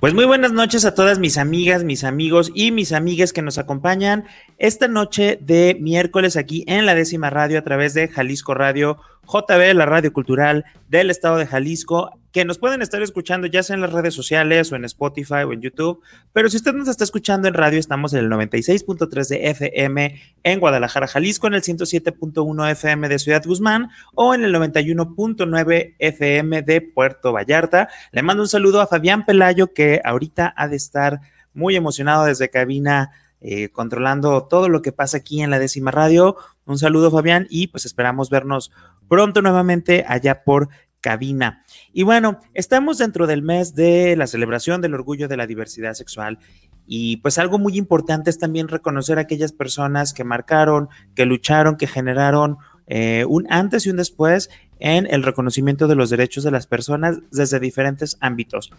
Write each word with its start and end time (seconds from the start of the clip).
Pues 0.00 0.14
muy 0.14 0.26
buenas 0.26 0.52
noches 0.52 0.84
a 0.84 0.94
todas 0.94 1.18
mis 1.18 1.38
amigas, 1.38 1.82
mis 1.82 2.04
amigos 2.04 2.52
y 2.54 2.70
mis 2.70 2.92
amigas 2.92 3.32
que 3.32 3.42
nos 3.42 3.58
acompañan 3.58 4.26
esta 4.56 4.86
noche 4.86 5.40
de 5.42 5.76
miércoles 5.80 6.36
aquí 6.36 6.62
en 6.68 6.86
la 6.86 6.94
décima 6.94 7.30
radio 7.30 7.58
a 7.58 7.62
través 7.62 7.94
de 7.94 8.06
Jalisco 8.06 8.54
Radio 8.54 8.98
JB, 9.26 9.74
la 9.74 9.86
radio 9.86 10.12
cultural 10.12 10.64
del 10.88 11.10
estado 11.10 11.36
de 11.36 11.46
Jalisco, 11.46 12.12
que 12.32 12.44
nos 12.44 12.58
pueden 12.58 12.82
estar 12.82 13.02
escuchando 13.02 13.46
ya 13.46 13.62
sea 13.62 13.74
en 13.74 13.80
las 13.80 13.92
redes 13.92 14.14
sociales 14.14 14.70
o 14.70 14.76
en 14.76 14.84
Spotify 14.84 15.44
o 15.46 15.52
en 15.52 15.60
YouTube, 15.60 16.02
pero 16.32 16.48
si 16.48 16.56
usted 16.56 16.74
nos 16.74 16.88
está 16.88 17.04
escuchando 17.04 17.48
en 17.48 17.54
radio, 17.54 17.78
estamos 17.78 18.12
en 18.12 18.20
el 18.20 18.30
96.3 18.30 19.28
de 19.28 19.50
FM 19.50 20.20
en 20.42 20.60
Guadalajara, 20.60 21.06
Jalisco, 21.06 21.46
en 21.46 21.54
el 21.54 21.62
107.1 21.62 22.70
FM 22.70 23.08
de 23.08 23.18
Ciudad 23.18 23.42
Guzmán 23.44 23.88
o 24.14 24.34
en 24.34 24.44
el 24.44 24.54
91.9 24.54 25.94
FM 25.98 26.62
de 26.62 26.80
Puerto 26.80 27.32
Vallarta. 27.32 27.88
Le 28.12 28.22
mando 28.22 28.42
un 28.42 28.48
saludo 28.48 28.80
a 28.80 28.86
Fabián 28.86 29.24
Pelayo, 29.24 29.72
que 29.72 30.00
ahorita 30.04 30.52
ha 30.56 30.68
de 30.68 30.76
estar 30.76 31.20
muy 31.54 31.76
emocionado 31.76 32.24
desde 32.24 32.50
cabina. 32.50 33.10
Eh, 33.40 33.68
controlando 33.68 34.48
todo 34.48 34.68
lo 34.68 34.82
que 34.82 34.90
pasa 34.90 35.18
aquí 35.18 35.42
en 35.42 35.50
la 35.50 35.60
décima 35.60 35.92
radio. 35.92 36.36
Un 36.64 36.76
saludo, 36.76 37.12
Fabián, 37.12 37.46
y 37.48 37.68
pues 37.68 37.86
esperamos 37.86 38.30
vernos 38.30 38.72
pronto 39.08 39.42
nuevamente 39.42 40.04
allá 40.08 40.42
por 40.42 40.68
cabina. 41.00 41.64
Y 41.92 42.02
bueno, 42.02 42.40
estamos 42.54 42.98
dentro 42.98 43.26
del 43.26 43.42
mes 43.42 43.74
de 43.74 44.16
la 44.16 44.26
celebración 44.26 44.80
del 44.80 44.94
orgullo 44.94 45.28
de 45.28 45.36
la 45.36 45.46
diversidad 45.46 45.94
sexual 45.94 46.38
y 46.86 47.18
pues 47.18 47.38
algo 47.38 47.58
muy 47.58 47.76
importante 47.76 48.30
es 48.30 48.38
también 48.38 48.66
reconocer 48.66 49.18
a 49.18 49.22
aquellas 49.22 49.52
personas 49.52 50.14
que 50.14 50.24
marcaron, 50.24 50.88
que 51.14 51.26
lucharon, 51.26 51.76
que 51.76 51.86
generaron 51.86 52.56
eh, 52.86 53.26
un 53.28 53.46
antes 53.52 53.84
y 53.84 53.90
un 53.90 53.98
después 53.98 54.48
en 54.80 55.06
el 55.10 55.22
reconocimiento 55.22 55.86
de 55.86 55.96
los 55.96 56.08
derechos 56.08 56.44
de 56.44 56.50
las 56.50 56.66
personas 56.66 57.18
desde 57.30 57.60
diferentes 57.60 58.16
ámbitos. 58.20 58.70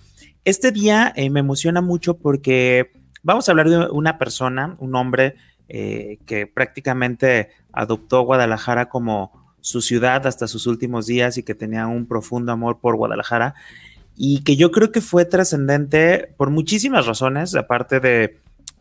Este 0.43 0.71
día 0.71 1.13
eh, 1.15 1.29
me 1.29 1.41
emociona 1.41 1.81
mucho 1.81 2.17
porque 2.17 2.91
vamos 3.21 3.47
a 3.47 3.51
hablar 3.51 3.69
de 3.69 3.87
una 3.91 4.17
persona, 4.17 4.75
un 4.79 4.95
hombre 4.95 5.35
eh, 5.67 6.17
que 6.25 6.47
prácticamente 6.47 7.49
adoptó 7.71 8.23
Guadalajara 8.23 8.89
como 8.89 9.38
su 9.61 9.81
ciudad 9.81 10.25
hasta 10.27 10.47
sus 10.47 10.67
últimos 10.67 11.05
días 11.05 11.37
y 11.37 11.43
que 11.43 11.55
tenía 11.55 11.87
un 11.87 12.05
profundo 12.05 12.51
amor 12.51 12.79
por 12.79 12.95
Guadalajara. 12.95 13.55
Y 14.15 14.43
que 14.43 14.55
yo 14.55 14.71
creo 14.71 14.91
que 14.91 15.01
fue 15.01 15.25
trascendente 15.25 16.33
por 16.37 16.49
muchísimas 16.49 17.05
razones, 17.05 17.55
aparte 17.55 17.99
de 17.99 18.37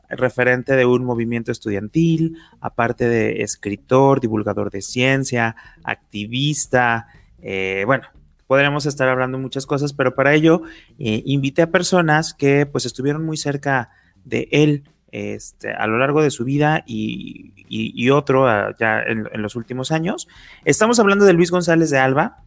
referente 0.09 0.75
de 0.75 0.87
un 0.87 1.05
movimiento 1.05 1.53
estudiantil, 1.53 2.39
aparte 2.61 3.09
de 3.09 3.43
escritor, 3.43 4.21
divulgador 4.21 4.71
de 4.71 4.83
ciencia, 4.83 5.55
activista, 5.85 7.09
eh, 7.43 7.85
bueno, 7.87 8.05
podríamos 8.47 8.87
estar 8.87 9.09
hablando 9.09 9.39
muchas 9.39 9.67
cosas, 9.67 9.93
pero 9.93 10.15
para 10.15 10.35
ello 10.35 10.63
eh, 10.99 11.23
invité 11.27 11.63
a 11.63 11.71
personas 11.71 12.35
que 12.35 12.67
pues 12.67 12.87
estuvieron 12.87 13.25
muy 13.25 13.37
cerca 13.37 13.91
de 14.25 14.49
él 14.51 14.85
este, 15.11 15.73
a 15.73 15.87
lo 15.87 15.99
largo 15.99 16.23
de 16.23 16.31
su 16.31 16.45
vida 16.45 16.85
y, 16.87 18.11
otro 18.11 18.49
ah, 18.49 18.75
ya 18.79 19.03
en, 19.03 19.29
los 19.35 19.57
últimos 19.57 19.93
años. 19.93 20.29
Estamos 20.65 20.99
hablando 20.99 21.25
de 21.25 21.33
Luis 21.33 21.51
González 21.51 21.91
de 21.91 21.99
Alba 21.99 22.43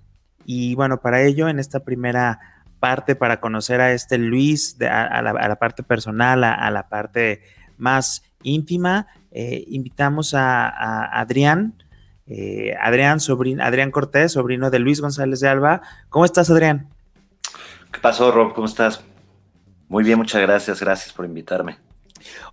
y 0.46 0.76
bueno, 0.76 1.02
para 1.02 1.22
ello 1.22 1.50
en 1.50 1.60
esta 1.60 1.82
primera 1.82 2.40
parte, 2.80 3.16
para 3.16 3.40
conocer 3.40 3.80
a 3.80 3.94
este 3.94 4.18
Luis, 4.18 4.78
a, 4.82 5.22
la, 5.22 5.56
parte 5.58 5.84
personal, 5.84 6.44
a, 6.44 6.70
la 6.72 6.90
parte 6.90 7.42
más 7.78 8.24
íntima, 8.44 9.08
eh, 9.32 9.64
invitamos 9.68 10.34
a, 10.34 11.20
Adrián. 11.20 11.76
Eh, 12.28 12.76
Adrián, 12.82 13.20
sobrino, 13.20 13.64
Adrián 13.64 13.92
Cortés, 13.92 14.32
sobrino 14.32 14.70
de 14.70 14.80
Luis 14.80 15.02
González 15.02 15.42
de 15.42 15.50
Alba. 15.50 15.82
¿Cómo 16.10 16.26
estás, 16.26 16.50
Adrián? 16.50 16.88
¿Qué 17.92 18.00
pasó, 18.00 18.32
Rob? 18.32 18.54
¿Cómo 18.54 18.68
estás? 18.68 19.04
Muy 19.90 20.04
bien, 20.04 20.18
muchas 20.18 20.42
gracias. 20.42 20.80
Gracias 20.80 21.14
por 21.14 21.26
invitarme. 21.26 21.78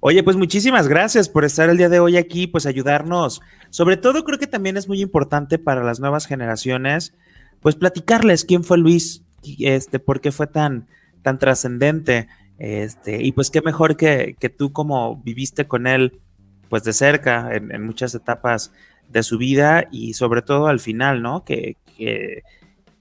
Oye, 0.01 0.23
pues 0.23 0.37
muchísimas 0.37 0.89
gracias 0.89 1.29
por 1.29 1.45
estar 1.45 1.69
el 1.71 1.77
día 1.77 1.89
de 1.89 2.01
hoy 2.01 2.17
aquí, 2.17 2.47
pues 2.47 2.67
ayudarnos. 2.67 3.41
Sobre 3.71 3.97
todo 3.97 4.25
creo 4.25 4.39
que 4.39 4.47
también 4.47 4.77
es 4.77 4.89
muy 4.89 5.01
importante 5.01 5.59
para 5.59 5.83
las 5.83 6.01
nuevas 6.01 6.27
generaciones, 6.27 7.15
pues 7.61 7.77
platicarles 7.77 8.45
quién 8.45 8.65
fue 8.65 8.79
Luis, 8.79 9.23
este, 9.59 9.99
por 9.99 10.21
qué 10.21 10.33
fue 10.33 10.47
tan, 10.47 10.87
tan 11.23 11.39
trascendente, 11.39 12.29
este, 12.59 13.23
y 13.23 13.33
pues 13.33 13.51
qué 13.51 13.63
mejor 13.63 13.97
que, 13.97 14.37
que, 14.39 14.49
tú 14.49 14.73
como 14.73 15.17
viviste 15.23 15.67
con 15.67 15.87
él, 15.87 16.21
pues 16.69 16.83
de 16.83 16.93
cerca, 16.93 17.55
en, 17.55 17.85
muchas 17.85 18.15
etapas 18.15 18.73
de 19.09 19.23
su 19.23 19.39
vida 19.39 19.87
y 19.93 20.15
sobre 20.15 20.43
todo 20.43 20.67
al 20.67 20.81
final, 20.81 21.23
¿no? 21.23 21.45
Que, 21.45 21.77
que, 21.97 22.43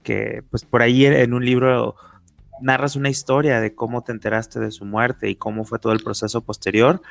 que 0.02 0.42
pues 0.50 0.64
por 0.64 0.82
ahí 0.82 1.06
en 1.06 1.34
un 1.34 1.44
libro 1.44 1.96
narras 2.60 2.96
una 2.96 3.08
historia 3.08 3.60
de 3.60 3.74
cómo 3.74 4.02
te 4.02 4.12
enteraste 4.12 4.60
de 4.60 4.70
su 4.70 4.84
muerte 4.84 5.28
y 5.28 5.36
cómo 5.36 5.64
fue 5.64 5.78
todo 5.78 5.92
el 5.92 6.02
proceso 6.02 6.42
posterior. 6.42 7.02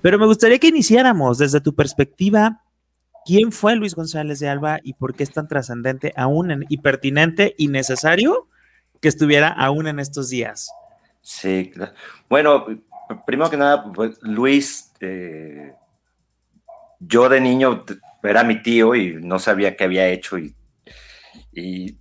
Pero 0.00 0.18
me 0.18 0.26
gustaría 0.26 0.58
que 0.58 0.68
iniciáramos 0.68 1.38
desde 1.38 1.60
tu 1.60 1.74
perspectiva. 1.74 2.62
¿Quién 3.24 3.52
fue 3.52 3.74
Luis 3.76 3.94
González 3.94 4.38
de 4.38 4.48
Alba 4.48 4.78
y 4.82 4.94
por 4.94 5.14
qué 5.14 5.22
es 5.22 5.32
tan 5.32 5.48
trascendente 5.48 6.12
aún 6.16 6.64
y 6.68 6.78
pertinente 6.78 7.54
y 7.56 7.68
necesario 7.68 8.48
que 9.00 9.08
estuviera 9.08 9.48
aún 9.48 9.86
en 9.86 9.98
estos 9.98 10.28
días? 10.28 10.70
Sí, 11.22 11.72
bueno, 12.28 12.66
primero 13.26 13.48
que 13.48 13.56
nada, 13.56 13.90
pues, 13.92 14.18
Luis, 14.20 14.92
eh, 15.00 15.72
yo 17.00 17.28
de 17.30 17.40
niño 17.40 17.84
era 18.22 18.44
mi 18.44 18.62
tío 18.62 18.94
y 18.94 19.14
no 19.14 19.38
sabía 19.38 19.76
qué 19.76 19.84
había 19.84 20.06
hecho 20.08 20.36
y, 20.38 20.54
y 21.52 21.96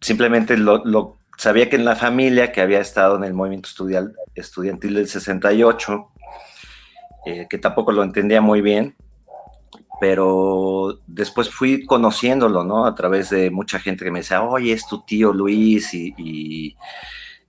simplemente 0.00 0.56
lo, 0.56 1.18
sabía 1.36 1.68
que 1.68 1.76
en 1.76 1.84
la 1.84 1.96
familia 1.96 2.52
que 2.52 2.60
había 2.60 2.80
estado 2.80 3.16
en 3.16 3.24
el 3.24 3.34
movimiento 3.34 3.68
estudiantil 4.34 4.94
del 4.94 5.08
68, 5.08 6.08
eh, 7.26 7.46
que 7.48 7.58
tampoco 7.58 7.92
lo 7.92 8.02
entendía 8.02 8.40
muy 8.40 8.60
bien, 8.60 8.96
pero 10.00 10.98
después 11.06 11.48
fui 11.48 11.86
conociéndolo, 11.86 12.64
¿no? 12.64 12.86
A 12.86 12.94
través 12.96 13.30
de 13.30 13.52
mucha 13.52 13.78
gente 13.78 14.04
que 14.04 14.10
me 14.10 14.18
decía, 14.18 14.42
oye, 14.42 14.72
es 14.72 14.88
tu 14.88 15.02
tío 15.02 15.32
Luis 15.32 15.94
y, 15.94 16.76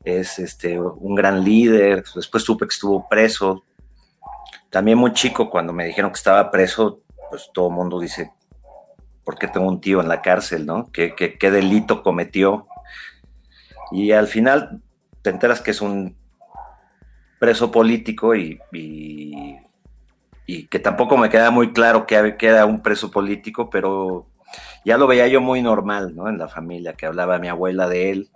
es 0.04 0.38
este, 0.38 0.80
un 0.80 1.16
gran 1.16 1.44
líder. 1.44 2.04
Después 2.14 2.44
supe 2.44 2.66
que 2.66 2.74
estuvo 2.74 3.08
preso. 3.10 3.64
También 4.70 5.00
muy 5.00 5.14
chico, 5.14 5.50
cuando 5.50 5.74
me 5.74 5.86
dijeron 5.86 6.12
que 6.12 6.18
estaba 6.18 6.52
preso, 6.52 7.02
pues 7.32 7.50
todo 7.52 7.70
el 7.70 7.74
mundo 7.74 8.00
dice, 8.00 8.32
¿por 9.23 9.38
qué 9.38 9.47
tengo 9.47 9.67
un 9.67 9.81
tío 9.81 10.01
en 10.01 10.07
la 10.07 10.22
cárcel, 10.22 10.66
no? 10.66 10.91
¿Qué, 10.91 11.16
qué, 11.16 11.51
delito 11.51 12.03
cometió? 12.03 12.67
Y 13.91 14.11
al 14.11 14.28
final 14.28 14.81
te 15.22 15.29
enteras 15.29 15.61
que 15.61 15.72
es 15.72 15.81
un 15.81 16.16
preso 17.39 17.72
político 17.72 18.35
y, 18.35 18.59
y, 18.72 20.67
que 20.67 20.79
tampoco 20.79 21.17
me 21.17 21.29
queda 21.29 21.51
muy 21.51 21.72
claro 21.73 22.06
que, 22.06 22.35
era 22.39 22.66
un 22.66 22.81
preso 22.81 23.11
político, 23.11 23.69
pero 23.69 24.25
ya 24.85 24.97
lo 24.97 25.07
veía 25.07 25.28
yo 25.28 25.41
muy 25.41 25.61
normal, 25.61 26.16
¿no? 26.16 26.29
En 26.29 26.38
la 26.38 26.47
familia, 26.47 26.94
que 26.94 27.05
hablaba 27.05 27.40
mi 27.40 27.47
abuela 27.47 27.88
de 27.88 28.11
él. 28.11 28.29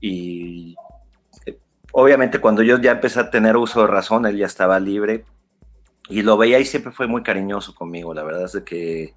Y 0.00 0.76
eh, 1.46 1.58
obviamente 1.92 2.40
cuando 2.40 2.62
yo 2.62 2.78
ya 2.78 2.92
empecé 2.92 3.20
a 3.20 3.30
tener 3.30 3.56
uso 3.56 3.82
de 3.82 3.88
razón, 3.88 4.26
él 4.26 4.36
ya 4.36 4.46
estaba 4.46 4.78
libre. 4.80 5.24
Y 6.08 6.22
lo 6.22 6.36
veía 6.36 6.58
y 6.58 6.64
siempre 6.64 6.92
fue 6.92 7.06
muy 7.06 7.22
cariñoso 7.22 7.74
conmigo. 7.74 8.14
La 8.14 8.22
verdad 8.22 8.44
es 8.44 8.52
de 8.52 8.64
que 8.64 9.14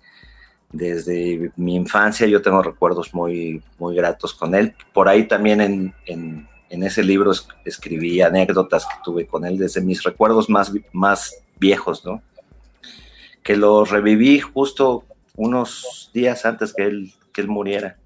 desde 0.72 1.52
mi 1.58 1.76
infancia 1.76 2.28
yo 2.28 2.42
tengo 2.42 2.62
recuerdos 2.62 3.14
muy, 3.14 3.62
muy 3.78 3.96
gratos 3.96 4.34
con 4.34 4.56
él. 4.56 4.74
Por 4.94 5.10
ahí 5.10 5.28
también 5.28 5.62
en, 5.62 5.94
en, 6.06 6.48
ese 6.84 7.04
libro 7.04 7.32
escribí 7.66 8.22
anécdotas 8.22 8.86
que 8.86 8.96
tuve 9.04 9.28
con 9.28 9.46
él 9.46 9.58
desde 9.58 9.82
mis 9.82 10.04
recuerdos 10.04 10.50
más, 10.50 10.72
más 10.94 11.36
viejos, 11.60 12.06
¿no? 12.06 12.22
Que 13.44 13.58
los 13.58 13.90
reviví 13.90 14.40
justo 14.40 15.04
unos 15.36 16.10
días 16.14 16.46
antes 16.46 16.74
que 16.74 16.84
él, 16.84 17.14
que 17.34 17.42
él 17.42 17.48
muriera. 17.50 17.98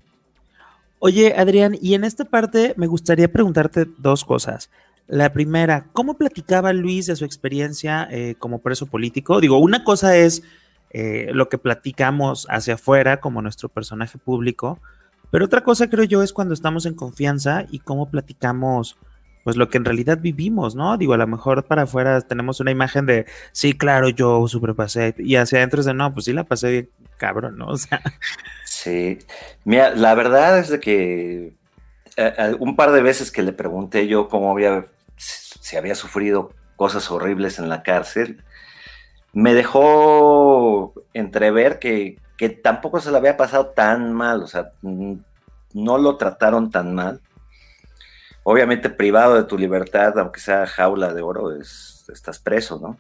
Oye, 0.99 1.35
Adrián, 1.37 1.77
y 1.79 1.93
en 1.93 2.03
esta 2.03 2.25
parte 2.25 2.73
me 2.77 2.87
gustaría 2.87 3.31
preguntarte 3.31 3.85
dos 3.97 4.25
cosas. 4.25 4.71
La 5.07 5.31
primera, 5.31 5.87
¿cómo 5.93 6.15
platicaba 6.15 6.73
Luis 6.73 7.05
de 7.05 7.15
su 7.15 7.25
experiencia 7.25 8.07
eh, 8.09 8.35
como 8.39 8.59
preso 8.59 8.87
político? 8.87 9.39
Digo, 9.39 9.59
una 9.59 9.83
cosa 9.83 10.17
es 10.17 10.41
eh, 10.97 11.27
lo 11.33 11.49
que 11.49 11.57
platicamos 11.57 12.47
hacia 12.49 12.75
afuera 12.75 13.19
como 13.19 13.41
nuestro 13.41 13.67
personaje 13.67 14.17
público, 14.17 14.79
pero 15.29 15.43
otra 15.43 15.59
cosa 15.59 15.89
creo 15.89 16.05
yo 16.05 16.23
es 16.23 16.31
cuando 16.31 16.53
estamos 16.53 16.85
en 16.85 16.93
confianza 16.93 17.65
y 17.69 17.79
cómo 17.79 18.09
platicamos 18.09 18.97
pues 19.43 19.57
lo 19.57 19.67
que 19.67 19.77
en 19.77 19.83
realidad 19.83 20.19
vivimos, 20.21 20.73
¿no? 20.73 20.97
Digo, 20.97 21.13
a 21.13 21.17
lo 21.17 21.27
mejor 21.27 21.65
para 21.65 21.81
afuera 21.81 22.21
tenemos 22.21 22.61
una 22.61 22.71
imagen 22.71 23.05
de, 23.05 23.25
sí, 23.51 23.73
claro, 23.73 24.07
yo 24.07 24.45
pasé 24.73 25.13
y 25.17 25.35
hacia 25.35 25.57
adentro 25.57 25.81
es 25.81 25.85
de, 25.85 25.93
no, 25.93 26.13
pues 26.13 26.27
sí 26.27 26.31
la 26.31 26.45
pasé 26.45 26.71
bien 26.71 26.89
cabrón, 27.17 27.57
¿no? 27.57 27.73
Sí. 28.63 29.19
Mira, 29.65 29.93
la 29.95 30.15
verdad 30.15 30.59
es 30.59 30.69
de 30.69 30.79
que 30.79 31.57
eh, 32.15 32.55
un 32.57 32.77
par 32.77 32.93
de 32.93 33.01
veces 33.01 33.33
que 33.33 33.43
le 33.43 33.51
pregunté 33.51 34.07
yo 34.07 34.29
cómo 34.29 34.49
había, 34.49 34.85
si 35.17 35.75
había 35.75 35.95
sufrido 35.95 36.53
cosas 36.77 37.11
horribles 37.11 37.59
en 37.59 37.67
la 37.67 37.83
cárcel, 37.83 38.41
me 39.35 39.53
dejó 39.53 40.93
entrever 41.13 41.77
que, 41.77 42.17
que 42.37 42.47
tampoco 42.49 43.01
se 43.01 43.11
le 43.11 43.17
había 43.17 43.35
pasado 43.35 43.67
tan 43.67 44.13
mal, 44.13 44.41
o 44.41 44.47
sea, 44.47 44.71
no 44.81 45.97
lo 45.97 46.15
trataron 46.15 46.71
tan 46.71 46.95
mal. 46.95 47.19
Obviamente 48.43 48.89
privado 48.89 49.35
de 49.35 49.43
tu 49.43 49.57
libertad, 49.57 50.17
aunque 50.19 50.39
sea 50.39 50.65
jaula 50.65 51.13
de 51.13 51.21
oro, 51.21 51.51
es, 51.51 52.05
estás 52.13 52.39
preso, 52.39 52.79
¿no? 52.79 52.97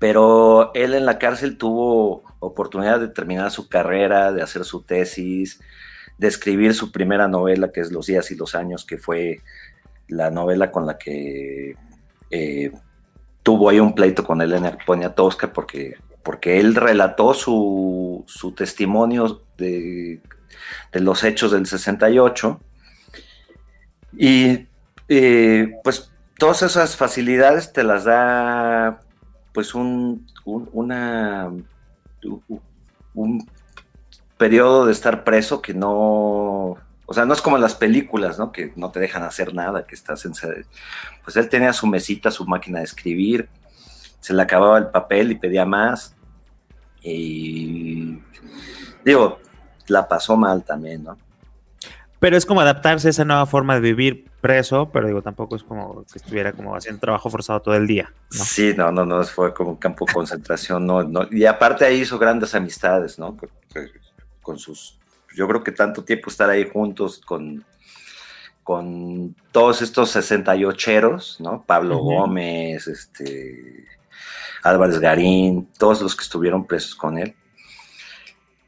Pero 0.00 0.72
él 0.74 0.94
en 0.94 1.06
la 1.06 1.18
cárcel 1.18 1.58
tuvo 1.58 2.24
oportunidad 2.40 2.98
de 2.98 3.08
terminar 3.08 3.52
su 3.52 3.68
carrera, 3.68 4.32
de 4.32 4.42
hacer 4.42 4.64
su 4.64 4.82
tesis, 4.82 5.60
de 6.18 6.26
escribir 6.26 6.74
su 6.74 6.90
primera 6.90 7.28
novela, 7.28 7.70
que 7.70 7.80
es 7.80 7.92
Los 7.92 8.06
días 8.06 8.32
y 8.32 8.34
los 8.34 8.56
años, 8.56 8.84
que 8.84 8.98
fue 8.98 9.42
la 10.08 10.30
novela 10.30 10.72
con 10.72 10.86
la 10.86 10.98
que 10.98 11.76
eh, 12.30 12.72
tuvo 13.42 13.68
ahí 13.68 13.80
un 13.80 13.94
pleito 13.94 14.24
con 14.24 14.40
Elena 14.40 14.76
Poniatowska, 14.84 15.52
porque, 15.52 15.96
porque 16.22 16.60
él 16.60 16.74
relató 16.74 17.34
su, 17.34 18.24
su 18.26 18.52
testimonio 18.52 19.42
de, 19.56 20.20
de, 20.92 21.00
los 21.00 21.24
hechos 21.24 21.52
del 21.52 21.66
68. 21.66 22.60
Y 24.16 24.66
eh, 25.08 25.74
pues 25.84 26.12
todas 26.38 26.62
esas 26.62 26.96
facilidades 26.96 27.72
te 27.72 27.84
las 27.84 28.04
da 28.04 29.00
pues 29.52 29.74
un, 29.74 30.26
una, 30.44 31.50
un 33.14 33.48
periodo 34.36 34.86
de 34.86 34.92
estar 34.92 35.24
preso 35.24 35.60
que 35.60 35.74
no, 35.74 36.76
o 37.10 37.12
sea, 37.12 37.24
no 37.24 37.34
es 37.34 37.42
como 37.42 37.56
en 37.56 37.62
las 37.62 37.74
películas, 37.74 38.38
¿no? 38.38 38.52
Que 38.52 38.72
no 38.76 38.92
te 38.92 39.00
dejan 39.00 39.24
hacer 39.24 39.52
nada, 39.52 39.84
que 39.84 39.96
estás 39.96 40.24
en... 40.26 40.32
Pues 41.24 41.36
él 41.36 41.48
tenía 41.48 41.72
su 41.72 41.88
mesita, 41.88 42.30
su 42.30 42.44
máquina 42.44 42.78
de 42.78 42.84
escribir, 42.84 43.48
se 44.20 44.32
le 44.32 44.40
acababa 44.40 44.78
el 44.78 44.90
papel 44.90 45.32
y 45.32 45.34
pedía 45.34 45.64
más. 45.66 46.14
Y 47.02 48.20
digo, 49.04 49.40
la 49.88 50.06
pasó 50.06 50.36
mal 50.36 50.62
también, 50.62 51.02
¿no? 51.02 51.18
Pero 52.20 52.36
es 52.36 52.46
como 52.46 52.60
adaptarse 52.60 53.08
a 53.08 53.10
esa 53.10 53.24
nueva 53.24 53.46
forma 53.46 53.74
de 53.74 53.80
vivir 53.80 54.30
preso, 54.40 54.90
pero 54.92 55.08
digo, 55.08 55.20
tampoco 55.20 55.56
es 55.56 55.64
como 55.64 56.04
que 56.04 56.18
estuviera 56.18 56.52
como 56.52 56.76
haciendo 56.76 57.00
trabajo 57.00 57.28
forzado 57.28 57.60
todo 57.60 57.74
el 57.74 57.88
día. 57.88 58.12
Sí, 58.30 58.72
no, 58.76 58.92
no, 58.92 59.04
no, 59.04 59.24
fue 59.24 59.52
como 59.52 59.70
un 59.70 59.78
campo 59.78 60.06
de 60.06 60.12
concentración, 60.12 60.86
no, 60.86 61.02
no. 61.02 61.26
Y 61.28 61.44
aparte 61.44 61.84
ahí 61.84 62.02
hizo 62.02 62.20
grandes 62.20 62.54
amistades, 62.54 63.18
¿no? 63.18 63.36
Con 64.42 64.60
sus, 64.60 64.99
yo 65.34 65.46
creo 65.48 65.62
que 65.62 65.72
tanto 65.72 66.04
tiempo 66.04 66.30
estar 66.30 66.50
ahí 66.50 66.68
juntos 66.68 67.18
con, 67.18 67.64
con 68.62 69.34
todos 69.52 69.82
estos 69.82 70.14
68eros, 70.14 71.40
¿no? 71.40 71.64
Pablo 71.66 71.98
Gómez, 71.98 72.86
este, 72.86 73.86
Álvarez 74.62 74.98
Garín, 74.98 75.68
todos 75.78 76.00
los 76.02 76.14
que 76.16 76.22
estuvieron 76.22 76.66
presos 76.66 76.94
con 76.94 77.18
él. 77.18 77.34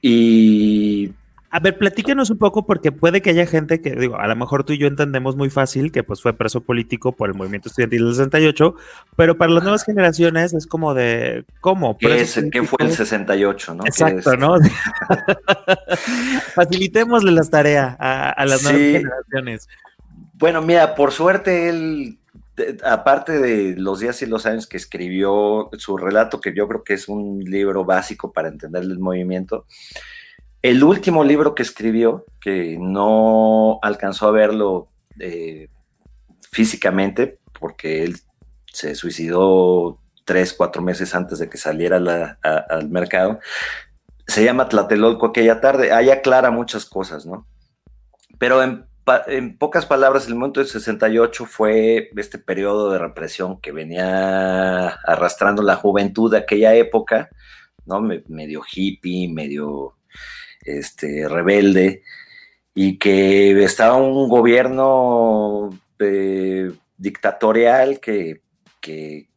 Y 0.00 1.12
a 1.54 1.60
ver, 1.60 1.76
platícanos 1.76 2.30
un 2.30 2.38
poco 2.38 2.64
porque 2.64 2.92
puede 2.92 3.20
que 3.20 3.28
haya 3.28 3.44
gente 3.44 3.82
que, 3.82 3.90
digo, 3.90 4.16
a 4.16 4.26
lo 4.26 4.34
mejor 4.34 4.64
tú 4.64 4.72
y 4.72 4.78
yo 4.78 4.86
entendemos 4.86 5.36
muy 5.36 5.50
fácil 5.50 5.92
que 5.92 6.02
pues 6.02 6.22
fue 6.22 6.32
preso 6.32 6.62
político 6.62 7.12
por 7.12 7.28
el 7.28 7.34
movimiento 7.34 7.68
estudiantil 7.68 8.06
del 8.06 8.14
68, 8.14 8.74
pero 9.16 9.36
para 9.36 9.52
las 9.52 9.62
nuevas 9.62 9.84
generaciones 9.84 10.54
es 10.54 10.66
como 10.66 10.94
de, 10.94 11.44
¿cómo? 11.60 11.98
¿Qué, 11.98 12.26
¿qué 12.50 12.62
fue 12.62 12.78
el 12.80 12.92
68, 12.92 13.74
no? 13.74 13.84
Exacto, 13.84 14.34
¿no? 14.38 14.56
Facilitémosle 16.54 17.32
las 17.32 17.50
tareas 17.50 17.96
a, 17.98 18.46
las 18.46 18.62
nuevas 18.62 18.80
generaciones. 18.80 19.68
Bueno, 20.32 20.62
mira, 20.62 20.94
por 20.94 21.12
suerte 21.12 21.68
él 21.68 22.18
aparte 22.82 23.38
de 23.38 23.76
los 23.76 24.00
días 24.00 24.22
y 24.22 24.26
los 24.26 24.46
años 24.46 24.66
que 24.66 24.78
escribió 24.78 25.68
su 25.76 25.98
relato, 25.98 26.40
que 26.40 26.54
yo 26.54 26.66
creo 26.66 26.82
que 26.82 26.94
es 26.94 27.08
un 27.08 27.40
libro 27.40 27.84
básico 27.84 28.32
para 28.32 28.48
entender 28.48 28.82
el 28.82 28.98
movimiento, 28.98 29.66
el 30.62 30.84
último 30.84 31.24
libro 31.24 31.54
que 31.54 31.62
escribió, 31.62 32.24
que 32.40 32.78
no 32.80 33.80
alcanzó 33.82 34.28
a 34.28 34.32
verlo 34.32 34.88
eh, 35.18 35.68
físicamente, 36.50 37.40
porque 37.58 38.04
él 38.04 38.16
se 38.72 38.94
suicidó 38.94 39.98
tres, 40.24 40.54
cuatro 40.54 40.80
meses 40.80 41.14
antes 41.14 41.40
de 41.40 41.48
que 41.48 41.58
saliera 41.58 41.96
al 42.42 42.88
mercado, 42.90 43.40
se 44.26 44.44
llama 44.44 44.68
Tlatelolco 44.68 45.26
aquella 45.26 45.60
tarde. 45.60 45.92
Ahí 45.92 46.10
aclara 46.10 46.50
muchas 46.50 46.84
cosas, 46.84 47.26
¿no? 47.26 47.46
Pero 48.38 48.62
en, 48.62 49.58
pocas 49.58 49.84
palabras, 49.84 50.28
el 50.28 50.36
momento 50.36 50.60
del 50.60 50.68
68 50.68 51.44
fue 51.44 52.10
este 52.16 52.38
periodo 52.38 52.92
de 52.92 52.98
represión 52.98 53.60
que 53.60 53.72
venía 53.72 54.88
arrastrando 54.88 55.62
la 55.62 55.76
juventud 55.76 56.30
de 56.30 56.38
aquella 56.38 56.74
época, 56.74 57.28
¿no? 57.84 58.00
medio 58.00 58.62
hippie, 58.72 59.28
medio 59.28 59.96
este, 60.64 61.28
rebelde, 61.28 62.02
y 62.74 62.98
que 62.98 63.62
estaba 63.62 63.96
un 63.96 64.28
gobierno 64.28 65.70
eh, 65.98 66.72
dictatorial 66.96 68.00
que, 68.00 68.40
que, 68.80 69.28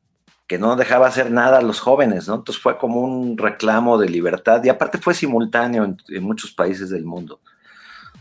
no 0.57 0.77
dejaba 0.77 1.07
hacer 1.07 1.31
nada 1.31 1.57
a 1.57 1.61
los 1.61 1.81
jóvenes, 1.81 2.29
¿no? 2.29 2.35
Entonces 2.35 2.61
fue 2.63 2.77
como 2.77 3.01
un 3.01 3.37
reclamo 3.37 3.97
de 3.97 4.07
libertad 4.07 4.63
y 4.63 4.69
aparte 4.69 4.99
fue 4.99 5.13
simultáneo 5.13 5.83
en, 5.83 6.23
muchos 6.23 6.51
países 6.51 6.89
del 6.89 7.03
mundo. 7.03 7.41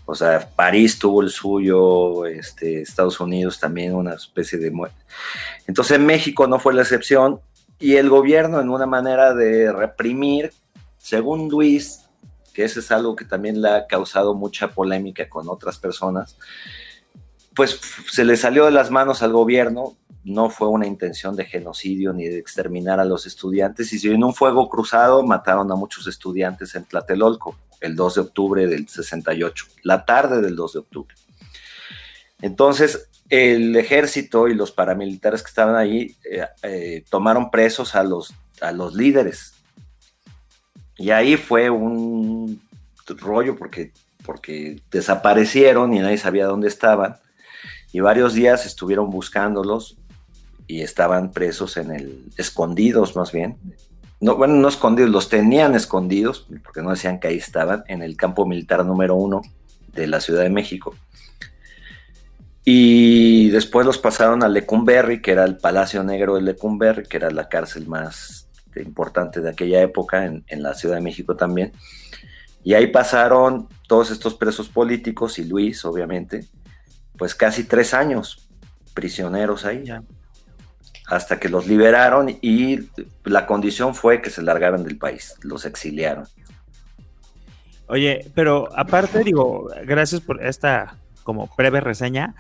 O 0.05 0.17
sea, 0.17 0.51
París 0.57 0.99
tuvo 0.99 1.23
el 1.23 1.31
suyo, 1.31 2.27
este, 2.27 2.83
Estados 2.83 3.21
Unidos 3.21 3.61
también 3.61 3.95
una 3.95 4.15
especie 4.15 4.59
de 4.59 4.73
muerte. 4.73 4.97
Entonces 5.69 6.01
México 6.01 6.49
no 6.49 6.59
fue 6.59 6.75
la 6.75 6.83
excepción 6.83 7.41
y 7.79 7.97
el 7.97 8.09
gobierno 8.09 8.61
en 8.61 8.69
una 8.69 8.87
manera 8.87 9.33
de 9.33 9.73
reprimir, 9.73 10.53
según 10.99 11.49
Luis, 11.49 12.04
que 12.55 12.65
eso 12.65 12.81
es 12.81 12.91
algo 12.93 13.17
que 13.17 13.25
también 13.27 13.61
le 13.61 13.69
ha 13.69 13.87
causado 13.87 14.35
mucha 14.35 14.69
polémica 14.69 15.29
con 15.29 15.49
otras 15.49 15.79
personas, 15.79 16.39
pues 17.55 17.81
se 18.11 18.25
le 18.25 18.37
salió 18.37 18.65
de 18.65 18.71
las 18.71 18.91
manos 18.91 19.23
al 19.23 19.33
gobierno, 19.33 19.97
no 20.23 20.49
fue 20.49 20.69
una 20.69 20.87
intención 20.87 21.37
de 21.37 21.45
genocidio 21.45 22.13
ni 22.13 22.27
de 22.27 22.39
exterminar 22.39 23.01
a 23.01 23.05
los 23.05 23.27
estudiantes, 23.27 23.93
y 23.93 24.09
en 24.09 24.25
un 24.25 24.35
fuego 24.35 24.69
cruzado 24.69 25.23
mataron 25.25 25.71
a 25.71 25.75
muchos 25.75 26.07
estudiantes 26.07 26.75
en 26.77 26.85
Tlatelolco 26.85 27.59
el 27.81 27.97
2 27.97 28.15
de 28.15 28.21
octubre 28.21 28.67
del 28.67 28.89
68, 28.89 29.67
la 29.83 30.05
tarde 30.07 30.41
del 30.41 30.57
2 30.57 30.73
de 30.73 30.79
octubre. 30.79 31.15
Entonces, 32.41 33.11
el 33.29 33.75
ejército 33.77 34.49
y 34.49 34.55
los 34.55 34.71
paramilitares 34.71 35.43
que 35.43 35.49
estaban 35.49 35.77
ahí 35.77 36.17
eh, 36.31 36.47
eh, 36.63 37.05
tomaron 37.11 37.51
presos 37.51 37.95
a 37.95 38.05
los, 38.05 38.33
a 38.61 38.71
los 38.71 38.95
líderes 38.95 39.54
y 40.97 41.11
ahí 41.11 41.37
fue 41.37 41.71
un 41.71 42.61
rollo 43.07 43.57
porque, 43.57 43.93
porque 44.25 44.81
desaparecieron 44.91 45.95
y 45.95 46.01
nadie 46.01 46.19
sabía 46.19 46.47
dónde 46.47 46.69
estaban. 46.69 47.17
Y 47.93 48.01
varios 48.01 48.35
días 48.35 48.67
estuvieron 48.67 49.11
buscándolos 49.11 49.97
y 50.67 50.83
estaban 50.83 51.33
presos 51.33 51.77
en 51.77 51.93
el, 51.93 52.25
escondidos 52.37 53.17
más 53.17 53.33
bien. 53.33 53.57
No, 54.21 54.37
bueno, 54.37 54.55
no 54.55 54.69
escondidos, 54.69 55.11
los 55.11 55.29
tenían 55.29 55.75
escondidos, 55.75 56.47
porque 56.63 56.83
no 56.83 56.91
decían 56.91 57.21
que 57.21 57.29
ahí 57.29 57.37
estaban, 57.37 57.85
en 57.89 58.03
el 58.03 58.17
campo 58.17 58.47
militar 58.47 58.85
número 58.87 59.17
uno 59.17 59.43
de 59.93 60.07
la 60.07 60.21
Ciudad 60.21 60.43
de 60.43 60.51
México. 60.51 60.95
Y 62.65 63.51
después 63.51 63.85
los 63.85 63.99
pasaron 63.99 64.43
a 64.43 64.49
Lecumberri, 64.49 65.21
que 65.21 65.33
era 65.33 65.45
el 65.45 65.59
Palacio 65.59 66.03
Negro 66.03 66.37
de 66.37 66.43
Lecumberri, 66.43 67.03
que 67.03 67.19
era 67.19 67.31
la 67.31 67.49
cárcel 67.49 67.87
más 67.87 68.45
este, 68.75 68.83
importante 68.83 69.41
de 69.41 69.51
aquella 69.51 69.81
época 69.83 70.25
en, 70.25 70.63
la 70.63 70.75
Ciudad 70.75 70.97
de 70.97 71.01
México 71.01 71.37
también. 71.37 71.73
Y 72.65 72.75
ahí 72.75 72.89
pasaron 72.89 73.69
todos 73.87 74.11
estos 74.11 74.35
presos 74.35 74.69
políticos 74.69 75.39
y 75.39 75.45
Luis, 75.45 75.85
obviamente, 75.85 76.47
pues 77.17 77.35
casi 77.35 77.65
tres 77.65 77.95
años 77.95 78.49
prisioneros 78.95 79.65
ahí. 79.65 79.85
Hasta 81.07 81.39
que 81.39 81.49
los 81.49 81.67
liberaron 81.67 82.31
y 82.41 82.89
la 83.25 83.47
condición 83.47 83.95
fue 83.95 84.23
que 84.23 84.31
se 84.31 84.43
largaran 84.43 84.83
del 84.83 84.97
país, 84.97 85.35
los 85.43 85.67
exiliaron. 85.67 86.27
Oye, 87.87 88.33
pero 88.35 88.71
aparte, 88.75 89.23
digo, 89.23 89.69
gracias 89.85 90.23
por 90.23 90.43
esta 90.43 90.97
como 91.23 91.51
breve 91.57 91.81
reseña. 91.81 92.35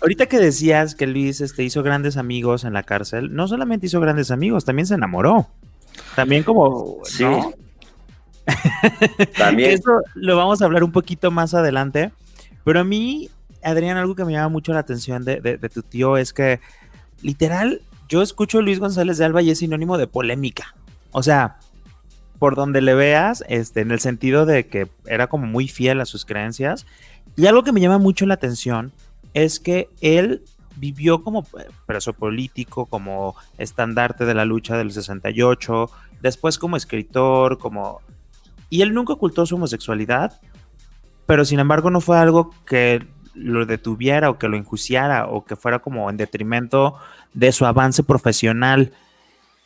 Ahorita 0.00 0.26
que 0.26 0.38
decías 0.38 0.94
que 0.94 1.06
Luis 1.06 1.40
este, 1.40 1.64
hizo 1.64 1.82
grandes 1.82 2.16
amigos 2.16 2.64
en 2.64 2.72
la 2.72 2.82
cárcel, 2.82 3.34
no 3.34 3.48
solamente 3.48 3.86
hizo 3.86 4.00
grandes 4.00 4.30
amigos, 4.30 4.64
también 4.64 4.86
se 4.86 4.94
enamoró. 4.94 5.48
También 6.14 6.42
como... 6.42 6.98
Sí. 7.04 7.24
también. 9.36 9.72
Eso 9.72 10.02
lo 10.14 10.36
vamos 10.36 10.62
a 10.62 10.64
hablar 10.64 10.84
un 10.84 10.92
poquito 10.92 11.30
más 11.30 11.54
adelante. 11.54 12.12
Pero 12.64 12.80
a 12.80 12.84
mí, 12.84 13.30
Adrián, 13.62 13.96
algo 13.96 14.14
que 14.14 14.24
me 14.24 14.32
llama 14.32 14.48
mucho 14.48 14.72
la 14.72 14.80
atención 14.80 15.24
de, 15.24 15.58
tu 15.72 15.82
tío 15.82 16.16
es 16.16 16.32
que, 16.32 16.60
literal, 17.22 17.82
yo 18.08 18.22
escucho 18.22 18.58
a 18.58 18.62
Luis 18.62 18.78
González 18.78 19.18
de 19.18 19.24
Alba 19.24 19.42
y 19.42 19.50
es 19.50 19.58
sinónimo 19.58 19.98
de 19.98 20.06
polémica. 20.06 20.74
O 21.12 21.22
sea, 21.22 21.58
por 22.38 22.54
donde 22.54 22.80
le 22.80 22.94
veas, 22.94 23.44
este, 23.48 23.80
en 23.80 23.90
el 23.90 24.00
sentido 24.00 24.46
de 24.46 24.66
que 24.66 24.88
era 25.06 25.26
como 25.28 25.46
muy 25.46 25.68
fiel 25.68 26.00
a 26.00 26.06
sus 26.06 26.24
creencias. 26.24 26.86
Y 27.36 27.46
algo 27.46 27.62
que 27.62 27.72
me 27.72 27.80
llama 27.80 27.98
mucho 27.98 28.26
la 28.26 28.34
atención 28.34 28.92
es 29.38 29.60
que 29.60 29.88
él 30.00 30.44
vivió 30.76 31.22
como 31.24 31.44
preso 31.86 32.12
político, 32.12 32.86
como 32.86 33.34
estandarte 33.58 34.24
de 34.24 34.34
la 34.34 34.44
lucha 34.44 34.76
del 34.76 34.92
68, 34.92 35.90
después 36.20 36.58
como 36.58 36.76
escritor, 36.76 37.58
como... 37.58 38.00
Y 38.70 38.82
él 38.82 38.94
nunca 38.94 39.14
ocultó 39.14 39.46
su 39.46 39.56
homosexualidad, 39.56 40.40
pero 41.26 41.44
sin 41.44 41.58
embargo 41.58 41.90
no 41.90 42.00
fue 42.00 42.18
algo 42.18 42.50
que 42.66 43.06
lo 43.34 43.66
detuviera 43.66 44.30
o 44.30 44.38
que 44.38 44.48
lo 44.48 44.56
enjuiciara 44.56 45.26
o 45.26 45.44
que 45.44 45.56
fuera 45.56 45.78
como 45.78 46.10
en 46.10 46.16
detrimento 46.16 46.96
de 47.34 47.52
su 47.52 47.66
avance 47.66 48.02
profesional. 48.02 48.92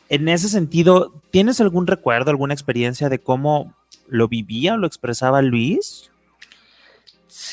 En 0.09 0.29
ese 0.29 0.47
sentido, 0.47 1.13
¿tienes 1.31 1.59
algún 1.59 1.87
recuerdo, 1.87 2.31
alguna 2.31 2.53
experiencia 2.53 3.09
de 3.09 3.19
cómo 3.19 3.73
lo 4.07 4.27
vivía 4.27 4.75
o 4.75 4.77
lo 4.77 4.87
expresaba 4.87 5.41
Luis? 5.41 6.11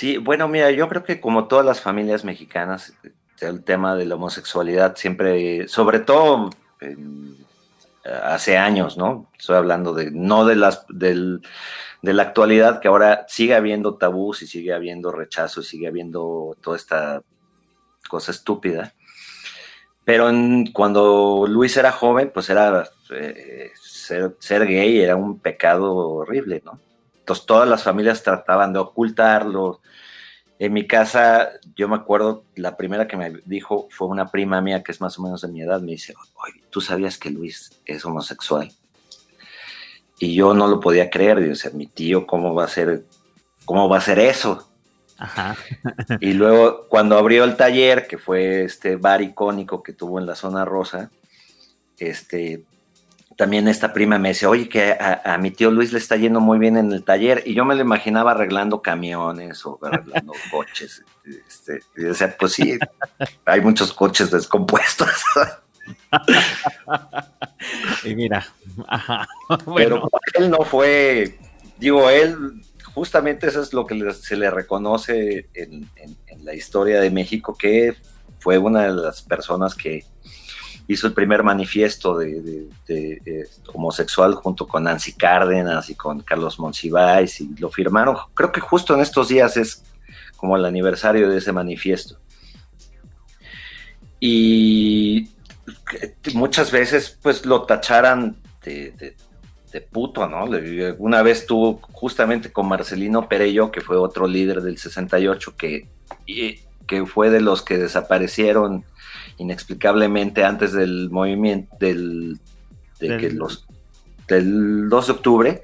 Sí, 0.00 0.16
bueno, 0.16 0.48
mira, 0.48 0.70
yo 0.70 0.88
creo 0.88 1.04
que 1.04 1.20
como 1.20 1.46
todas 1.46 1.66
las 1.66 1.82
familias 1.82 2.24
mexicanas, 2.24 2.94
el 3.42 3.62
tema 3.62 3.94
de 3.96 4.06
la 4.06 4.14
homosexualidad 4.14 4.96
siempre, 4.96 5.68
sobre 5.68 5.98
todo 5.98 6.48
hace 8.24 8.56
años, 8.56 8.96
¿no? 8.96 9.30
Estoy 9.38 9.56
hablando 9.56 9.92
de, 9.92 10.10
no 10.10 10.46
de 10.46 10.56
las, 10.56 10.86
del, 10.88 11.42
de 12.00 12.14
la 12.14 12.22
actualidad, 12.22 12.80
que 12.80 12.88
ahora 12.88 13.26
sigue 13.28 13.54
habiendo 13.54 13.96
tabús 13.96 14.40
y 14.40 14.46
sigue 14.46 14.72
habiendo 14.72 15.12
rechazo 15.12 15.60
y 15.60 15.64
sigue 15.64 15.88
habiendo 15.88 16.56
toda 16.62 16.78
esta 16.78 17.22
cosa 18.08 18.30
estúpida. 18.30 18.94
Pero 20.06 20.30
cuando 20.72 21.44
Luis 21.46 21.76
era 21.76 21.92
joven, 21.92 22.30
pues 22.32 22.48
era 22.48 22.88
eh, 23.10 23.70
ser, 23.78 24.66
gay 24.66 24.98
era 24.98 25.16
un 25.16 25.40
pecado 25.40 25.94
horrible, 25.94 26.62
¿no? 26.64 26.80
Entonces 27.30 27.46
todas 27.46 27.68
las 27.68 27.84
familias 27.84 28.24
trataban 28.24 28.72
de 28.72 28.80
ocultarlo, 28.80 29.80
en 30.58 30.72
mi 30.72 30.84
casa, 30.86 31.52
yo 31.76 31.88
me 31.88 31.94
acuerdo, 31.94 32.44
la 32.56 32.76
primera 32.76 33.06
que 33.06 33.16
me 33.16 33.32
dijo 33.46 33.86
fue 33.90 34.08
una 34.08 34.26
prima 34.26 34.60
mía 34.60 34.82
que 34.82 34.90
es 34.90 35.00
más 35.00 35.16
o 35.16 35.22
menos 35.22 35.40
de 35.40 35.48
mi 35.48 35.62
edad, 35.62 35.80
me 35.80 35.92
dice, 35.92 36.12
oye, 36.34 36.60
¿tú 36.70 36.80
sabías 36.80 37.18
que 37.18 37.30
Luis 37.30 37.70
es 37.86 38.04
homosexual? 38.04 38.70
Y 40.18 40.34
yo 40.34 40.52
no 40.52 40.66
lo 40.66 40.80
podía 40.80 41.08
creer, 41.08 41.40
decía, 41.40 41.70
mi 41.72 41.86
tío, 41.86 42.26
¿cómo 42.26 42.52
va 42.52 42.64
a 42.64 42.68
ser, 42.68 43.04
cómo 43.64 43.88
va 43.88 43.98
a 43.98 44.02
ser 44.02 44.18
eso? 44.18 44.68
Ajá. 45.16 45.56
y 46.20 46.32
luego, 46.32 46.88
cuando 46.88 47.16
abrió 47.16 47.44
el 47.44 47.56
taller, 47.56 48.08
que 48.08 48.18
fue 48.18 48.64
este 48.64 48.96
bar 48.96 49.22
icónico 49.22 49.84
que 49.84 49.92
tuvo 49.92 50.18
en 50.18 50.26
la 50.26 50.34
zona 50.34 50.64
rosa, 50.64 51.12
este, 51.96 52.64
también 53.40 53.68
esta 53.68 53.94
prima 53.94 54.18
me 54.18 54.28
dice, 54.28 54.44
oye, 54.44 54.68
que 54.68 54.92
a, 54.92 55.38
mi 55.38 55.50
tío 55.50 55.70
Luis 55.70 55.94
le 55.94 55.98
está 55.98 56.14
yendo 56.14 56.40
muy 56.40 56.58
bien 56.58 56.76
en 56.76 56.92
el 56.92 57.02
taller, 57.02 57.42
y 57.46 57.54
yo 57.54 57.64
me 57.64 57.74
lo 57.74 57.80
imaginaba 57.80 58.32
arreglando 58.32 58.82
camiones 58.82 59.64
o 59.64 59.78
arreglando 59.80 60.34
coches. 60.50 61.02
Este, 61.24 61.80
y 61.96 62.02
decía, 62.02 62.36
pues 62.38 62.52
sí, 62.52 62.78
hay 63.46 63.62
muchos 63.62 63.94
coches 63.94 64.30
descompuestos. 64.30 65.08
y 68.04 68.14
mira, 68.14 68.46
pero 69.74 70.06
él 70.34 70.50
no 70.50 70.58
fue, 70.58 71.38
digo, 71.78 72.10
él, 72.10 72.60
justamente 72.92 73.46
eso 73.46 73.62
es 73.62 73.72
lo 73.72 73.86
que 73.86 74.12
se 74.12 74.36
le 74.36 74.50
reconoce 74.50 75.48
en 75.54 75.88
la 76.42 76.52
historia 76.52 77.00
de 77.00 77.10
México, 77.10 77.56
que 77.58 77.96
fue 78.38 78.58
una 78.58 78.82
de 78.82 78.92
las 78.92 79.22
personas 79.22 79.74
que 79.74 80.04
hizo 80.92 81.06
el 81.06 81.12
primer 81.12 81.44
manifiesto 81.44 82.18
de, 82.18 82.68
homosexual 83.72 84.34
junto 84.34 84.66
con 84.66 84.82
Nancy 84.82 85.12
Cárdenas 85.12 85.88
y 85.88 85.94
con 85.94 86.20
Carlos 86.22 86.58
Monsiváis 86.58 87.40
y 87.40 87.54
lo 87.58 87.70
firmaron. 87.70 88.16
Creo 88.34 88.50
que 88.50 88.60
justo 88.60 88.94
en 88.94 89.00
estos 89.00 89.28
días 89.28 89.56
es 89.56 89.84
como 90.36 90.56
el 90.56 90.64
aniversario 90.64 91.30
de 91.30 91.38
ese 91.38 91.52
manifiesto. 91.52 92.18
Y 94.18 95.28
muchas 96.34 96.72
veces 96.72 97.16
pues 97.22 97.46
lo 97.46 97.62
tacharan 97.62 98.36
de, 98.64 99.14
puto, 99.92 100.26
¿no? 100.26 100.46
Una 100.98 101.22
vez 101.22 101.46
tuvo 101.46 101.80
justamente 101.92 102.50
con 102.50 102.66
Marcelino 102.66 103.28
Perello, 103.28 103.70
que 103.70 103.80
fue 103.80 103.96
otro 103.96 104.26
líder 104.26 104.60
del 104.60 104.76
68, 104.76 105.54
que, 105.56 105.88
que 106.26 107.06
fue 107.06 107.30
de 107.30 107.40
los 107.40 107.62
que 107.62 107.78
desaparecieron 107.78 108.84
inexplicablemente 109.40 110.44
antes 110.44 110.72
del 110.72 111.08
movimiento 111.10 111.74
del, 111.80 112.38
del, 112.98 113.36
los, 113.36 113.66
del 114.28 114.88
2 114.90 115.06
de 115.06 115.12
octubre, 115.12 115.62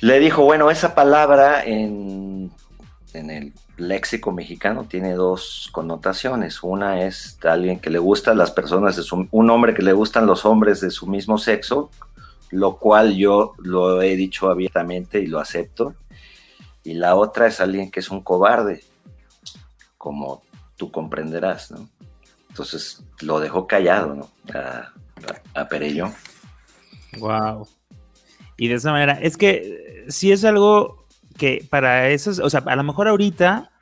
le 0.00 0.20
dijo, 0.20 0.44
bueno, 0.44 0.70
esa 0.70 0.94
palabra 0.94 1.64
en, 1.64 2.52
en 3.14 3.30
el 3.30 3.52
léxico 3.76 4.30
mexicano 4.30 4.84
tiene 4.84 5.14
dos 5.14 5.68
connotaciones. 5.72 6.62
Una 6.62 7.04
es 7.04 7.36
alguien 7.42 7.80
que 7.80 7.90
le 7.90 7.98
gustan 7.98 8.38
las 8.38 8.52
personas, 8.52 8.94
de 8.94 9.02
su, 9.02 9.26
un 9.28 9.50
hombre 9.50 9.74
que 9.74 9.82
le 9.82 9.92
gustan 9.92 10.26
los 10.26 10.44
hombres 10.44 10.80
de 10.80 10.90
su 10.90 11.08
mismo 11.08 11.36
sexo, 11.36 11.90
lo 12.50 12.76
cual 12.76 13.16
yo 13.16 13.54
lo 13.58 14.02
he 14.02 14.14
dicho 14.14 14.50
abiertamente 14.50 15.18
y 15.18 15.26
lo 15.26 15.40
acepto. 15.40 15.94
Y 16.84 16.94
la 16.94 17.16
otra 17.16 17.48
es 17.48 17.60
alguien 17.60 17.90
que 17.90 17.98
es 17.98 18.10
un 18.10 18.22
cobarde, 18.22 18.84
como 19.98 20.42
tú 20.76 20.92
comprenderás, 20.92 21.72
¿no? 21.72 21.88
Entonces 22.54 23.04
lo 23.20 23.40
dejó 23.40 23.66
callado, 23.66 24.14
¿no? 24.14 24.30
A, 25.54 25.68
Perello. 25.68 26.12
Wow. 27.18 27.66
Y 28.56 28.68
de 28.68 28.74
esa 28.74 28.92
manera, 28.92 29.18
es 29.20 29.36
que 29.36 30.04
si 30.06 30.30
es 30.30 30.44
algo 30.44 31.04
que 31.36 31.66
para 31.68 32.10
eso, 32.10 32.30
o 32.44 32.48
sea, 32.48 32.62
a 32.64 32.76
lo 32.76 32.84
mejor 32.84 33.08
ahorita 33.08 33.72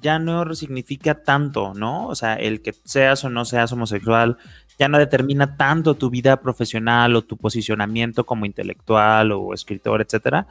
ya 0.00 0.18
no 0.18 0.52
significa 0.56 1.22
tanto, 1.22 1.72
¿no? 1.74 2.08
O 2.08 2.16
sea, 2.16 2.34
el 2.34 2.62
que 2.62 2.74
seas 2.82 3.22
o 3.22 3.30
no 3.30 3.44
seas 3.44 3.70
homosexual 3.70 4.38
ya 4.76 4.88
no 4.88 4.98
determina 4.98 5.56
tanto 5.56 5.94
tu 5.94 6.10
vida 6.10 6.40
profesional 6.40 7.14
o 7.14 7.22
tu 7.22 7.36
posicionamiento 7.36 8.26
como 8.26 8.44
intelectual 8.44 9.30
o 9.30 9.54
escritor, 9.54 10.02
etcétera. 10.02 10.48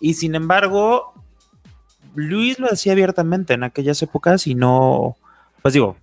Y 0.00 0.14
sin 0.14 0.36
embargo, 0.36 1.12
Luis 2.14 2.60
lo 2.60 2.68
decía 2.68 2.92
abiertamente 2.92 3.54
en 3.54 3.64
aquellas 3.64 4.00
épocas 4.00 4.46
y 4.46 4.54
no, 4.54 5.16
pues 5.60 5.74
digo, 5.74 5.96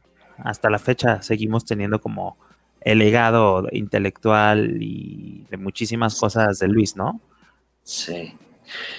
hasta 0.44 0.70
la 0.70 0.79
fecha 0.79 1.22
seguimos 1.22 1.65
teniendo 1.65 2.01
como 2.01 2.38
el 2.82 3.00
legado 3.00 3.67
intelectual 3.72 4.82
y 4.82 5.46
de 5.50 5.58
muchísimas 5.58 6.20
cosas 6.20 6.60
de 6.60 6.67
Luis, 6.67 6.96
¿no? 6.96 7.20
Sí. 7.84 8.34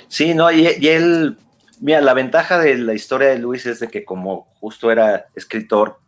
Sí, 0.09 0.35
no, 0.35 0.51
y, 0.51 0.67
él, 0.67 1.39
mira, 1.81 2.01
la 2.01 2.15
ventaja 2.15 2.59
de 2.59 2.77
la 2.79 2.95
historia 2.95 3.29
de 3.29 3.39
Luis 3.39 3.67
es 3.67 3.81
de 3.81 3.89
que 3.89 4.05
como 4.05 4.49
justo 4.61 4.91
era 4.91 5.27
escritor, 5.35 6.01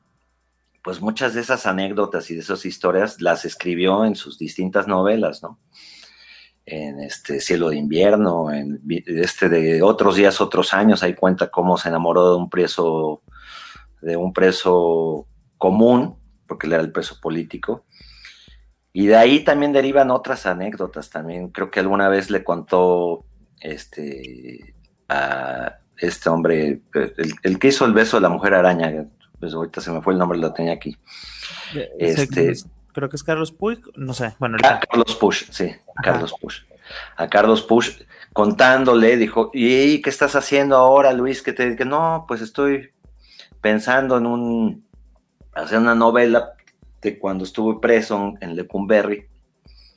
pues 0.82 1.00
muchas 1.00 1.34
de 1.34 1.42
esas 1.42 1.66
anécdotas 1.66 2.30
y 2.30 2.34
de 2.34 2.40
esas 2.40 2.64
historias 2.64 3.20
las 3.20 3.44
escribió 3.44 4.04
en 4.04 4.14
sus 4.14 4.38
distintas 4.38 4.86
novelas, 4.86 5.42
¿no? 5.42 5.58
En 6.64 7.00
este 7.00 7.40
Cielo 7.40 7.70
de 7.70 7.76
Invierno, 7.76 8.52
en 8.52 8.80
este 9.06 9.48
de 9.48 9.82
Otros 9.82 10.16
días, 10.16 10.40
otros 10.40 10.72
años, 10.72 11.02
ahí 11.02 11.14
cuenta 11.14 11.50
cómo 11.50 11.76
se 11.76 11.88
enamoró 11.88 12.30
de 12.30 12.36
un 12.36 12.48
preso 12.48 13.22
de 14.00 14.16
un 14.16 14.32
preso 14.32 15.26
común, 15.58 16.16
porque 16.46 16.66
él 16.66 16.72
era 16.72 16.82
el 16.82 16.92
preso 16.92 17.20
político. 17.20 17.84
Y 18.92 19.06
de 19.06 19.16
ahí 19.16 19.44
también 19.44 19.72
derivan 19.72 20.10
otras 20.10 20.46
anécdotas 20.46 21.10
también. 21.10 21.48
Creo 21.48 21.70
que 21.70 21.80
alguna 21.80 22.08
vez 22.08 22.30
le 22.30 22.42
contó 22.42 23.24
este, 23.60 24.74
a 25.08 25.78
este 25.96 26.28
hombre, 26.28 26.80
el, 27.42 27.58
que 27.58 27.68
hizo 27.68 27.84
el 27.84 27.92
beso 27.92 28.16
de 28.16 28.22
la 28.22 28.28
mujer 28.28 28.54
araña, 28.54 29.06
pues 29.38 29.54
ahorita 29.54 29.80
se 29.80 29.92
me 29.92 30.02
fue 30.02 30.14
el 30.14 30.18
nombre, 30.18 30.38
lo 30.38 30.52
tenía 30.52 30.72
aquí. 30.72 30.96
Este, 31.98 32.54
creo 32.92 33.08
que 33.08 33.16
es 33.16 33.22
Carlos 33.22 33.52
Puig, 33.52 33.80
no 33.96 34.14
sé. 34.14 34.34
Bueno, 34.38 34.58
Carlos 34.60 35.16
Push, 35.16 35.50
sí, 35.50 35.72
Carlos 36.02 36.34
Push. 36.40 36.62
A 37.16 37.28
Carlos 37.28 37.62
Push 37.62 38.02
contándole, 38.32 39.16
dijo, 39.16 39.50
¿y 39.52 40.02
qué 40.02 40.10
estás 40.10 40.34
haciendo 40.34 40.76
ahora, 40.76 41.12
Luis? 41.12 41.42
Que 41.42 41.52
te 41.52 41.76
que 41.76 41.84
no, 41.84 42.24
pues 42.26 42.40
estoy 42.40 42.90
pensando 43.60 44.18
en 44.18 44.26
un, 44.26 44.84
hacer 45.52 45.78
una 45.78 45.94
novela 45.94 46.52
de 47.02 47.18
cuando 47.18 47.44
estuve 47.44 47.80
preso 47.80 48.34
en 48.40 48.56
Lecumberri, 48.56 49.24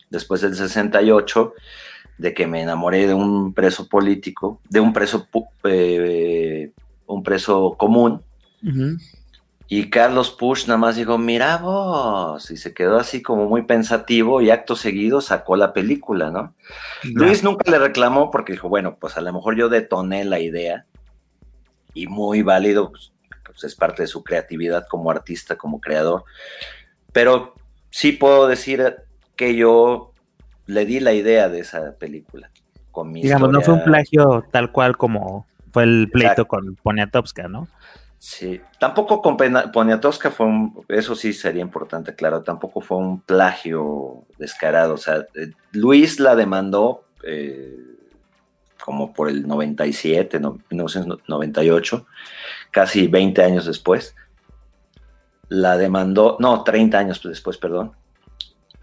después 0.10 0.42
del 0.42 0.56
68, 0.56 1.54
de 2.18 2.34
que 2.34 2.48
me 2.48 2.62
enamoré 2.62 3.08
de 3.08 3.14
un 3.14 3.54
preso 3.54 3.88
político, 3.88 4.62
de 4.70 4.80
un 4.80 4.94
preso, 4.94 5.28
eh, 5.64 6.72
un 7.08 7.24
preso 7.24 7.76
común. 7.78 8.22
Y 9.68 9.90
Carlos 9.90 10.30
Push 10.30 10.68
nada 10.68 10.78
más 10.78 10.96
dijo, 10.96 11.18
mira 11.18 11.58
vos, 11.58 12.52
y 12.52 12.58
se 12.58 12.74
quedó 12.74 12.98
así 12.98 13.22
como 13.22 13.50
muy 13.50 13.64
pensativo 13.64 14.42
y 14.42 14.52
acto 14.52 14.76
seguido 14.76 15.20
sacó 15.20 15.56
la 15.56 15.74
película, 15.74 16.30
¿no? 16.30 16.54
Luis 17.04 17.44
nunca 17.44 17.70
le 17.72 17.80
reclamó 17.80 18.30
porque 18.30 18.54
dijo, 18.54 18.70
bueno, 18.70 18.98
pues 19.00 19.18
a 19.18 19.22
lo 19.22 19.34
mejor 19.34 19.56
yo 19.58 19.70
detoné 19.70 20.26
la 20.26 20.40
idea 20.40 20.86
y 21.94 22.08
muy 22.08 22.42
válido, 22.44 22.92
pues, 22.92 23.14
pues, 23.46 23.64
es 23.64 23.76
parte 23.76 24.04
de 24.04 24.08
su 24.08 24.24
creatividad 24.24 24.88
como 24.88 25.12
artista, 25.12 25.56
como 25.56 25.82
creador. 25.82 26.24
Pero 27.12 27.56
sí 27.90 28.12
puedo 28.12 28.48
decir 28.48 28.96
que 29.36 29.56
yo 29.56 30.14
le 30.66 30.86
di 30.86 31.00
la 31.00 31.14
idea 31.14 31.50
de 31.50 31.60
esa 31.60 31.94
película. 31.98 32.50
Con 32.92 33.14
Digamos, 33.14 33.50
no 33.52 33.62
fue 33.62 33.74
un 33.74 33.84
plagio 33.84 34.46
tal 34.52 34.72
cual 34.72 34.98
como 34.98 35.48
fue 35.72 35.84
el 35.84 36.10
pleito 36.12 36.48
con 36.48 36.76
Poniatowska, 36.76 37.48
¿no? 37.48 37.68
Sí, 38.20 38.62
tampoco 38.80 39.22
con 39.22 39.36
Poniatowska 39.36 40.32
fue 40.32 40.46
un, 40.46 40.86
eso 40.88 41.14
sí 41.14 41.34
sería 41.34 41.62
importante, 41.62 42.16
claro, 42.16 42.42
tampoco 42.42 42.80
fue 42.80 42.98
un 42.98 43.20
plagio 43.20 44.24
descarado, 44.38 44.94
o 44.94 44.98
sea, 44.98 45.26
eh, 45.36 45.52
Luis 45.74 46.22
la 46.22 46.34
demandó 46.34 47.04
eh, 47.24 47.76
como 48.84 49.14
por 49.14 49.30
el 49.30 49.48
97, 49.48 50.40
1998, 50.40 52.06
casi 52.70 53.08
20 53.08 53.42
años 53.42 53.66
después, 53.66 54.14
la 55.48 55.78
demandó, 55.78 56.36
no, 56.42 56.66
30 56.66 56.98
años 56.98 57.22
después, 57.24 57.58
perdón, 57.58 57.94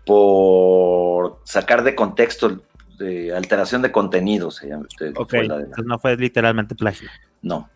por 0.06 1.40
sacar 1.44 1.84
de 1.84 1.94
contexto, 1.94 2.62
de 2.98 3.34
alteración 3.34 3.82
de 3.82 3.92
contenido, 3.92 4.50
se 4.50 4.68
llama. 4.68 4.86
Ok, 5.16 5.34
entonces 5.34 5.84
no 5.84 5.98
fue 5.98 6.16
literalmente 6.16 6.74
plagio. 6.74 7.10
No. 7.42 7.68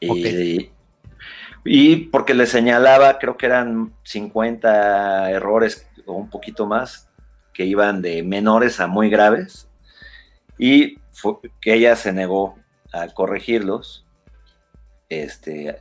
Y, 0.00 0.70
y 1.66 1.96
porque 1.96 2.32
le 2.32 2.46
señalaba, 2.46 3.18
creo 3.18 3.36
que 3.36 3.44
eran 3.44 3.92
50 4.04 5.32
errores 5.32 5.86
o 6.06 6.14
un 6.14 6.30
poquito 6.30 6.66
más, 6.66 7.10
que 7.52 7.66
iban 7.66 8.00
de 8.00 8.22
menores 8.22 8.80
a 8.80 8.86
muy 8.86 9.10
graves, 9.10 9.68
y 10.58 10.98
que 11.60 11.74
ella 11.74 11.96
se 11.96 12.12
negó 12.12 12.56
a 12.92 13.08
corregirlos, 13.08 14.06
este, 15.08 15.78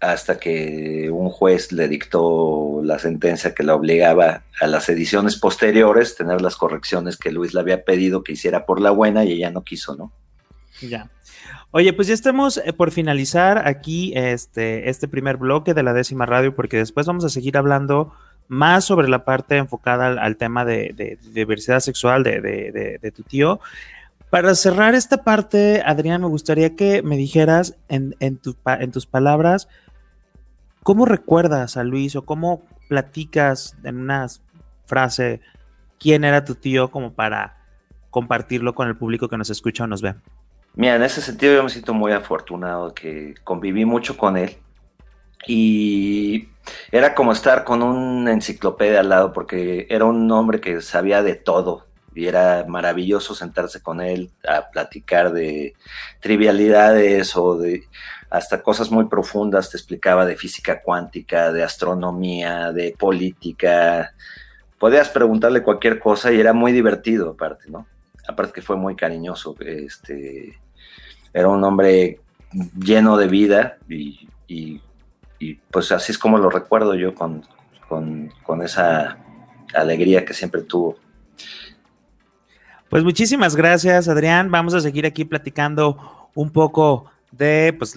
hasta 0.00 0.38
que 0.38 1.10
un 1.10 1.30
juez 1.30 1.72
le 1.72 1.88
dictó 1.88 2.80
la 2.82 2.98
sentencia 2.98 3.54
que 3.54 3.62
la 3.62 3.74
obligaba 3.74 4.44
a 4.60 4.66
las 4.66 4.88
ediciones 4.88 5.36
posteriores 5.36 6.16
tener 6.16 6.40
las 6.40 6.56
correcciones 6.56 7.16
que 7.16 7.32
Luis 7.32 7.54
le 7.54 7.60
había 7.60 7.84
pedido 7.84 8.22
que 8.22 8.32
hiciera 8.32 8.66
por 8.66 8.80
la 8.80 8.90
buena 8.90 9.24
y 9.24 9.32
ella 9.32 9.50
no 9.50 9.64
quiso, 9.64 9.96
¿no? 9.96 10.12
Ya. 10.82 11.10
Oye, 11.70 11.92
pues 11.92 12.08
ya 12.08 12.14
estamos 12.14 12.58
eh, 12.58 12.72
por 12.72 12.90
finalizar 12.90 13.66
aquí 13.66 14.12
este, 14.14 14.88
este 14.88 15.08
primer 15.08 15.36
bloque 15.36 15.74
de 15.74 15.82
la 15.82 15.92
décima 15.92 16.26
radio, 16.26 16.54
porque 16.54 16.78
después 16.78 17.06
vamos 17.06 17.24
a 17.24 17.28
seguir 17.28 17.56
hablando 17.56 18.12
más 18.48 18.84
sobre 18.84 19.08
la 19.08 19.24
parte 19.24 19.56
enfocada 19.56 20.06
al, 20.06 20.36
tema 20.36 20.64
de, 20.64 21.18
diversidad 21.32 21.80
sexual 21.80 22.22
de, 22.22 23.12
tu 23.14 23.22
tío. 23.22 23.60
Para 24.36 24.54
cerrar 24.54 24.94
esta 24.94 25.24
parte, 25.24 25.82
Adrián, 25.86 26.20
me 26.20 26.26
gustaría 26.26 26.76
que 26.76 27.00
me 27.00 27.16
dijeras 27.16 27.74
en, 27.88 28.36
tus 28.36 29.06
palabras, 29.06 29.66
¿cómo 30.82 31.06
recuerdas 31.06 31.78
a 31.78 31.84
Luis 31.84 32.16
o 32.16 32.26
cómo 32.26 32.62
platicas 32.86 33.78
en 33.82 33.96
una 33.96 34.26
frase 34.84 35.40
quién 35.98 36.22
era 36.22 36.44
tu 36.44 36.54
tío 36.54 36.90
como 36.90 37.14
para 37.14 37.64
compartirlo 38.10 38.74
con 38.74 38.88
el 38.88 38.96
público 38.98 39.30
que 39.30 39.38
nos 39.38 39.48
escucha 39.48 39.84
o 39.84 39.86
nos 39.86 40.02
ve? 40.02 40.16
Mira, 40.74 40.96
en 40.96 41.02
ese 41.04 41.22
sentido 41.22 41.54
yo 41.54 41.62
me 41.62 41.70
siento 41.70 41.94
muy 41.94 42.12
afortunado 42.12 42.92
que 42.92 43.36
conviví 43.42 43.86
mucho 43.86 44.18
con 44.18 44.36
él 44.36 44.58
y 45.46 46.50
era 46.92 47.14
como 47.14 47.32
estar 47.32 47.64
con 47.64 47.82
una 47.82 48.32
enciclopedia 48.32 49.00
al 49.00 49.08
lado 49.08 49.32
porque 49.32 49.86
era 49.88 50.04
un 50.04 50.30
hombre 50.30 50.60
que 50.60 50.82
sabía 50.82 51.22
de 51.22 51.36
todo 51.36 51.85
y 52.16 52.26
era 52.26 52.64
maravilloso 52.66 53.34
sentarse 53.34 53.82
con 53.82 54.00
él 54.00 54.30
a 54.48 54.70
platicar 54.70 55.32
de 55.32 55.74
trivialidades 56.20 57.36
o 57.36 57.58
de 57.58 57.84
hasta 58.30 58.62
cosas 58.62 58.90
muy 58.90 59.06
profundas, 59.06 59.70
te 59.70 59.76
explicaba 59.76 60.26
de 60.26 60.36
física 60.36 60.82
cuántica, 60.82 61.52
de 61.52 61.62
astronomía, 61.62 62.72
de 62.72 62.94
política. 62.98 64.14
Podías 64.78 65.08
preguntarle 65.10 65.62
cualquier 65.62 65.98
cosa 65.98 66.32
y 66.32 66.40
era 66.40 66.52
muy 66.52 66.72
divertido 66.72 67.30
aparte, 67.30 67.64
¿no? 67.68 67.86
Aparte 68.26 68.54
que 68.54 68.62
fue 68.62 68.76
muy 68.76 68.96
cariñoso, 68.96 69.54
este 69.60 70.58
era 71.32 71.48
un 71.48 71.62
hombre 71.62 72.20
lleno 72.78 73.16
de 73.16 73.28
vida 73.28 73.78
y, 73.88 74.28
pues 75.70 75.92
así 75.92 76.12
es 76.12 76.18
como 76.18 76.38
lo 76.38 76.48
recuerdo 76.48 76.94
yo 76.94 77.14
con, 77.14 77.42
esa 78.64 79.18
alegría 79.74 80.24
que 80.24 80.34
siempre 80.34 80.62
tuvo. 80.62 80.96
Pues 82.88 83.02
muchísimas 83.04 83.56
gracias, 83.56 84.08
Adrián. 84.08 84.50
Vamos 84.50 84.74
a 84.74 84.80
seguir 84.80 85.06
aquí 85.06 85.24
platicando 85.24 86.28
un 86.34 86.50
poco 86.50 87.06
de 87.32 87.74
pues, 87.76 87.96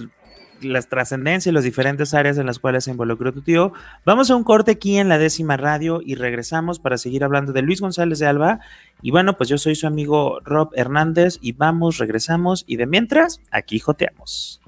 las 0.61 0.89
trascendencias 0.89 1.51
y 1.51 1.53
las 1.53 1.63
diferentes 1.63 2.13
áreas 2.13 2.37
en 2.37 2.45
las 2.45 2.59
cuales 2.59 2.85
se 2.85 2.91
involucró 2.91 3.31
tu 3.33 3.41
tío. 3.41 3.73
Vamos 4.05 4.29
a 4.29 4.35
un 4.35 4.43
corte 4.43 4.71
aquí 4.71 4.97
en 4.97 5.09
la 5.09 5.17
décima 5.17 5.57
radio 5.57 6.01
y 6.03 6.15
regresamos 6.15 6.79
para 6.79 6.97
seguir 6.97 7.23
hablando 7.23 7.53
de 7.53 7.61
Luis 7.61 7.81
González 7.81 8.19
de 8.19 8.27
Alba. 8.27 8.59
Y 9.01 9.11
bueno, 9.11 9.37
pues 9.37 9.49
yo 9.49 9.57
soy 9.57 9.75
su 9.75 9.87
amigo 9.87 10.39
Rob 10.43 10.71
Hernández 10.73 11.37
y 11.41 11.53
vamos, 11.53 11.97
regresamos 11.97 12.63
y 12.67 12.77
de 12.77 12.87
mientras, 12.87 13.41
aquí 13.51 13.79
joteamos. 13.79 14.61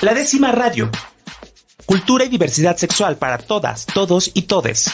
La 0.00 0.14
décima 0.14 0.52
radio. 0.52 0.90
Cultura 1.86 2.24
y 2.24 2.28
diversidad 2.28 2.76
sexual 2.76 3.16
para 3.16 3.38
todas, 3.38 3.86
todos 3.86 4.30
y 4.34 4.42
todes. 4.42 4.90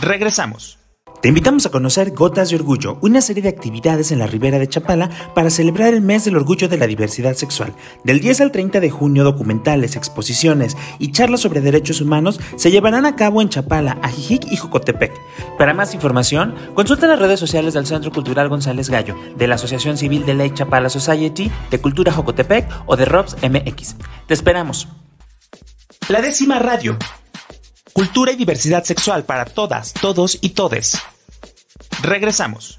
Regresamos. 0.00 0.79
Te 1.20 1.28
invitamos 1.28 1.66
a 1.66 1.70
conocer 1.70 2.12
Gotas 2.12 2.48
de 2.48 2.56
Orgullo, 2.56 2.96
una 3.02 3.20
serie 3.20 3.42
de 3.42 3.50
actividades 3.50 4.10
en 4.10 4.20
la 4.20 4.26
Ribera 4.26 4.58
de 4.58 4.70
Chapala 4.70 5.10
para 5.34 5.50
celebrar 5.50 5.92
el 5.92 6.00
mes 6.00 6.24
del 6.24 6.36
orgullo 6.36 6.66
de 6.66 6.78
la 6.78 6.86
diversidad 6.86 7.34
sexual. 7.34 7.74
Del 8.04 8.20
10 8.20 8.40
al 8.40 8.52
30 8.52 8.80
de 8.80 8.88
junio, 8.88 9.22
documentales, 9.22 9.96
exposiciones 9.96 10.78
y 10.98 11.12
charlas 11.12 11.40
sobre 11.40 11.60
derechos 11.60 12.00
humanos 12.00 12.40
se 12.56 12.70
llevarán 12.70 13.04
a 13.04 13.16
cabo 13.16 13.42
en 13.42 13.50
Chapala, 13.50 13.98
Ajijic 14.00 14.50
y 14.50 14.56
Jocotepec. 14.56 15.12
Para 15.58 15.74
más 15.74 15.92
información, 15.92 16.54
consulta 16.72 17.06
las 17.06 17.18
redes 17.18 17.38
sociales 17.38 17.74
del 17.74 17.84
Centro 17.84 18.10
Cultural 18.12 18.48
González 18.48 18.88
Gallo, 18.88 19.14
de 19.36 19.46
la 19.46 19.56
Asociación 19.56 19.98
Civil 19.98 20.24
de 20.24 20.32
Lake 20.32 20.54
Chapala 20.54 20.88
Society, 20.88 21.50
de 21.70 21.80
Cultura 21.82 22.12
Jocotepec 22.12 22.66
o 22.86 22.96
de 22.96 23.04
ROBS 23.04 23.36
MX. 23.42 23.96
Te 24.26 24.32
esperamos. 24.32 24.88
La 26.08 26.22
décima 26.22 26.58
radio. 26.58 26.96
Cultura 27.92 28.32
y 28.32 28.36
diversidad 28.36 28.84
sexual 28.84 29.24
para 29.24 29.44
todas, 29.44 29.92
todos 29.92 30.38
y 30.40 30.50
todes. 30.50 30.98
Regresamos. 32.02 32.78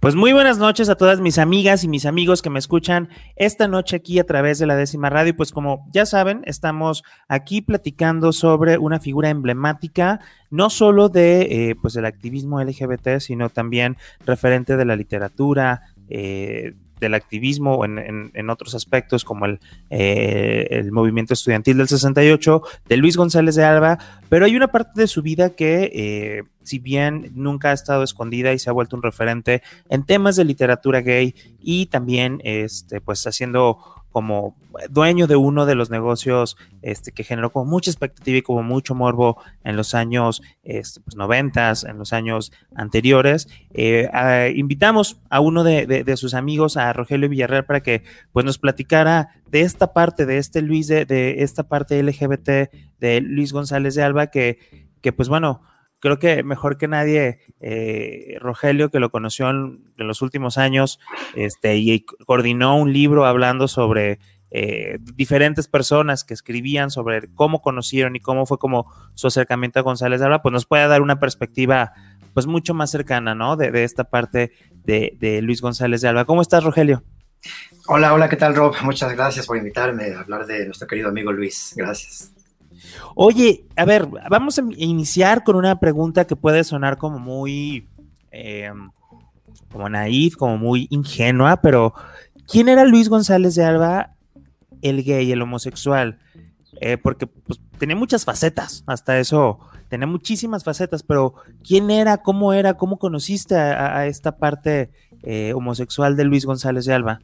Pues 0.00 0.16
muy 0.16 0.32
buenas 0.32 0.58
noches 0.58 0.88
a 0.88 0.96
todas 0.96 1.20
mis 1.20 1.38
amigas 1.38 1.82
y 1.82 1.88
mis 1.88 2.04
amigos 2.04 2.42
que 2.42 2.50
me 2.50 2.58
escuchan 2.58 3.08
esta 3.36 3.68
noche 3.68 3.96
aquí 3.96 4.18
a 4.18 4.24
través 4.24 4.58
de 4.58 4.66
la 4.66 4.76
décima 4.76 5.08
radio. 5.08 5.34
Pues 5.34 5.50
como 5.50 5.86
ya 5.92 6.04
saben, 6.04 6.42
estamos 6.44 7.04
aquí 7.28 7.62
platicando 7.62 8.32
sobre 8.32 8.76
una 8.76 9.00
figura 9.00 9.30
emblemática, 9.30 10.20
no 10.50 10.68
solo 10.68 11.08
de 11.08 11.42
eh, 11.70 11.76
pues 11.80 11.96
el 11.96 12.04
activismo 12.04 12.62
LGBT, 12.62 13.18
sino 13.18 13.48
también 13.48 13.96
referente 14.26 14.76
de 14.76 14.84
la 14.84 14.96
literatura, 14.96 15.82
eh, 16.08 16.74
del 17.04 17.14
activismo 17.14 17.84
en, 17.84 18.30
en, 18.34 18.50
otros 18.50 18.74
aspectos 18.74 19.24
como 19.24 19.46
el, 19.46 19.60
eh, 19.90 20.88
movimiento 20.90 21.34
estudiantil 21.34 21.76
del 21.78 21.88
68, 21.88 22.62
de 22.88 22.96
Luis 22.96 23.16
González 23.16 23.54
de 23.54 23.64
Alba, 23.64 23.98
pero 24.28 24.46
hay 24.46 24.56
una 24.56 24.68
parte 24.68 25.00
de 25.00 25.06
su 25.06 25.22
vida 25.22 25.50
que, 25.50 25.90
eh, 25.94 26.42
si 26.62 26.78
bien 26.78 27.30
nunca 27.34 27.70
ha 27.70 27.72
estado 27.72 28.02
escondida 28.02 28.52
y 28.52 28.58
se 28.58 28.70
ha 28.70 28.72
vuelto 28.72 28.96
un 28.96 29.02
referente 29.02 29.62
en 29.88 30.04
temas 30.04 30.36
de 30.36 30.44
literatura 30.44 31.00
gay 31.02 31.34
y 31.60 31.86
también 31.86 32.40
este, 32.44 33.00
pues 33.00 33.26
haciendo 33.26 34.03
como 34.14 34.54
dueño 34.90 35.26
de 35.26 35.34
uno 35.34 35.66
de 35.66 35.74
los 35.74 35.90
negocios 35.90 36.56
este, 36.82 37.10
que 37.10 37.24
generó 37.24 37.50
como 37.50 37.64
mucha 37.64 37.90
expectativa 37.90 38.38
y 38.38 38.42
como 38.42 38.62
mucho 38.62 38.94
morbo 38.94 39.42
en 39.64 39.76
los 39.76 39.92
años 39.92 40.40
este, 40.62 41.00
pues, 41.00 41.16
90, 41.16 41.72
en 41.88 41.98
los 41.98 42.12
años 42.12 42.52
anteriores. 42.76 43.48
Eh, 43.72 44.08
invitamos 44.54 45.20
a 45.30 45.40
uno 45.40 45.64
de, 45.64 46.16
sus 46.16 46.34
amigos, 46.34 46.76
a 46.76 46.92
Rogelio 46.92 47.28
Villarreal, 47.28 47.64
para 47.64 47.82
que 47.82 48.04
pues, 48.30 48.46
nos 48.46 48.58
platicara 48.58 49.30
de 49.50 49.62
esta 49.62 49.92
parte, 49.92 50.26
de 50.26 50.38
este 50.38 50.62
Luis, 50.62 50.86
de, 50.86 51.34
esta 51.38 51.64
parte 51.64 52.00
LGBT 52.00 52.70
de 53.00 53.20
Luis 53.20 53.52
González 53.52 53.96
de 53.96 54.04
Alba, 54.04 54.28
que, 54.28 54.60
que 55.00 55.12
pues 55.12 55.28
bueno, 55.28 55.60
creo 56.04 56.18
que 56.18 56.42
mejor 56.42 56.76
que 56.76 56.86
nadie, 56.86 57.38
eh, 57.60 58.36
Rogelio, 58.38 58.90
que 58.90 59.00
lo 59.00 59.10
conoció 59.10 59.48
en, 59.48 59.90
los 59.96 60.20
últimos 60.20 60.58
años, 60.58 61.00
este, 61.34 61.76
y 61.78 62.04
coordinó 62.26 62.76
un 62.76 62.92
libro 62.92 63.24
hablando 63.24 63.68
sobre 63.68 64.18
eh, 64.50 64.98
diferentes 65.14 65.66
personas 65.66 66.22
que 66.22 66.34
escribían 66.34 66.90
sobre 66.90 67.32
cómo 67.32 67.62
conocieron 67.62 68.16
y 68.16 68.20
cómo 68.20 68.44
fue 68.44 68.58
como 68.58 68.92
su 69.14 69.28
acercamiento 69.28 69.78
a 69.78 69.82
González 69.82 70.20
de 70.20 70.26
Alba, 70.26 70.42
pues 70.42 70.52
nos 70.52 70.66
puede 70.66 70.86
dar 70.88 71.00
una 71.00 71.18
perspectiva 71.18 71.94
pues 72.34 72.46
mucho 72.46 72.74
más 72.74 72.90
cercana, 72.90 73.34
¿no? 73.34 73.56
De, 73.56 73.82
esta 73.82 74.04
parte 74.04 74.52
de, 74.84 75.16
de, 75.18 75.40
Luis 75.40 75.62
González 75.62 76.02
de 76.02 76.08
Alba. 76.08 76.26
¿Cómo 76.26 76.42
estás, 76.42 76.64
Rogelio? 76.64 77.02
Hola, 77.86 78.12
hola, 78.12 78.28
¿qué 78.28 78.36
tal, 78.36 78.54
Rob? 78.54 78.74
Muchas 78.82 79.10
gracias 79.14 79.46
por 79.46 79.56
invitarme 79.56 80.12
a 80.12 80.20
hablar 80.20 80.44
de 80.44 80.66
nuestro 80.66 80.86
querido 80.86 81.08
amigo 81.08 81.32
Luis. 81.32 81.72
Gracias. 81.74 82.33
Oye, 83.14 83.64
a 83.76 83.84
ver, 83.84 84.08
vamos 84.30 84.58
a 84.58 84.62
iniciar 84.76 85.44
con 85.44 85.56
una 85.56 85.78
pregunta 85.80 86.26
que 86.26 86.36
puede 86.36 86.64
sonar 86.64 86.98
como 86.98 87.18
muy, 87.18 87.88
eh, 88.30 88.70
como 89.70 89.88
naif, 89.88 90.36
como 90.36 90.58
muy 90.58 90.86
ingenua, 90.90 91.60
pero 91.60 91.94
¿quién 92.46 92.68
era 92.68 92.84
Luis 92.84 93.08
González 93.08 93.54
de 93.54 93.64
Alba, 93.64 94.14
el 94.82 95.02
gay, 95.02 95.30
el 95.32 95.42
homosexual? 95.42 96.18
eh, 96.80 96.98
porque 96.98 97.26
pues, 97.26 97.60
tenía 97.78 97.96
muchas 97.96 98.24
facetas, 98.24 98.84
hasta 98.86 99.18
eso, 99.18 99.58
tenía 99.88 100.06
muchísimas 100.06 100.64
facetas, 100.64 101.02
pero 101.02 101.34
¿quién 101.66 101.90
era? 101.90 102.18
¿Cómo 102.18 102.52
era? 102.52 102.74
¿Cómo 102.74 102.98
conociste 102.98 103.54
a, 103.54 104.06
esta 104.06 104.36
parte 104.36 104.90
eh, 105.22 105.52
homosexual 105.54 106.16
de 106.16 106.24
Luis 106.24 106.44
González 106.44 106.84
de 106.84 106.94
Alba? 106.94 107.20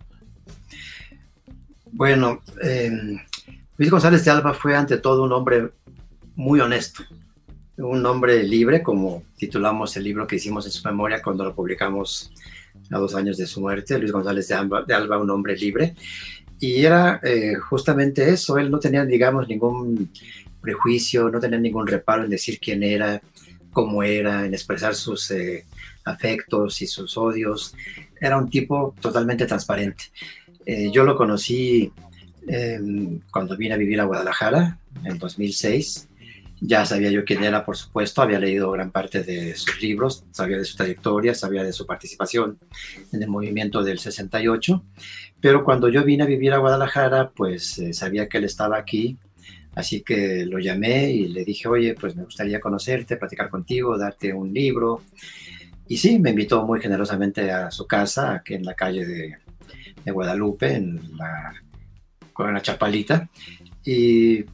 Bueno, 1.92 2.40
em, 2.62 3.18
Luis 3.80 3.90
González 3.90 4.22
de 4.26 4.30
Alba 4.30 4.52
fue 4.52 4.76
ante 4.76 4.98
todo 4.98 5.24
un 5.24 5.32
hombre 5.32 5.70
muy 6.34 6.60
honesto, 6.60 7.02
un 7.78 8.04
hombre 8.04 8.42
libre, 8.42 8.82
como 8.82 9.22
titulamos 9.38 9.96
el 9.96 10.04
libro 10.04 10.26
que 10.26 10.36
hicimos 10.36 10.66
en 10.66 10.72
su 10.72 10.86
memoria 10.86 11.22
cuando 11.22 11.44
lo 11.44 11.54
publicamos 11.54 12.30
a 12.90 12.98
dos 12.98 13.14
años 13.14 13.38
de 13.38 13.46
su 13.46 13.58
muerte, 13.62 13.98
Luis 13.98 14.12
González 14.12 14.48
de 14.48 14.54
Alba, 14.54 15.18
un 15.18 15.30
hombre 15.30 15.56
libre. 15.56 15.94
Y 16.58 16.84
era 16.84 17.20
eh, 17.22 17.54
justamente 17.54 18.28
eso, 18.28 18.58
él 18.58 18.70
no 18.70 18.78
tenía, 18.78 19.06
digamos, 19.06 19.48
ningún 19.48 20.10
prejuicio, 20.60 21.30
no 21.30 21.40
tenía 21.40 21.58
ningún 21.58 21.86
reparo 21.86 22.24
en 22.24 22.28
decir 22.28 22.60
quién 22.60 22.82
era, 22.82 23.22
cómo 23.72 24.02
era, 24.02 24.44
en 24.44 24.52
expresar 24.52 24.94
sus 24.94 25.30
eh, 25.30 25.64
afectos 26.04 26.82
y 26.82 26.86
sus 26.86 27.16
odios. 27.16 27.74
Era 28.20 28.36
un 28.36 28.50
tipo 28.50 28.94
totalmente 29.00 29.46
transparente. 29.46 30.04
Eh, 30.66 30.90
yo 30.92 31.02
lo 31.02 31.16
conocí 31.16 31.90
em, 32.50 33.20
cuando 33.30 33.56
vine 33.56 33.74
a 33.74 33.78
vivir 33.78 34.00
a 34.00 34.04
Guadalajara 34.04 34.78
en 35.04 35.18
2006 35.18 36.08
ya 36.60 36.84
sabía 36.84 37.10
yo 37.10 37.24
quién 37.24 37.42
era, 37.42 37.64
por 37.64 37.76
supuesto, 37.76 38.20
había 38.20 38.38
leído 38.38 38.70
gran 38.70 38.90
parte 38.90 39.22
de 39.22 39.54
sus 39.56 39.80
libros, 39.80 40.24
sabía 40.30 40.58
de 40.58 40.64
su 40.64 40.76
trayectoria, 40.76 41.34
sabía 41.34 41.62
de 41.62 41.72
su 41.72 41.86
participación 41.86 42.58
en 43.12 43.22
el 43.22 43.28
movimiento 43.28 43.82
del 43.82 43.98
68, 43.98 44.82
pero 45.40 45.64
cuando 45.64 45.88
yo 45.88 46.04
vine 46.04 46.24
a 46.24 46.26
vivir 46.26 46.52
a 46.52 46.58
Guadalajara, 46.58 47.30
pues 47.30 47.78
eh, 47.78 47.94
sabía 47.94 48.28
que 48.28 48.38
él 48.38 48.44
estaba 48.44 48.76
aquí, 48.76 49.16
así 49.74 50.02
que 50.02 50.44
lo 50.44 50.58
llamé 50.58 51.10
y 51.10 51.28
le 51.28 51.44
dije, 51.44 51.66
oye, 51.66 51.94
pues 51.94 52.14
me 52.14 52.24
gustaría 52.24 52.60
conocerte, 52.60 53.16
platicar 53.16 53.48
contigo, 53.48 53.96
darte 53.96 54.34
un 54.34 54.52
libro. 54.52 55.02
Y 55.88 55.96
sí, 55.96 56.18
me 56.18 56.30
invitó 56.30 56.66
muy 56.66 56.80
generosamente 56.80 57.50
a 57.50 57.70
su 57.70 57.86
casa, 57.86 58.34
aquí 58.34 58.54
en 58.54 58.64
la 58.64 58.74
calle 58.74 59.06
de, 59.06 59.36
de 60.04 60.12
Guadalupe, 60.12 60.74
en 60.74 61.16
la, 61.16 61.54
con 62.44 62.54
la 62.54 62.62
Chapalita. 62.62 63.28
Y 63.84 64.44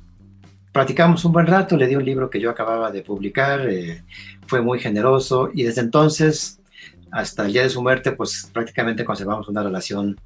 platicamos 0.72 1.24
un 1.24 1.32
buen 1.32 1.46
rato, 1.46 1.76
le 1.76 1.86
di 1.86 1.96
un 1.96 2.04
libro 2.04 2.28
que 2.28 2.40
yo 2.40 2.50
acababa 2.50 2.90
de 2.90 3.02
publicar, 3.02 3.68
eh, 3.68 4.02
fue 4.46 4.60
muy 4.60 4.78
generoso 4.78 5.50
y 5.52 5.62
desde 5.62 5.80
entonces 5.80 6.60
hasta 7.10 7.46
el 7.46 7.52
día 7.52 7.62
de 7.62 7.70
su 7.70 7.82
muerte, 7.82 8.12
pues 8.12 8.50
prácticamente 8.52 9.04
conservamos 9.04 9.48
una 9.48 9.62
relación 9.62 10.20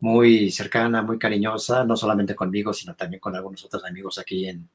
muy 0.00 0.50
cercana, 0.50 1.02
muy 1.02 1.18
cariñosa, 1.18 1.84
no 1.84 1.96
solamente 1.96 2.34
conmigo, 2.34 2.72
sino 2.72 2.94
también 2.94 3.20
con 3.20 3.34
algunos 3.36 3.64
otros 3.64 3.84
amigos 3.84 4.18
aquí 4.18 4.48
en 4.48 4.68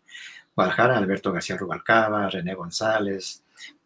Guadalajara, 0.56 0.98
Alberto 0.98 1.32
García 1.32 1.58
Rubalcaba, 1.58 2.30
René 2.30 2.56
González, 2.56 3.44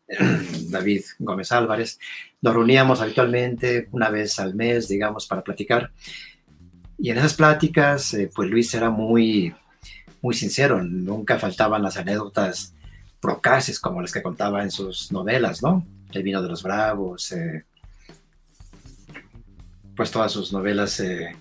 David 0.69 1.01
Gómez 1.19 1.51
Álvarez. 1.51 1.99
Nos 2.41 2.53
reuníamos 2.53 3.01
habitualmente 3.01 3.89
una 3.91 4.10
vez 4.10 4.39
al 4.39 4.56
mes, 4.56 4.88
digamos, 4.88 5.27
para 5.27 5.43
platicar. 5.43 5.91
Y 6.97 7.10
en 7.10 7.17
esas 7.17 7.34
pláticas, 7.34 8.13
eh, 8.13 8.29
pues 8.34 8.49
Luis 8.49 8.73
era 8.73 8.89
muy 8.89 9.53
muy 10.23 10.34
sincero, 10.34 10.82
nunca 10.82 11.38
faltaban 11.38 11.84
las 11.84 11.97
anécdotas 11.97 12.73
procaces 13.19 13.77
como 13.77 14.01
las 14.01 14.13
que 14.13 14.23
contaba 14.23 14.63
en 14.63 14.71
sus 14.71 15.12
novelas, 15.12 15.62
¿no? 15.62 15.86
El 16.13 16.23
vino 16.23 16.41
de 16.41 16.47
los 16.47 16.63
bravos, 16.63 17.34
eh, 17.34 17.65
pues 19.95 20.12
todas 20.12 20.32
sus 20.32 20.53
novelas 20.53 21.01
eh, 21.01 21.36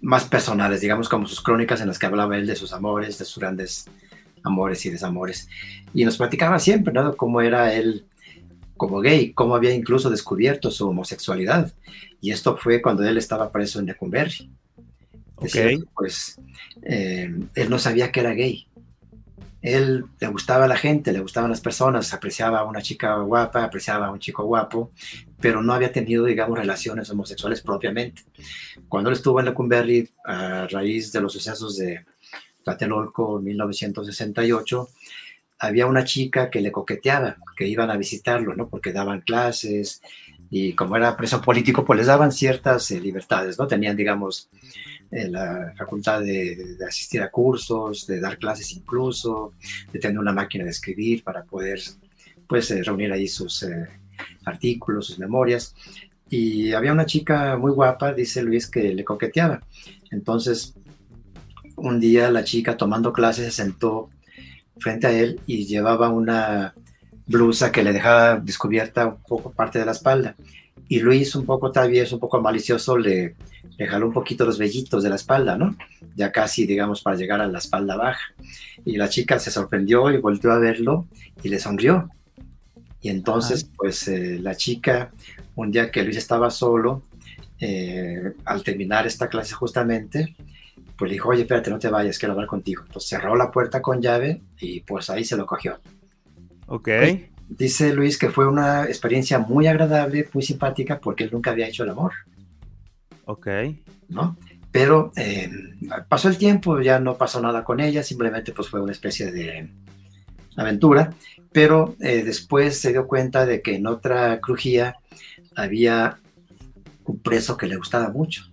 más 0.00 0.24
personales, 0.24 0.80
digamos 0.80 1.08
como 1.08 1.28
sus 1.28 1.40
crónicas 1.40 1.80
en 1.80 1.86
las 1.86 1.98
que 1.98 2.06
hablaba 2.06 2.36
él 2.36 2.46
de 2.46 2.56
sus 2.56 2.72
amores, 2.72 3.18
de 3.18 3.24
sus 3.24 3.38
grandes 3.38 3.84
amores 4.42 4.84
y 4.84 4.90
desamores. 4.90 5.48
Y 5.94 6.04
nos 6.04 6.16
platicaba 6.16 6.58
siempre, 6.58 6.92
¿no? 6.92 7.16
Cómo 7.16 7.40
era 7.40 7.72
él 7.72 8.04
como 8.76 8.98
gay, 8.98 9.32
cómo 9.32 9.54
había 9.54 9.72
incluso 9.72 10.10
descubierto 10.10 10.72
su 10.72 10.88
homosexualidad. 10.88 11.72
Y 12.20 12.32
esto 12.32 12.56
fue 12.56 12.82
cuando 12.82 13.04
él 13.04 13.16
estaba 13.16 13.52
preso 13.52 13.78
en 13.78 13.86
Lecumberri 13.86 14.50
pues 15.94 16.40
eh, 16.82 17.30
él 17.54 17.70
no 17.70 17.78
sabía 17.78 18.10
que 18.10 18.20
era 18.20 18.32
gay. 18.32 18.66
Él 19.60 20.04
le 20.18 20.26
gustaba 20.26 20.64
a 20.64 20.68
la 20.68 20.76
gente, 20.76 21.12
le 21.12 21.20
gustaban 21.20 21.50
las 21.50 21.60
personas, 21.60 22.12
apreciaba 22.12 22.60
a 22.60 22.64
una 22.64 22.82
chica 22.82 23.14
guapa, 23.18 23.62
apreciaba 23.62 24.06
a 24.06 24.10
un 24.10 24.18
chico 24.18 24.44
guapo, 24.44 24.90
pero 25.40 25.62
no 25.62 25.72
había 25.72 25.92
tenido, 25.92 26.24
digamos, 26.24 26.58
relaciones 26.58 27.08
homosexuales 27.10 27.60
propiamente. 27.60 28.22
Cuando 28.88 29.10
él 29.10 29.16
estuvo 29.16 29.38
en 29.38 29.46
Lecumberri, 29.46 30.10
a 30.24 30.66
raíz 30.68 31.12
de 31.12 31.20
los 31.20 31.32
sucesos 31.32 31.76
de 31.76 32.04
Tlatelolco 32.64 33.38
en 33.38 33.44
1968, 33.44 34.88
había 35.60 35.86
una 35.86 36.04
chica 36.04 36.50
que 36.50 36.60
le 36.60 36.72
coqueteaba, 36.72 37.36
que 37.56 37.68
iban 37.68 37.88
a 37.88 37.96
visitarlo, 37.96 38.56
¿no? 38.56 38.68
Porque 38.68 38.92
daban 38.92 39.20
clases 39.20 40.02
y 40.54 40.74
como 40.74 40.98
era 40.98 41.16
preso 41.16 41.40
político, 41.40 41.82
pues 41.82 41.96
les 41.96 42.06
daban 42.08 42.30
ciertas 42.30 42.90
eh, 42.90 43.00
libertades, 43.00 43.58
¿no? 43.58 43.66
Tenían, 43.66 43.96
digamos, 43.96 44.50
la 45.10 45.72
facultad 45.76 46.20
de, 46.20 46.76
asistir 46.86 47.22
a 47.22 47.30
cursos, 47.30 48.06
de 48.06 48.20
dar 48.20 48.38
clases 48.38 48.70
incluso, 48.72 49.54
de 49.90 49.98
tener 49.98 50.18
una 50.18 50.32
máquina 50.32 50.64
de 50.64 50.70
escribir 50.70 51.24
para 51.24 51.42
poder 51.42 51.80
pues 52.46 52.70
eh, 52.70 52.82
reunir 52.82 53.10
ahí 53.12 53.28
sus 53.28 53.62
eh, 53.62 53.88
artículos, 54.44 55.06
sus 55.06 55.18
memorias. 55.18 55.74
Y 56.28 56.74
había 56.74 56.92
una 56.92 57.06
chica 57.06 57.56
muy 57.56 57.72
guapa, 57.72 58.12
dice 58.12 58.42
Luis, 58.42 58.66
que 58.66 58.92
le 58.92 59.04
coqueteaba. 59.04 59.62
Entonces, 60.10 60.74
un 61.76 61.98
día 61.98 62.30
la 62.30 62.44
chica 62.44 62.76
tomando 62.76 63.10
clases 63.10 63.46
se 63.46 63.62
sentó 63.62 64.10
frente 64.76 65.06
a 65.06 65.12
él 65.12 65.40
y 65.46 65.64
llevaba 65.64 66.10
una 66.10 66.74
blusa 67.26 67.72
que 67.72 67.82
le 67.82 67.92
dejaba 67.92 68.36
descubierta 68.36 69.06
un 69.06 69.22
poco 69.22 69.52
parte 69.52 69.78
de 69.78 69.86
la 69.86 69.92
espalda. 69.92 70.34
Y 70.88 71.00
Luis, 71.00 71.34
un 71.34 71.46
poco 71.46 71.70
travieso, 71.70 72.16
un 72.16 72.20
poco 72.20 72.40
malicioso, 72.40 72.98
le, 72.98 73.34
le 73.78 73.86
jaló 73.86 74.06
un 74.06 74.12
poquito 74.12 74.44
los 74.44 74.58
vellitos 74.58 75.02
de 75.02 75.08
la 75.08 75.16
espalda, 75.16 75.56
¿no? 75.56 75.76
Ya 76.14 76.32
casi, 76.32 76.66
digamos, 76.66 77.02
para 77.02 77.16
llegar 77.16 77.40
a 77.40 77.46
la 77.46 77.58
espalda 77.58 77.96
baja. 77.96 78.34
Y 78.84 78.96
la 78.96 79.08
chica 79.08 79.38
se 79.38 79.50
sorprendió 79.50 80.10
y 80.10 80.18
volvió 80.18 80.52
a 80.52 80.58
verlo 80.58 81.06
y 81.42 81.48
le 81.48 81.58
sonrió. 81.58 82.10
Y 83.00 83.08
entonces, 83.08 83.68
pues 83.76 84.06
eh, 84.08 84.38
la 84.40 84.54
chica, 84.54 85.12
un 85.54 85.70
día 85.70 85.90
que 85.90 86.02
Luis 86.02 86.16
estaba 86.16 86.50
solo, 86.50 87.02
eh, 87.58 88.32
al 88.44 88.62
terminar 88.62 89.06
esta 89.06 89.28
clase 89.28 89.54
justamente, 89.54 90.36
pues 90.96 91.10
le 91.10 91.14
dijo, 91.14 91.30
oye, 91.30 91.42
espérate, 91.42 91.70
no 91.70 91.78
te 91.78 91.88
vayas, 91.88 92.18
quiero 92.18 92.34
hablar 92.34 92.46
contigo. 92.46 92.82
Entonces 92.86 93.08
cerró 93.08 93.34
la 93.34 93.50
puerta 93.50 93.80
con 93.80 94.00
llave 94.00 94.42
y 94.60 94.80
pues 94.80 95.10
ahí 95.10 95.24
se 95.24 95.36
lo 95.36 95.46
cogió. 95.46 95.80
Ok. 96.66 96.88
Dice 97.48 97.92
Luis 97.92 98.16
que 98.16 98.30
fue 98.30 98.46
una 98.46 98.84
experiencia 98.84 99.38
muy 99.38 99.66
agradable, 99.66 100.28
muy 100.32 100.42
simpática, 100.42 100.98
porque 101.00 101.24
él 101.24 101.30
nunca 101.32 101.50
había 101.50 101.68
hecho 101.68 101.84
el 101.84 101.90
amor. 101.90 102.12
Ok. 103.26 103.46
¿No? 104.08 104.36
Pero 104.70 105.12
eh, 105.16 105.50
pasó 106.08 106.28
el 106.28 106.38
tiempo, 106.38 106.80
ya 106.80 106.98
no 106.98 107.18
pasó 107.18 107.42
nada 107.42 107.62
con 107.62 107.78
ella, 107.80 108.02
simplemente 108.02 108.52
pues 108.52 108.68
fue 108.68 108.80
una 108.80 108.92
especie 108.92 109.30
de 109.30 109.68
aventura, 110.56 111.12
pero 111.52 111.94
eh, 112.00 112.22
después 112.24 112.80
se 112.80 112.92
dio 112.92 113.06
cuenta 113.06 113.44
de 113.44 113.60
que 113.60 113.76
en 113.76 113.86
otra 113.86 114.40
crujía 114.40 114.96
había 115.54 116.18
un 117.04 117.18
preso 117.18 117.58
que 117.58 117.66
le 117.66 117.76
gustaba 117.76 118.08
mucho. 118.08 118.44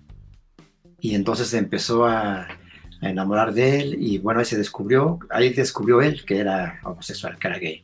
Y 1.00 1.16
entonces 1.16 1.54
empezó 1.54 2.06
a, 2.06 2.48
enamorar 3.02 3.54
de 3.54 3.80
él 3.80 3.96
y 4.00 4.18
bueno, 4.18 4.40
ahí 4.40 4.46
se 4.46 4.58
descubrió, 4.58 5.20
ahí 5.30 5.54
descubrió 5.54 6.02
él 6.02 6.26
que 6.26 6.40
era 6.40 6.80
homosexual, 6.84 7.38
que 7.38 7.48
era 7.48 7.60
gay. 7.60 7.84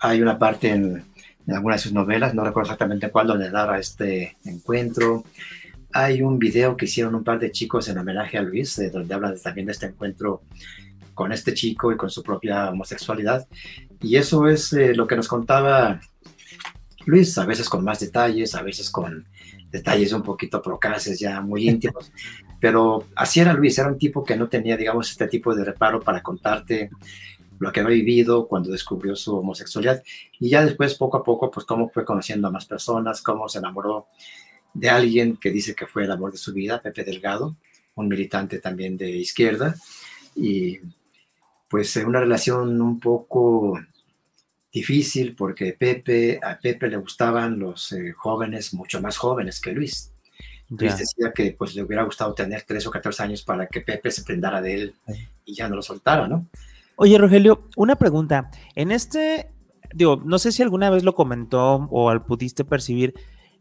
Hay 0.00 0.20
una 0.20 0.38
parte 0.38 0.70
en, 0.70 1.04
en 1.46 1.54
alguna 1.54 1.76
de 1.76 1.80
sus 1.80 1.92
novelas, 1.92 2.34
no 2.34 2.44
recuerdo 2.44 2.68
exactamente 2.68 3.10
cuál, 3.10 3.28
donde 3.28 3.50
narra 3.50 3.78
este 3.78 4.36
encuentro 4.44 5.24
hay 5.96 6.20
un 6.20 6.38
video 6.38 6.76
que 6.76 6.84
hicieron 6.84 7.14
un 7.14 7.24
par 7.24 7.38
de 7.38 7.50
chicos 7.50 7.88
en 7.88 7.96
homenaje 7.96 8.36
a 8.36 8.42
Luis, 8.42 8.78
donde 8.92 9.14
habla 9.14 9.34
también 9.36 9.66
de 9.66 9.72
este 9.72 9.86
encuentro 9.86 10.42
con 11.14 11.32
este 11.32 11.54
chico 11.54 11.90
y 11.90 11.96
con 11.96 12.10
su 12.10 12.22
propia 12.22 12.70
homosexualidad. 12.70 13.48
Y 14.02 14.16
eso 14.16 14.46
es 14.46 14.74
eh, 14.74 14.94
lo 14.94 15.06
que 15.06 15.16
nos 15.16 15.26
contaba 15.26 15.98
Luis, 17.06 17.38
a 17.38 17.46
veces 17.46 17.68
con 17.70 17.82
más 17.82 18.00
detalles, 18.00 18.54
a 18.54 18.62
veces 18.62 18.90
con 18.90 19.26
detalles 19.70 20.12
un 20.12 20.22
poquito 20.22 20.60
procaces, 20.60 21.18
ya 21.18 21.40
muy 21.40 21.68
íntimos. 21.68 22.12
Pero 22.60 23.04
así 23.14 23.40
era 23.40 23.52
Luis, 23.52 23.78
era 23.78 23.88
un 23.88 23.98
tipo 23.98 24.24
que 24.24 24.36
no 24.36 24.48
tenía, 24.48 24.76
digamos, 24.76 25.10
este 25.10 25.28
tipo 25.28 25.54
de 25.54 25.64
reparo 25.64 26.00
para 26.00 26.22
contarte 26.22 26.90
lo 27.58 27.72
que 27.72 27.80
había 27.80 27.96
vivido 27.96 28.46
cuando 28.48 28.70
descubrió 28.70 29.14
su 29.16 29.36
homosexualidad. 29.36 30.02
Y 30.38 30.48
ya 30.50 30.64
después, 30.64 30.94
poco 30.94 31.18
a 31.18 31.24
poco, 31.24 31.50
pues 31.50 31.66
cómo 31.66 31.88
fue 31.90 32.04
conociendo 32.04 32.48
a 32.48 32.50
más 32.50 32.66
personas, 32.66 33.22
cómo 33.22 33.48
se 33.48 33.58
enamoró 33.58 34.06
de 34.74 34.90
alguien 34.90 35.36
que 35.36 35.50
dice 35.50 35.74
que 35.74 35.86
fue 35.86 36.04
el 36.04 36.10
amor 36.10 36.32
de 36.32 36.38
su 36.38 36.52
vida, 36.52 36.82
Pepe 36.82 37.04
Delgado, 37.04 37.56
un 37.94 38.08
militante 38.08 38.58
también 38.58 38.96
de 38.96 39.10
izquierda, 39.10 39.74
y 40.34 40.78
pues 41.68 41.96
una 41.96 42.20
relación 42.20 42.80
un 42.80 43.00
poco 43.00 43.80
difícil 44.70 45.34
porque 45.34 45.72
Pepe, 45.72 46.38
a 46.42 46.58
Pepe 46.58 46.88
le 46.88 46.98
gustaban 46.98 47.58
los 47.58 47.92
eh, 47.92 48.12
jóvenes 48.12 48.74
mucho 48.74 49.00
más 49.00 49.16
jóvenes 49.16 49.60
que 49.60 49.72
Luis. 49.72 50.12
Luis 50.70 50.98
decía 50.98 51.32
que 51.32 51.54
pues 51.56 51.74
le 51.74 51.82
hubiera 51.82 52.02
gustado 52.02 52.34
tener 52.34 52.62
13 52.62 52.88
o 52.88 52.90
14 52.90 53.22
años 53.22 53.42
para 53.42 53.66
que 53.66 53.80
Pepe 53.80 54.10
se 54.10 54.22
prendara 54.22 54.60
de 54.60 54.74
él 54.74 54.94
y 55.44 55.54
ya 55.54 55.68
no 55.68 55.76
lo 55.76 55.82
soltara, 55.82 56.26
¿no? 56.26 56.46
Oye, 56.96 57.18
Rogelio, 57.18 57.68
una 57.76 57.96
pregunta. 57.96 58.50
En 58.74 58.90
este, 58.90 59.50
digo, 59.94 60.20
no 60.24 60.38
sé 60.38 60.50
si 60.50 60.62
alguna 60.62 60.90
vez 60.90 61.04
lo 61.04 61.14
comentó 61.14 61.88
o 61.90 62.10
al 62.10 62.24
pudiste 62.24 62.64
percibir, 62.64 63.14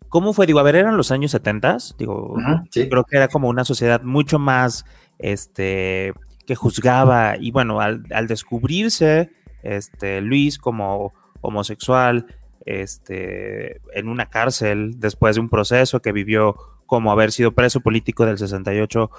¿cómo 0.09 0.33
fue? 0.33 0.47
Digo, 0.47 0.59
a 0.59 0.63
ver, 0.63 0.77
eran 0.77 0.97
los 0.97 1.11
años 1.11 1.31
70, 1.31 1.77
digo, 1.97 2.35
creo 2.71 3.03
que 3.03 3.17
era 3.17 3.27
como 3.27 3.49
una 3.49 3.65
sociedad 3.65 4.01
mucho 4.01 4.39
más, 4.39 4.85
este, 5.19 6.13
que 6.45 6.55
juzgaba 6.55 7.35
y 7.37 7.51
bueno, 7.51 7.81
al, 7.81 8.03
al 8.11 8.27
descubrirse, 8.27 9.31
este, 9.63 10.21
Luis 10.21 10.57
como 10.57 11.13
homosexual, 11.41 12.25
este, 12.65 13.81
en 13.93 14.07
una 14.07 14.27
cárcel 14.27 14.99
después 14.99 15.35
de 15.35 15.41
un 15.41 15.49
proceso 15.49 16.01
que 16.01 16.11
vivió 16.11 16.55
como 16.85 17.11
haber 17.11 17.31
sido 17.31 17.53
preso 17.53 17.81
político 17.81 18.25
del 18.25 18.37
68. 18.37 19.09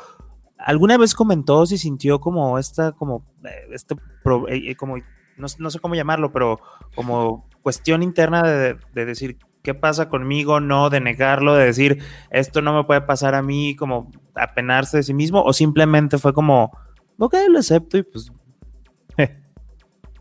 ¿Alguna 0.59 0.97
vez 0.97 1.15
comentó 1.15 1.67
si 1.67 1.79
sintió 1.79 2.21
como 2.21 2.59
esta, 2.59 2.93
como, 2.93 3.25
eh, 3.45 3.69
este, 3.73 3.95
eh, 3.95 4.71
eh, 4.71 4.77
como, 4.77 4.97
no, 5.37 5.49
sé 5.49 5.79
cómo 5.81 5.95
llamarlo, 5.95 6.33
pero 6.33 6.61
como 6.95 7.49
cuestión 7.63 8.03
interna 8.03 8.43
de, 8.43 8.77
decir, 8.95 9.39
¿qué 9.63 9.75
pasa 9.75 10.09
conmigo? 10.09 10.61
No, 10.61 10.89
de 10.89 11.01
negarlo, 11.01 11.55
de 11.55 11.67
decir, 11.67 12.03
esto 12.31 12.63
no 12.63 12.75
me 12.75 12.85
puede 12.85 13.03
pasar 13.03 13.35
a 13.35 13.43
mí, 13.43 13.77
como 13.77 14.11
apenarse 14.35 14.99
de 14.99 15.03
sí 15.03 15.15
mismo, 15.15 15.43
o 15.43 15.53
simplemente 15.53 16.19
fue 16.19 16.33
como, 16.33 16.73
ok, 17.19 17.35
lo 17.51 17.59
acepto 17.59 17.99
y 17.99 18.03
pues 18.03 18.33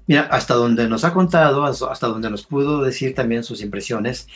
Mira, 0.08 0.24
hasta 0.32 0.54
donde 0.54 0.88
nos 0.88 1.04
ha 1.04 1.14
contado, 1.14 1.64
hasta 1.66 2.08
donde 2.08 2.30
nos 2.30 2.46
pudo 2.46 2.82
decir 2.84 3.16
también 3.16 3.44
sus 3.44 3.62
impresiones, 3.62 4.28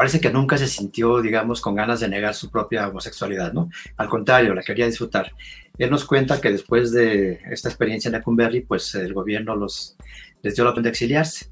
parece 0.00 0.18
que 0.18 0.30
nunca 0.30 0.56
se 0.56 0.66
sintió, 0.66 1.20
digamos, 1.20 1.60
con 1.60 1.74
ganas 1.74 2.00
de 2.00 2.08
negar 2.08 2.34
su 2.34 2.50
propia 2.50 2.88
homosexualidad, 2.88 3.52
¿no? 3.52 3.68
Al 3.98 4.08
contrario, 4.08 4.54
la 4.54 4.62
quería 4.62 4.86
disfrutar. 4.86 5.30
Él 5.76 5.90
nos 5.90 6.06
cuenta 6.06 6.40
que 6.40 6.50
después 6.50 6.90
de 6.92 7.38
esta 7.50 7.68
experiencia 7.68 8.08
en 8.08 8.14
Acumberry, 8.14 8.62
pues 8.62 8.94
el 8.94 9.12
gobierno 9.12 9.54
los, 9.54 9.98
les 10.40 10.54
dio 10.54 10.64
la 10.64 10.70
opción 10.70 10.84
de 10.84 10.88
exiliarse. 10.88 11.50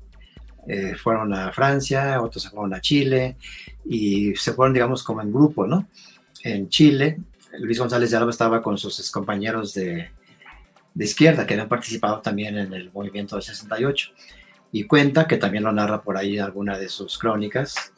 Eh, 0.66 0.94
fueron 0.94 1.34
a 1.34 1.52
Francia, 1.52 2.22
otros 2.22 2.42
se 2.42 2.48
fueron 2.48 2.72
a 2.72 2.80
Chile 2.80 3.36
y 3.84 4.34
se 4.34 4.54
fueron, 4.54 4.72
digamos, 4.72 5.02
como 5.02 5.20
en 5.20 5.30
grupo, 5.30 5.66
¿no? 5.66 5.86
En 6.42 6.70
Chile, 6.70 7.18
Luis 7.58 7.78
González 7.78 8.10
de 8.10 8.16
Alba 8.16 8.30
estaba 8.30 8.62
con 8.62 8.78
sus 8.78 9.10
compañeros 9.10 9.74
de, 9.74 10.08
de 10.94 11.04
izquierda 11.04 11.46
que 11.46 11.52
habían 11.52 11.68
participado 11.68 12.22
también 12.22 12.56
en 12.56 12.72
el 12.72 12.90
movimiento 12.92 13.36
del 13.36 13.42
68. 13.42 14.08
Y 14.72 14.84
cuenta, 14.84 15.26
que 15.26 15.36
también 15.36 15.64
lo 15.64 15.72
narra 15.72 16.00
por 16.00 16.16
ahí 16.16 16.38
en 16.38 16.44
alguna 16.44 16.78
de 16.78 16.88
sus 16.88 17.18
crónicas, 17.18 17.92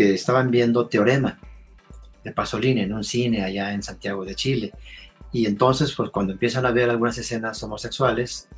que 0.00 0.14
estaban 0.14 0.50
viendo 0.50 0.88
Teorema 0.88 1.38
de 2.24 2.32
Pasolini 2.32 2.80
en 2.80 2.94
un 2.94 3.04
cine 3.04 3.44
allá 3.44 3.74
en 3.74 3.82
Santiago 3.82 4.24
de 4.24 4.34
Chile. 4.34 4.72
Y 5.30 5.44
entonces, 5.44 5.92
pues 5.94 6.08
cuando 6.08 6.32
empiezan 6.32 6.64
a 6.64 6.70
ver 6.70 6.88
algunas 6.88 7.18
escenas 7.18 7.62
homosexuales, 7.62 8.48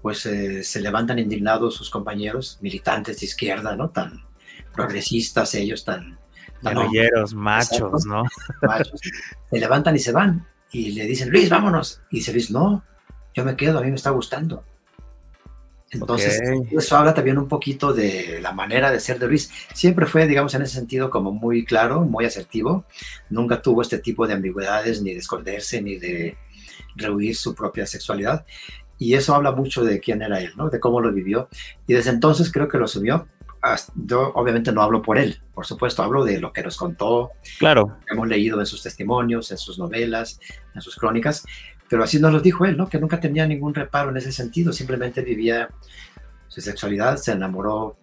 pues 0.00 0.24
eh, 0.24 0.64
se 0.64 0.80
levantan 0.80 1.18
indignados 1.18 1.74
sus 1.74 1.90
compañeros, 1.90 2.56
militantes 2.62 3.20
de 3.20 3.26
izquierda, 3.26 3.76
¿no? 3.76 3.90
Tan 3.90 4.24
progresistas 4.72 5.54
ellos, 5.56 5.84
tan... 5.84 6.18
tan 6.62 6.78
machos, 7.34 8.06
¿no? 8.06 8.22
Machos. 8.62 8.98
Se 9.50 9.58
levantan 9.60 9.94
y 9.94 9.98
se 9.98 10.12
van. 10.12 10.46
Y 10.72 10.92
le 10.92 11.04
dicen, 11.04 11.28
Luis, 11.28 11.50
vámonos. 11.50 12.00
Y 12.10 12.16
dice 12.16 12.32
Luis, 12.32 12.50
no, 12.50 12.82
yo 13.34 13.44
me 13.44 13.56
quedo, 13.56 13.78
a 13.78 13.82
mí 13.82 13.90
me 13.90 13.96
está 13.96 14.08
gustando. 14.08 14.64
Entonces, 15.90 16.40
eso 16.70 16.96
habla 16.96 17.14
también 17.14 17.38
un 17.38 17.48
poquito 17.48 17.92
de 17.92 18.40
la 18.42 18.52
manera 18.52 18.90
de 18.90 19.00
ser 19.00 19.18
de 19.18 19.26
Luis. 19.26 19.50
Siempre 19.72 20.06
fue, 20.06 20.26
digamos, 20.26 20.54
en 20.54 20.62
ese 20.62 20.74
sentido 20.74 21.08
como 21.08 21.32
muy 21.32 21.64
claro, 21.64 22.02
muy 22.02 22.24
asertivo. 22.26 22.84
Nunca 23.30 23.62
tuvo 23.62 23.82
este 23.82 23.98
tipo 23.98 24.26
de 24.26 24.34
ambigüedades, 24.34 25.00
ni 25.02 25.12
de 25.12 25.20
esconderse, 25.20 25.80
ni 25.80 25.96
de 25.96 26.36
rehuir 26.94 27.36
su 27.36 27.54
propia 27.54 27.86
sexualidad. 27.86 28.44
Y 28.98 29.14
eso 29.14 29.34
habla 29.34 29.52
mucho 29.52 29.84
de 29.84 30.00
quién 30.00 30.22
era 30.22 30.40
él, 30.40 30.52
¿no? 30.56 30.68
De 30.68 30.80
cómo 30.80 31.00
lo 31.00 31.12
vivió. 31.12 31.48
Y 31.86 31.94
desde 31.94 32.10
entonces 32.10 32.52
creo 32.52 32.68
que 32.68 32.78
lo 32.78 32.88
subió. 32.88 33.26
Yo 33.94 34.32
obviamente 34.34 34.72
no 34.72 34.82
hablo 34.82 35.02
por 35.02 35.18
él, 35.18 35.40
por 35.52 35.66
supuesto, 35.66 36.02
hablo 36.02 36.24
de 36.24 36.40
lo 36.40 36.52
que 36.52 36.62
nos 36.62 36.76
contó. 36.76 37.32
Claro. 37.58 37.98
hemos 38.10 38.28
leído 38.28 38.60
en 38.60 38.66
sus 38.66 38.82
testimonios, 38.82 39.50
en 39.50 39.58
sus 39.58 39.78
novelas, 39.78 40.40
en 40.74 40.80
sus 40.80 40.96
crónicas. 40.96 41.44
Pero 41.88 42.04
así 42.04 42.20
nos 42.20 42.32
lo 42.32 42.40
dijo 42.40 42.64
él, 42.64 42.76
¿no? 42.76 42.88
Que 42.88 42.98
nunca 42.98 43.18
tenía 43.20 43.46
ningún 43.46 43.74
reparo 43.74 44.10
en 44.10 44.16
ese 44.16 44.32
sentido, 44.32 44.72
simplemente 44.72 45.22
vivía 45.22 45.68
su 46.48 46.60
sexualidad, 46.60 47.16
se 47.16 47.32
enamoró 47.32 47.98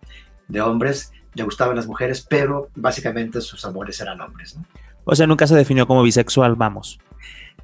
de 0.48 0.62
hombres, 0.62 1.12
le 1.34 1.44
gustaban 1.44 1.76
las 1.76 1.88
mujeres, 1.88 2.26
pero 2.28 2.70
básicamente 2.76 3.42
sus 3.42 3.64
amores 3.66 4.00
eran 4.00 4.22
hombres, 4.22 4.56
¿no? 4.56 4.66
O 5.04 5.16
sea, 5.16 5.28
nunca 5.28 5.46
se 5.46 5.56
definió 5.56 5.86
como 5.86 6.02
bisexual, 6.02 6.56
vamos. 6.56 7.00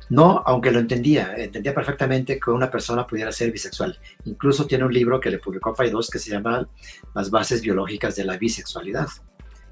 No, 0.10 0.43
aunque 0.45 0.71
lo 0.71 0.79
entendía, 0.79 1.34
entendía 1.38 1.73
perfectamente 1.73 2.39
que 2.39 2.51
una 2.51 2.69
persona 2.69 3.07
pudiera 3.07 3.31
ser 3.31 3.51
bisexual. 3.51 3.97
Incluso 4.25 4.67
tiene 4.67 4.84
un 4.84 4.93
libro 4.93 5.19
que 5.19 5.31
le 5.31 5.39
publicó 5.39 5.73
Paidós 5.73 6.10
que 6.10 6.19
se 6.19 6.31
llama 6.31 6.67
Las 7.15 7.31
bases 7.31 7.62
biológicas 7.62 8.15
de 8.15 8.25
la 8.25 8.38
bisexualidad, 8.38 9.07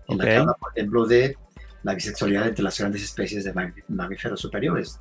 en 0.07 0.17
la 0.17 0.23
que 0.23 0.35
habla, 0.37 0.53
por 0.53 0.71
ejemplo, 0.75 1.05
de 1.05 1.37
la 1.83 1.93
bisexualidad 1.93 2.47
entre 2.47 2.63
las 2.63 2.79
grandes 2.79 3.03
especies 3.03 3.43
de 3.43 3.53
mamíferos 3.89 4.39
superiores. 4.39 4.99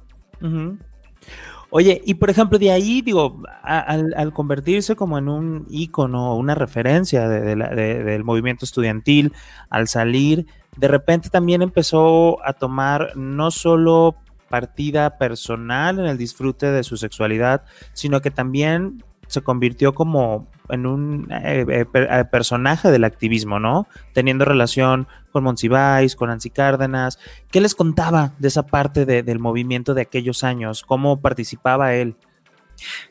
Oye, 1.71 2.01
y 2.07 2.15
por 2.15 2.31
ejemplo, 2.31 2.59
de 2.59 2.73
ahí, 2.73 3.03
digo, 3.03 3.43
al, 3.63 4.33
convertirse 4.33 4.97
como 4.97 5.19
en 5.19 5.29
un 5.29 5.67
ícono, 5.69 6.35
una 6.37 6.55
referencia 6.55 7.29
del 7.29 8.25
movimiento 8.25 8.65
estudiantil, 8.65 9.33
al 9.69 9.87
salir, 9.87 10.47
de 10.77 10.89
repente 10.89 11.29
también 11.29 11.61
empezó 11.61 12.45
a 12.47 12.55
tomar 12.55 13.13
no 13.17 13.51
solo 13.51 14.17
partida 14.49 15.19
personal 15.19 15.99
en 15.99 16.07
el 16.07 16.17
disfrute 16.17 16.73
de 16.73 16.85
su 16.85 16.97
sexualidad, 16.97 17.65
sino 17.93 18.23
que 18.23 18.31
también 18.31 19.05
se 19.29 19.43
convirtió 19.43 19.95
como 19.95 20.49
en 20.69 20.87
un 20.87 21.29
eh, 21.31 21.65
eh, 21.69 21.87
eh, 21.95 22.25
personaje 22.31 22.91
del 22.91 23.05
activismo, 23.05 23.61
¿no? 23.61 23.87
Teniendo 24.13 24.45
relación 24.45 25.07
con 25.33 25.45
Monsiváis, 25.45 26.17
con 26.17 26.29
Nancy 26.29 26.51
Cárdenas. 26.51 27.19
¿Qué 27.51 27.61
les 27.61 27.75
contaba 27.75 28.33
de 28.39 28.49
esa 28.49 28.65
parte 28.65 29.07
del 29.07 29.39
movimiento 29.39 29.95
de 29.95 30.03
aquellos 30.03 30.45
años? 30.45 30.83
¿Cómo 30.83 31.21
participaba 31.21 31.95
él? 31.95 32.17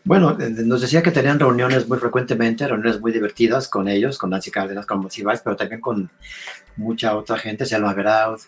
Bueno, 0.04 0.38
nos 0.40 0.82
decía 0.82 1.04
que 1.04 1.12
tenían 1.12 1.40
reuniones 1.40 1.88
muy 1.88 1.98
frecuentemente, 1.98 2.68
reuniones 2.68 3.02
muy 3.02 3.12
divertidas 3.12 3.68
con 3.68 3.88
ellos, 3.88 4.18
con 4.18 4.30
Nancy 4.30 4.50
Cárdenas, 4.50 4.86
con 4.86 5.00
Monsiváis, 5.00 5.42
pero 5.42 5.56
también 5.56 5.82
con 5.82 6.10
mucha 6.78 7.16
otra 7.16 7.38
gente, 7.38 7.66
Selma 7.66 7.94
Veraud, 7.94 8.40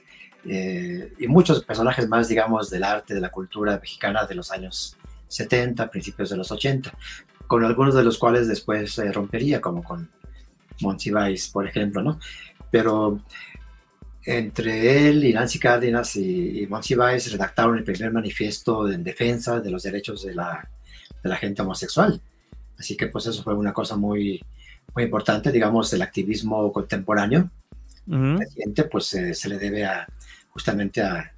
y 0.45 1.27
muchos 1.27 1.63
personajes 1.65 2.07
más, 2.07 2.29
digamos, 2.29 2.69
del 2.69 2.85
arte, 2.85 3.13
de 3.13 3.19
la 3.19 3.29
cultura 3.29 3.77
mexicana 3.77 4.25
de 4.25 4.35
los 4.35 4.49
años 4.51 4.95
70, 5.27 5.91
principios 5.91 6.29
de 6.29 6.37
los 6.37 6.51
80 6.51 6.93
con 7.49 7.65
algunos 7.65 7.95
de 7.95 8.03
los 8.03 8.19
cuales 8.19 8.47
después 8.47 8.93
se 8.93 9.11
rompería, 9.11 9.59
como 9.59 9.83
con 9.83 10.07
Monsiváis, 10.81 11.49
por 11.49 11.67
ejemplo, 11.67 12.03
¿no? 12.03 12.19
Pero 12.69 13.23
entre 14.23 15.09
él 15.09 15.23
y 15.23 15.33
Nancy 15.33 15.57
Cárdenas 15.57 16.15
y, 16.15 16.61
y 16.61 16.67
Monsiváis 16.67 17.31
redactaron 17.31 17.75
el 17.75 17.83
primer 17.83 18.13
manifiesto 18.13 18.87
en 18.87 19.03
defensa 19.03 19.59
de 19.61 19.71
los 19.71 19.81
derechos 19.81 20.23
de 20.23 20.35
la, 20.35 20.69
de 21.23 21.27
la 21.27 21.37
gente 21.37 21.63
homosexual. 21.63 22.21
Así 22.77 22.95
que 22.95 23.07
pues 23.07 23.25
eso 23.25 23.41
fue 23.41 23.55
una 23.55 23.73
cosa 23.73 23.95
muy, 23.95 24.39
muy 24.93 25.05
importante, 25.05 25.51
digamos, 25.51 25.91
el 25.91 26.03
activismo 26.03 26.71
contemporáneo 26.71 27.49
reciente, 28.05 28.83
pues 28.83 29.05
se 29.07 29.49
le 29.49 29.57
debe 29.57 29.85
a, 29.85 30.07
justamente 30.51 31.01
a, 31.01 31.33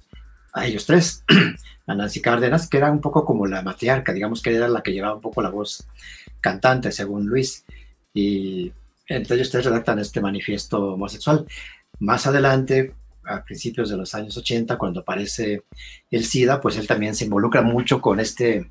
a 0.52 0.66
ellos 0.66 0.86
tres, 0.86 1.24
a 1.86 1.94
Nancy 1.94 2.20
Cárdenas, 2.20 2.68
que 2.68 2.76
era 2.76 2.90
un 2.90 3.00
poco 3.00 3.24
como 3.24 3.46
la 3.46 3.62
matriarca, 3.62 4.12
digamos 4.12 4.42
que 4.42 4.54
era 4.54 4.68
la 4.68 4.82
que 4.82 4.92
llevaba 4.92 5.14
un 5.14 5.20
poco 5.20 5.42
la 5.42 5.50
voz 5.50 5.86
cantante, 6.40 6.92
según 6.92 7.26
Luis, 7.26 7.64
y 8.14 8.72
entre 9.06 9.36
ellos 9.36 9.50
tres 9.50 9.64
redactan 9.64 9.98
este 9.98 10.20
manifiesto 10.20 10.94
homosexual. 10.94 11.46
Más 12.00 12.26
adelante, 12.26 12.94
a 13.24 13.44
principios 13.44 13.90
de 13.90 13.96
los 13.96 14.14
años 14.14 14.36
80, 14.36 14.76
cuando 14.76 15.00
aparece 15.00 15.62
el 16.10 16.24
SIDA, 16.24 16.60
pues 16.60 16.76
él 16.76 16.86
también 16.86 17.14
se 17.14 17.24
involucra 17.24 17.62
mucho 17.62 18.00
con 18.00 18.20
este 18.20 18.70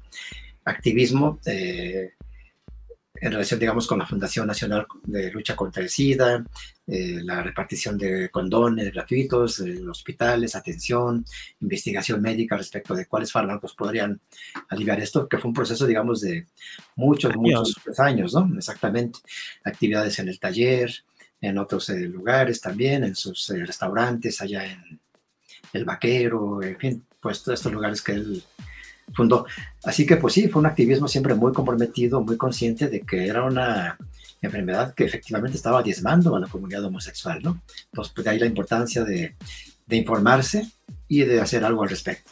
activismo. 0.66 1.40
Eh, 1.46 2.12
en 3.22 3.32
relación, 3.32 3.60
digamos, 3.60 3.86
con 3.86 4.00
la 4.00 4.08
Fundación 4.08 4.48
Nacional 4.48 4.88
de 5.04 5.32
Lucha 5.32 5.56
contra 5.56 5.84
el 5.84 5.90
SIDA, 5.90 6.44
eh, 6.88 7.20
la 7.24 7.44
repartición 7.44 7.96
de 7.96 8.30
condones 8.30 8.92
gratuitos, 8.92 9.60
en 9.60 9.88
hospitales, 9.88 10.56
atención, 10.56 11.24
investigación 11.60 12.20
médica 12.20 12.58
respecto 12.58 12.96
de 12.96 13.06
cuáles 13.06 13.32
fármacos 13.32 13.76
podrían 13.76 14.20
aliviar 14.70 15.00
esto, 15.00 15.30
que 15.30 15.38
fue 15.38 15.50
un 15.50 15.54
proceso, 15.54 15.86
digamos, 15.86 16.22
de 16.22 16.48
muchos, 16.96 17.36
muchos 17.36 17.78
años, 18.00 18.34
¿no? 18.34 18.50
Exactamente. 18.58 19.20
Actividades 19.64 20.18
en 20.18 20.28
el 20.28 20.40
taller, 20.40 20.92
en 21.40 21.60
otros 21.60 21.90
eh, 21.90 22.00
lugares 22.00 22.60
también, 22.60 23.04
en 23.04 23.16
sus 23.16 23.52
eh, 23.52 23.64
restaurantes, 23.64 24.42
allá 24.42 24.66
en 24.66 25.00
El 25.74 25.86
Vaquero, 25.86 26.64
en 26.64 26.78
fin, 26.80 27.06
pues 27.20 27.44
todos 27.44 27.60
estos 27.60 27.72
lugares 27.72 28.02
que 28.02 28.14
él 28.14 28.44
fundó. 29.14 29.46
Así 29.84 30.06
que 30.06 30.18
pues 30.18 30.34
sí, 30.34 30.48
fue 30.48 30.60
un 30.60 30.66
activismo 30.66 31.08
siempre 31.08 31.34
muy 31.34 31.54
comprometido, 31.54 32.22
muy 32.22 32.38
consciente 32.38 32.88
de 32.88 33.02
que 33.02 33.28
era 33.28 33.44
una 33.44 33.98
enfermedad 34.42 34.94
que 34.94 35.06
efectivamente 35.06 35.58
estaba 35.58 35.84
diezmando 35.84 36.36
a 36.36 36.40
la 36.40 36.48
comunidad 36.48 36.84
homosexual, 36.86 37.40
¿no? 37.44 37.62
Entonces, 37.86 38.14
pues 38.14 38.26
de 38.26 38.32
ahí 38.32 38.40
la 38.40 38.46
importancia 38.48 39.04
de, 39.04 39.36
informarse 39.90 40.72
y 41.10 41.22
de 41.22 41.42
hacer 41.42 41.66
algo 41.66 41.84
al 41.84 41.90
respecto. 41.90 42.32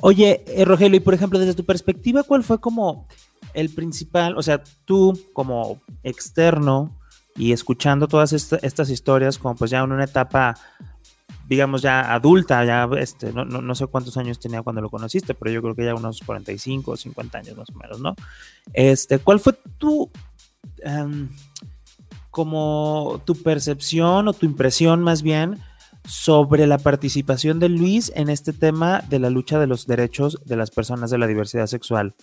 Oye, 0.00 0.42
eh, 0.48 0.64
Rogelio, 0.64 0.96
y 0.96 1.00
por 1.00 1.12
ejemplo, 1.12 1.38
desde 1.38 1.54
tu 1.54 1.64
perspectiva, 1.64 2.22
¿cuál 2.22 2.42
fue 2.42 2.58
como 2.58 3.06
el 3.52 3.70
principal, 3.70 4.36
o 4.36 4.42
sea, 4.42 4.62
tú 4.84 5.12
como 5.32 5.80
externo 6.02 6.98
y 7.36 7.52
escuchando 7.52 8.08
todas 8.08 8.32
estas 8.32 8.90
historias, 8.90 9.38
como 9.38 9.54
pues 9.54 9.70
ya 9.70 9.80
en 9.80 9.92
una 9.92 10.04
etapa, 10.04 10.56
digamos 11.48 11.82
ya 11.82 12.12
adulta, 12.12 12.64
ya 12.64 12.88
este, 12.98 13.32
no, 13.32 13.44
no, 13.44 13.74
sé 13.74 13.86
cuántos 13.86 14.16
años 14.16 14.38
tenía 14.38 14.62
cuando 14.62 14.80
lo 14.80 14.90
conociste, 14.90 15.34
pero 15.34 15.52
yo 15.52 15.62
creo 15.62 15.74
que 15.74 15.84
ya 15.84 15.94
unos 15.94 16.20
45 16.24 16.92
o 16.92 16.96
50 16.96 17.38
años 17.38 17.56
más 17.56 17.70
o 17.70 17.74
menos, 17.74 18.00
¿no? 18.00 18.14
Este, 18.72 19.18
¿cuál 19.18 19.40
fue 19.40 19.52
tu, 19.78 20.10
em, 20.82 21.28
como 22.30 23.20
tu 23.24 23.34
percepción 23.34 24.28
o 24.28 24.32
tu 24.32 24.46
impresión 24.46 25.02
más 25.02 25.22
bien 25.22 25.58
sobre 26.06 26.66
la 26.66 26.78
participación 26.78 27.60
de 27.60 27.68
Luis 27.68 28.12
en 28.14 28.28
este 28.28 28.52
tema 28.52 29.02
de 29.08 29.18
la 29.18 29.30
lucha 29.30 29.58
de 29.58 29.66
los 29.66 29.86
derechos 29.86 30.38
de 30.44 30.56
las 30.56 30.70
personas 30.70 31.10
de 31.10 31.18
la 31.18 31.26
diversidad 31.26 31.66
sexual? 31.66 32.14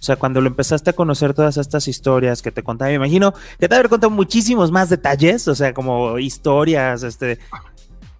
O 0.00 0.04
sea, 0.06 0.16
cuando 0.16 0.40
lo 0.40 0.48
empezaste 0.48 0.90
a 0.90 0.92
conocer 0.92 1.34
todas 1.34 1.56
estas 1.56 1.88
historias 1.88 2.42
que 2.42 2.52
te 2.52 2.62
contaba, 2.62 2.90
me 2.90 2.96
imagino 2.96 3.32
que 3.58 3.68
te 3.68 3.74
haber 3.74 3.88
contado 3.88 4.10
muchísimos 4.10 4.70
más 4.70 4.90
detalles, 4.90 5.48
o 5.48 5.54
sea, 5.54 5.72
como 5.72 6.18
historias, 6.18 7.02
este. 7.02 7.38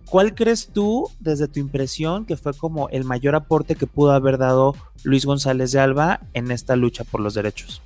¿Cuál 0.08 0.34
crees 0.34 0.68
tú, 0.68 1.10
desde 1.18 1.48
tu 1.48 1.58
impresión, 1.58 2.26
que 2.26 2.36
fue 2.36 2.54
como 2.54 2.88
el 2.90 3.04
mayor 3.04 3.34
aporte 3.34 3.74
que 3.74 3.86
pudo 3.86 4.12
haber 4.12 4.38
dado 4.38 4.74
Luis 5.02 5.26
González 5.26 5.72
de 5.72 5.80
Alba 5.80 6.20
en 6.32 6.50
esta 6.50 6.76
lucha 6.76 7.04
por 7.04 7.20
los 7.20 7.34
derechos? 7.34 7.82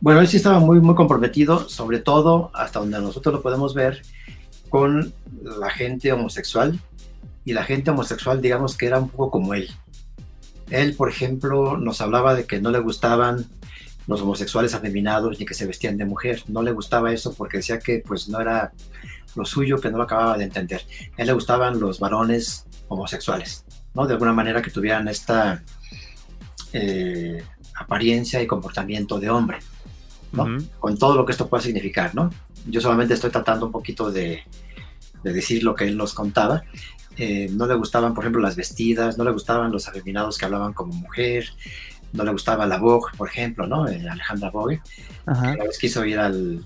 Bueno, 0.00 0.20
él 0.20 0.28
sí 0.28 0.36
estaba 0.36 0.58
muy, 0.58 0.80
muy 0.80 0.94
comprometido, 0.94 1.66
sobre 1.68 1.98
todo, 1.98 2.50
hasta 2.52 2.78
donde 2.78 3.00
nosotros 3.00 3.36
lo 3.36 3.42
podemos 3.42 3.72
ver, 3.72 4.02
con 4.68 5.14
la 5.40 5.70
gente 5.70 6.12
homosexual. 6.12 6.78
Y 7.46 7.52
la 7.52 7.64
gente 7.64 7.90
homosexual, 7.90 8.40
digamos 8.40 8.76
que 8.76 8.86
era 8.86 8.98
un 8.98 9.08
poco 9.08 9.30
como 9.30 9.54
él. 9.54 9.70
Él, 10.70 10.94
por 10.94 11.08
ejemplo, 11.08 11.78
nos 11.78 12.00
hablaba 12.00 12.34
de 12.34 12.44
que 12.44 12.60
no 12.60 12.70
le 12.70 12.80
gustaban 12.80 13.46
los 14.06 14.20
homosexuales 14.20 14.74
afeminados 14.74 15.38
ni 15.38 15.46
que 15.46 15.54
se 15.54 15.66
vestían 15.66 15.96
de 15.96 16.04
mujer. 16.04 16.42
No 16.48 16.62
le 16.62 16.72
gustaba 16.72 17.12
eso 17.12 17.32
porque 17.34 17.58
decía 17.58 17.78
que 17.78 18.02
pues 18.06 18.28
no 18.28 18.40
era 18.40 18.72
lo 19.36 19.44
suyo, 19.44 19.80
que 19.80 19.90
no 19.90 19.98
lo 19.98 20.04
acababa 20.04 20.38
de 20.38 20.44
entender. 20.44 20.84
A 21.16 21.22
él 21.22 21.26
le 21.26 21.32
gustaban 21.32 21.80
los 21.80 22.00
varones 22.00 22.66
homosexuales, 22.88 23.64
¿no? 23.94 24.06
De 24.06 24.14
alguna 24.14 24.32
manera 24.32 24.62
que 24.62 24.70
tuvieran 24.70 25.08
esta 25.08 25.62
eh, 26.72 27.42
apariencia 27.78 28.42
y 28.42 28.46
comportamiento 28.46 29.18
de 29.18 29.30
hombre, 29.30 29.58
¿no? 30.32 30.46
Con 30.78 30.98
todo 30.98 31.16
lo 31.16 31.24
que 31.24 31.32
esto 31.32 31.48
pueda 31.48 31.62
significar, 31.62 32.14
¿no? 32.14 32.30
Yo 32.66 32.80
solamente 32.80 33.14
estoy 33.14 33.30
tratando 33.30 33.66
un 33.66 33.72
poquito 33.72 34.10
de, 34.10 34.42
de 35.22 35.32
decir 35.32 35.62
lo 35.62 35.74
que 35.74 35.84
él 35.84 35.96
nos 35.96 36.14
contaba 36.14 36.64
eh, 37.16 37.48
no 37.50 37.66
le 37.66 37.74
gustaban, 37.74 38.14
por 38.14 38.24
ejemplo, 38.24 38.42
las 38.42 38.56
vestidas, 38.56 39.18
no 39.18 39.24
le 39.24 39.30
gustaban 39.30 39.70
los 39.70 39.86
afeminados 39.88 40.36
que 40.36 40.46
hablaban 40.46 40.72
como 40.72 40.92
mujer, 40.94 41.46
no 42.12 42.24
le 42.24 42.32
gustaba 42.32 42.66
la 42.66 42.78
Vogue, 42.78 43.12
por 43.16 43.28
ejemplo, 43.28 43.66
¿no? 43.66 43.88
Eh, 43.88 44.08
Alejandra 44.08 44.50
Vogue. 44.50 44.80
Una 45.26 45.64
vez 45.64 45.78
quiso 45.78 46.04
ir 46.04 46.18
al, 46.18 46.64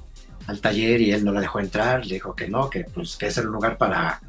taller 0.61 1.00
y 1.00 1.12
él 1.12 1.24
no 1.24 1.32
la 1.32 1.40
dejó 1.40 1.61
entrar, 1.61 2.06
le 2.06 2.14
dijo 2.14 2.34
que 2.34 2.48
no, 2.48 2.70
que 2.70 2.84
pues 2.84 3.16
que 3.16 3.26
ese 3.26 3.40
era 3.40 3.48
un 3.48 3.54
lugar 3.54 3.76
para, 3.76 4.20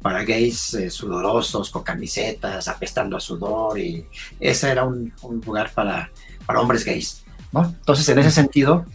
para 0.00 0.24
gays 0.24 0.74
eh, 0.74 0.90
sudorosos, 0.90 1.70
con 1.70 1.82
camisetas, 1.82 2.68
apestando 2.68 3.16
a 3.16 3.20
sudor, 3.20 3.78
y 3.78 4.06
ese 4.38 4.70
era 4.70 4.84
un, 4.84 5.12
un, 5.22 5.40
lugar 5.44 5.72
para, 5.74 6.10
para 6.46 6.60
hombres 6.60 6.84
gays, 6.84 7.24
¿no? 7.50 7.64
Entonces, 7.64 8.08
en 8.08 8.20
ese 8.20 8.30
sentido, 8.30 8.86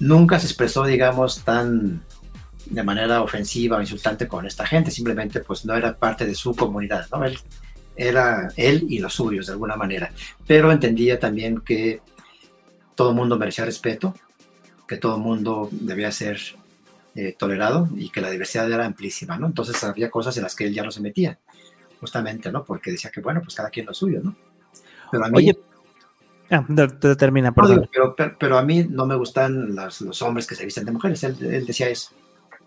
nunca 0.00 0.40
se 0.40 0.46
expresó, 0.46 0.84
digamos, 0.84 1.44
tan 1.44 2.02
de 2.66 2.82
manera 2.82 3.22
ofensiva 3.22 3.76
o 3.76 3.80
insultante 3.80 4.26
con 4.26 4.46
esta 4.46 4.66
gente, 4.66 4.90
simplemente 4.90 5.40
pues 5.40 5.64
no 5.64 5.74
era 5.74 5.96
parte 5.96 6.26
de 6.26 6.34
su 6.34 6.54
comunidad, 6.54 7.06
¿no? 7.12 7.24
Él 7.24 7.38
era 7.96 8.48
él 8.56 8.86
y 8.88 8.98
los 8.98 9.14
suyos 9.14 9.46
de 9.46 9.52
alguna 9.52 9.76
manera, 9.76 10.10
pero 10.46 10.72
entendía 10.72 11.18
también 11.18 11.60
que 11.60 12.00
todo 12.94 13.10
el 13.10 13.16
mundo 13.16 13.38
merecía 13.38 13.64
respeto, 13.64 14.14
que 14.90 14.96
todo 14.96 15.14
el 15.14 15.22
mundo 15.22 15.68
debía 15.70 16.10
ser 16.10 16.40
eh, 17.14 17.36
tolerado 17.38 17.88
y 17.94 18.10
que 18.10 18.20
la 18.20 18.28
diversidad 18.28 18.68
era 18.72 18.84
amplísima, 18.84 19.36
¿no? 19.38 19.46
Entonces 19.46 19.84
había 19.84 20.10
cosas 20.10 20.36
en 20.36 20.42
las 20.42 20.56
que 20.56 20.64
él 20.64 20.74
ya 20.74 20.82
no 20.82 20.90
se 20.90 21.00
metía, 21.00 21.38
justamente, 22.00 22.50
¿no? 22.50 22.64
Porque 22.64 22.90
decía 22.90 23.08
que, 23.08 23.20
bueno, 23.20 23.40
pues 23.40 23.54
cada 23.54 23.70
quien 23.70 23.86
lo 23.86 23.94
suyo, 23.94 24.20
¿no? 24.20 24.34
Pero 25.12 25.26
a 25.26 25.28
mí... 25.28 25.38
Oye, 25.38 25.58
ah, 26.50 26.66
te, 27.00 27.14
termina, 27.14 27.52
perdón. 27.52 27.88
pero, 27.92 28.16
pero, 28.36 28.58
a 28.58 28.62
mí 28.64 28.84
no 28.90 29.06
me 29.06 29.14
gustan 29.14 29.76
los 29.76 30.22
hombres 30.22 30.48
que 30.48 30.56
se 30.56 30.64
visten 30.64 30.84
de 30.84 30.90
mujeres, 30.90 31.22
él 31.22 31.64
decía 31.64 31.88
eso. 31.88 32.10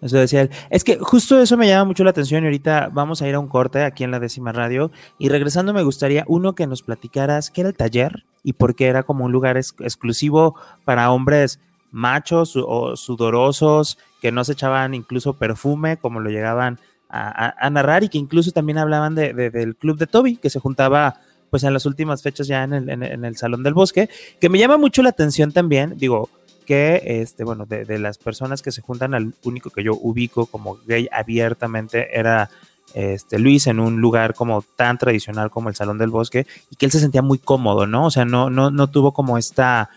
Eso 0.01 0.17
decía 0.17 0.43
él. 0.43 0.49
Es 0.69 0.85
que 0.85 0.97
justo 0.99 1.41
eso 1.41 1.57
me 1.57 1.67
llama 1.67 1.83
mucho 1.83 2.05
la 2.05 2.11
atención 2.11 2.43
y 2.43 2.47
ahorita 2.47 2.89
vamos 2.93 3.21
a 3.21 3.27
ir 3.27 3.35
a 3.35 3.39
un 3.39 3.49
corte 3.49 3.83
aquí 3.83 4.05
en 4.05 4.11
la 4.11 4.21
décima 4.21 4.53
radio 4.53 4.91
y 5.17 5.27
regresando 5.27 5.73
me 5.73 5.83
gustaría 5.83 6.23
uno 6.27 6.55
que 6.55 6.67
nos 6.67 6.83
platicaras 6.83 7.51
qué 7.51 7.61
era 7.61 7.69
el 7.69 7.75
taller 7.75 8.23
y 8.43 8.53
por 8.53 8.75
qué 8.75 8.87
era 8.87 9.03
como 9.03 9.25
un 9.25 9.33
lugar 9.33 9.57
exclusivo 9.57 10.55
para 10.85 11.11
hombres 11.11 11.59
machos 11.93 12.55
o 12.55 12.97
sudorosos 12.97 13.97
que 14.21 14.33
no 14.33 14.43
se 14.43 14.53
echaban 14.53 14.93
incluso 14.93 15.33
perfume 15.33 15.95
como 15.97 16.19
lo 16.19 16.29
llegaban 16.29 16.79
a, 17.09 17.69
narrar 17.69 18.03
y 18.03 18.09
que 18.09 18.17
incluso 18.17 18.51
también 18.51 18.79
hablaban 18.79 19.13
de, 19.13 19.33
del 19.33 19.75
club 19.75 19.97
de 19.97 20.07
Toby 20.07 20.37
que 20.37 20.49
se 20.49 20.59
juntaba 20.59 21.21
pues 21.51 21.63
en 21.63 21.71
las 21.71 21.85
últimas 21.85 22.23
fechas 22.23 22.47
ya 22.47 22.63
en 22.63 22.73
el, 22.73 22.89
en 22.89 23.23
el 23.23 23.37
Salón 23.37 23.61
del 23.61 23.75
Bosque, 23.75 24.09
que 24.41 24.49
me 24.49 24.57
llama 24.57 24.77
mucho 24.77 25.03
la 25.03 25.09
atención 25.09 25.51
también, 25.51 25.93
digo, 25.99 26.27
que, 26.63 27.01
este, 27.05 27.43
bueno, 27.43 27.65
de, 27.65 27.99
las 27.99 28.17
personas 28.17 28.61
que 28.61 28.71
se 28.71 28.81
juntan, 28.81 29.13
al 29.13 29.33
único 29.43 29.69
que 29.69 29.83
yo 29.83 29.93
ubico 29.93 30.45
como 30.47 30.77
gay 30.87 31.07
abiertamente 31.11 32.17
era 32.17 32.49
este, 32.93 33.39
Luis 33.39 33.67
en 33.67 33.79
un 33.79 34.01
lugar 34.01 34.33
como 34.33 34.63
tan 34.75 34.97
tradicional 34.97 35.49
como 35.49 35.69
el 35.69 35.75
Salón 35.75 35.97
del 35.97 36.09
Bosque 36.09 36.47
y 36.71 36.75
que 36.75 36.85
él 36.85 36.91
se 36.91 36.99
sentía 36.99 37.21
muy 37.21 37.37
cómodo, 37.37 37.85
¿no? 37.85 38.05
O 38.05 38.11
sea, 38.11 38.25
no, 38.25 38.49
no, 38.49 38.71
no 38.71 38.87
tuvo 38.87 39.13
como 39.13 39.37
esta, 39.37 39.89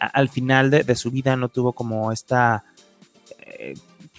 al 0.00 0.28
final 0.28 0.70
de, 0.70 0.94
su 0.96 1.10
vida 1.10 1.36
no 1.36 1.48
tuvo 1.48 1.72
como 1.72 2.10
esta, 2.12 2.64
eh, 3.38 3.74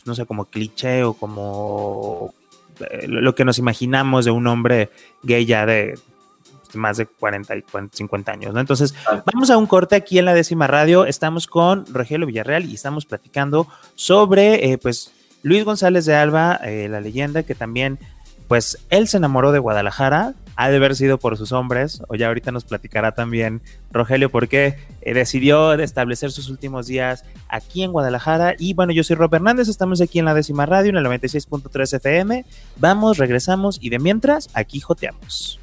no 0.05 0.15
sé, 0.15 0.25
como 0.25 0.45
cliché 0.45 1.03
o 1.03 1.13
como 1.13 2.33
eh, 2.79 3.07
lo 3.07 3.35
que 3.35 3.45
nos 3.45 3.57
imaginamos 3.57 4.25
de 4.25 4.31
un 4.31 4.47
hombre 4.47 4.91
gay 5.23 5.45
ya 5.45 5.65
de 5.65 5.95
más 6.77 6.97
de 6.97 7.05
40 7.05 7.57
y 7.57 7.63
50 7.91 8.31
años, 8.31 8.53
¿no? 8.53 8.59
Entonces, 8.59 8.95
vamos 9.25 9.49
a 9.49 9.57
un 9.57 9.67
corte 9.67 9.95
aquí 9.95 10.19
en 10.19 10.25
la 10.25 10.33
décima 10.33 10.67
radio. 10.67 11.05
Estamos 11.05 11.47
con 11.47 11.85
Rogelio 11.93 12.27
Villarreal 12.27 12.65
y 12.65 12.75
estamos 12.75 13.05
platicando 13.05 13.67
sobre, 13.95 14.71
eh, 14.71 14.77
pues, 14.77 15.11
Luis 15.43 15.63
González 15.63 16.05
de 16.05 16.15
Alba, 16.15 16.59
eh, 16.63 16.87
la 16.89 17.01
leyenda 17.01 17.43
que 17.43 17.55
también, 17.55 17.99
pues, 18.47 18.77
él 18.89 19.07
se 19.07 19.17
enamoró 19.17 19.51
de 19.51 19.59
Guadalajara, 19.59 20.33
ha 20.55 20.69
de 20.69 20.77
haber 20.77 20.95
sido 20.95 21.17
por 21.17 21.37
sus 21.37 21.51
hombres, 21.51 22.01
o 22.07 22.15
ya 22.15 22.27
ahorita 22.27 22.51
nos 22.51 22.65
platicará 22.65 23.13
también 23.13 23.61
Rogelio 23.91 24.29
por 24.29 24.47
qué 24.47 24.77
eh, 25.01 25.13
decidió 25.13 25.73
establecer 25.73 26.31
sus 26.31 26.49
últimos 26.49 26.87
días 26.87 27.25
aquí 27.49 27.83
en 27.83 27.91
Guadalajara. 27.91 28.55
Y 28.57 28.73
bueno, 28.73 28.93
yo 28.93 29.03
soy 29.03 29.15
Rob 29.15 29.33
Hernández, 29.33 29.67
estamos 29.67 30.01
aquí 30.01 30.19
en 30.19 30.25
la 30.25 30.33
décima 30.33 30.65
radio, 30.65 30.89
en 30.89 30.97
el 30.97 31.05
96.3 31.05 31.95
FM. 31.97 32.45
Vamos, 32.77 33.17
regresamos 33.17 33.77
y 33.81 33.89
de 33.89 33.99
mientras, 33.99 34.49
aquí 34.53 34.79
joteamos. 34.79 35.59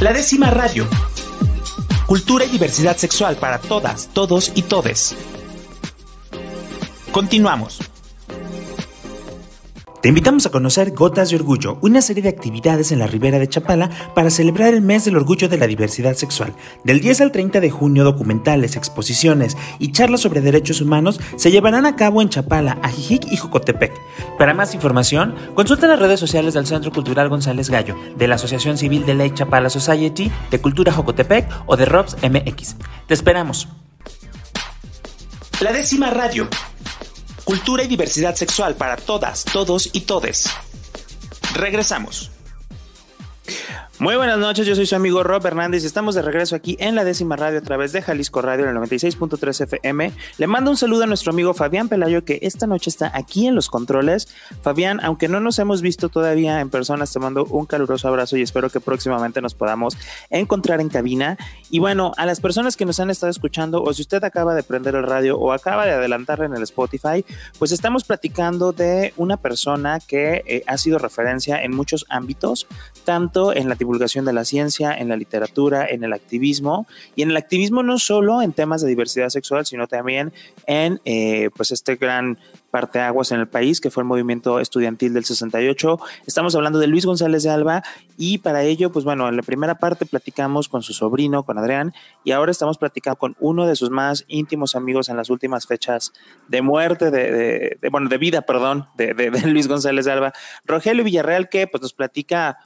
La 0.00 0.12
décima 0.12 0.50
radio. 0.50 0.86
Cultura 2.06 2.44
y 2.44 2.48
diversidad 2.48 2.96
sexual 2.96 3.36
para 3.36 3.58
todas, 3.58 4.08
todos 4.12 4.52
y 4.54 4.62
todes. 4.62 5.16
Continuamos. 7.12 7.93
Te 10.04 10.08
invitamos 10.08 10.44
a 10.44 10.50
conocer 10.50 10.90
Gotas 10.90 11.30
de 11.30 11.36
Orgullo, 11.36 11.78
una 11.80 12.02
serie 12.02 12.22
de 12.22 12.28
actividades 12.28 12.92
en 12.92 12.98
la 12.98 13.06
Ribera 13.06 13.38
de 13.38 13.48
Chapala 13.48 13.88
para 14.14 14.28
celebrar 14.28 14.74
el 14.74 14.82
mes 14.82 15.06
del 15.06 15.16
orgullo 15.16 15.48
de 15.48 15.56
la 15.56 15.66
diversidad 15.66 16.14
sexual. 16.14 16.54
Del 16.84 17.00
10 17.00 17.22
al 17.22 17.32
30 17.32 17.58
de 17.58 17.70
junio, 17.70 18.04
documentales, 18.04 18.76
exposiciones 18.76 19.56
y 19.78 19.92
charlas 19.92 20.20
sobre 20.20 20.42
derechos 20.42 20.82
humanos 20.82 21.18
se 21.36 21.50
llevarán 21.50 21.86
a 21.86 21.96
cabo 21.96 22.20
en 22.20 22.28
Chapala, 22.28 22.78
Ajijic 22.82 23.32
y 23.32 23.38
Jocotepec. 23.38 23.94
Para 24.36 24.52
más 24.52 24.74
información, 24.74 25.36
consulta 25.54 25.86
las 25.86 26.00
redes 26.00 26.20
sociales 26.20 26.52
del 26.52 26.66
Centro 26.66 26.92
Cultural 26.92 27.30
González 27.30 27.70
Gallo, 27.70 27.96
de 28.14 28.28
la 28.28 28.34
Asociación 28.34 28.76
Civil 28.76 29.06
de 29.06 29.14
Ley 29.14 29.30
Chapala 29.30 29.70
Society, 29.70 30.30
de 30.50 30.60
Cultura 30.60 30.92
Jocotepec 30.92 31.48
o 31.64 31.78
de 31.78 31.86
ROBS 31.86 32.18
MX. 32.22 32.76
Te 33.08 33.14
esperamos. 33.14 33.68
La 35.60 35.72
décima 35.72 36.10
radio 36.10 36.46
cultura 37.44 37.84
y 37.84 37.86
diversidad 37.86 38.34
sexual 38.34 38.74
para 38.74 38.96
todas, 38.96 39.44
todos 39.44 39.90
y 39.92 40.02
todes. 40.02 40.48
Regresamos. 41.54 42.30
Muy 44.00 44.16
buenas 44.16 44.40
noches, 44.40 44.66
yo 44.66 44.74
soy 44.74 44.86
su 44.86 44.96
amigo 44.96 45.22
Rob 45.22 45.46
Hernández 45.46 45.84
y 45.84 45.86
estamos 45.86 46.16
de 46.16 46.22
regreso 46.22 46.56
aquí 46.56 46.76
en 46.80 46.96
la 46.96 47.04
décima 47.04 47.36
radio 47.36 47.60
a 47.60 47.62
través 47.62 47.92
de 47.92 48.02
Jalisco 48.02 48.42
Radio 48.42 48.64
en 48.64 48.76
el 48.76 48.82
96.3 48.82 49.60
FM. 49.62 50.12
Le 50.36 50.46
mando 50.48 50.72
un 50.72 50.76
saludo 50.76 51.04
a 51.04 51.06
nuestro 51.06 51.30
amigo 51.30 51.54
Fabián 51.54 51.88
Pelayo 51.88 52.24
que 52.24 52.40
esta 52.42 52.66
noche 52.66 52.90
está 52.90 53.12
aquí 53.14 53.46
en 53.46 53.54
los 53.54 53.68
controles. 53.68 54.26
Fabián, 54.62 54.98
aunque 55.00 55.28
no 55.28 55.38
nos 55.38 55.60
hemos 55.60 55.80
visto 55.80 56.08
todavía 56.08 56.60
en 56.60 56.70
persona, 56.70 57.06
te 57.06 57.20
mando 57.20 57.44
un 57.44 57.66
caluroso 57.66 58.08
abrazo 58.08 58.36
y 58.36 58.42
espero 58.42 58.68
que 58.68 58.80
próximamente 58.80 59.40
nos 59.40 59.54
podamos 59.54 59.96
encontrar 60.28 60.80
en 60.80 60.88
cabina. 60.88 61.38
Y 61.70 61.78
bueno, 61.78 62.10
a 62.16 62.26
las 62.26 62.40
personas 62.40 62.76
que 62.76 62.86
nos 62.86 62.98
han 62.98 63.10
estado 63.10 63.30
escuchando 63.30 63.80
o 63.80 63.94
si 63.94 64.02
usted 64.02 64.24
acaba 64.24 64.56
de 64.56 64.64
prender 64.64 64.96
el 64.96 65.04
radio 65.04 65.38
o 65.38 65.52
acaba 65.52 65.86
de 65.86 65.92
adelantar 65.92 66.42
en 66.42 66.52
el 66.54 66.64
Spotify, 66.64 67.24
pues 67.60 67.70
estamos 67.70 68.02
platicando 68.02 68.72
de 68.72 69.14
una 69.16 69.36
persona 69.36 70.00
que 70.00 70.42
eh, 70.46 70.64
ha 70.66 70.78
sido 70.78 70.98
referencia 70.98 71.62
en 71.62 71.76
muchos 71.76 72.06
ámbitos, 72.08 72.66
tanto 73.04 73.54
en 73.54 73.68
la 73.68 73.74
divulgación 73.74 74.24
de 74.24 74.32
la 74.32 74.44
ciencia, 74.44 74.92
en 74.92 75.08
la 75.08 75.16
literatura, 75.16 75.86
en 75.86 76.04
el 76.04 76.12
activismo, 76.12 76.86
y 77.14 77.22
en 77.22 77.30
el 77.30 77.36
activismo 77.36 77.82
no 77.82 77.98
solo 77.98 78.42
en 78.42 78.52
temas 78.52 78.82
de 78.82 78.88
diversidad 78.88 79.28
sexual, 79.28 79.66
sino 79.66 79.86
también 79.86 80.32
en 80.66 81.00
eh, 81.04 81.50
pues 81.56 81.70
este 81.70 81.96
gran 81.96 82.38
parteaguas 82.74 83.30
en 83.30 83.38
el 83.38 83.46
país, 83.46 83.80
que 83.80 83.88
fue 83.88 84.02
el 84.02 84.08
movimiento 84.08 84.58
estudiantil 84.58 85.14
del 85.14 85.24
68. 85.24 86.00
Estamos 86.26 86.56
hablando 86.56 86.80
de 86.80 86.88
Luis 86.88 87.06
González 87.06 87.44
de 87.44 87.50
Alba 87.50 87.84
y 88.16 88.38
para 88.38 88.64
ello, 88.64 88.90
pues 88.90 89.04
bueno, 89.04 89.28
en 89.28 89.36
la 89.36 89.42
primera 89.42 89.76
parte 89.76 90.06
platicamos 90.06 90.68
con 90.68 90.82
su 90.82 90.92
sobrino, 90.92 91.44
con 91.44 91.56
Adrián, 91.56 91.92
y 92.24 92.32
ahora 92.32 92.50
estamos 92.50 92.76
platicando 92.76 93.16
con 93.16 93.36
uno 93.38 93.68
de 93.68 93.76
sus 93.76 93.90
más 93.90 94.24
íntimos 94.26 94.74
amigos 94.74 95.08
en 95.08 95.16
las 95.16 95.30
últimas 95.30 95.68
fechas 95.68 96.12
de 96.48 96.62
muerte, 96.62 97.12
de, 97.12 97.78
bueno, 97.92 98.08
de 98.08 98.18
vida, 98.18 98.42
perdón, 98.42 98.88
de, 98.96 99.14
de, 99.14 99.30
Luis 99.46 99.68
González 99.68 100.04
de 100.04 100.10
Alba, 100.10 100.32
Rogelio 100.64 101.04
Villarreal, 101.04 101.48
que 101.48 101.68
pues 101.68 101.80
nos 101.80 101.92
platica 101.92 102.58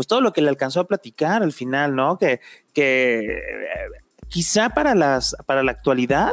pues 0.00 0.06
todo 0.06 0.22
lo 0.22 0.32
que 0.32 0.40
le 0.40 0.48
alcanzó 0.48 0.80
a 0.80 0.86
platicar 0.86 1.42
al 1.42 1.52
final, 1.52 1.94
¿no? 1.94 2.16
Que, 2.16 2.40
que 2.72 3.18
eh, 3.18 3.36
quizá 4.28 4.70
para, 4.70 4.94
las, 4.94 5.36
para 5.44 5.62
la 5.62 5.72
actualidad, 5.72 6.32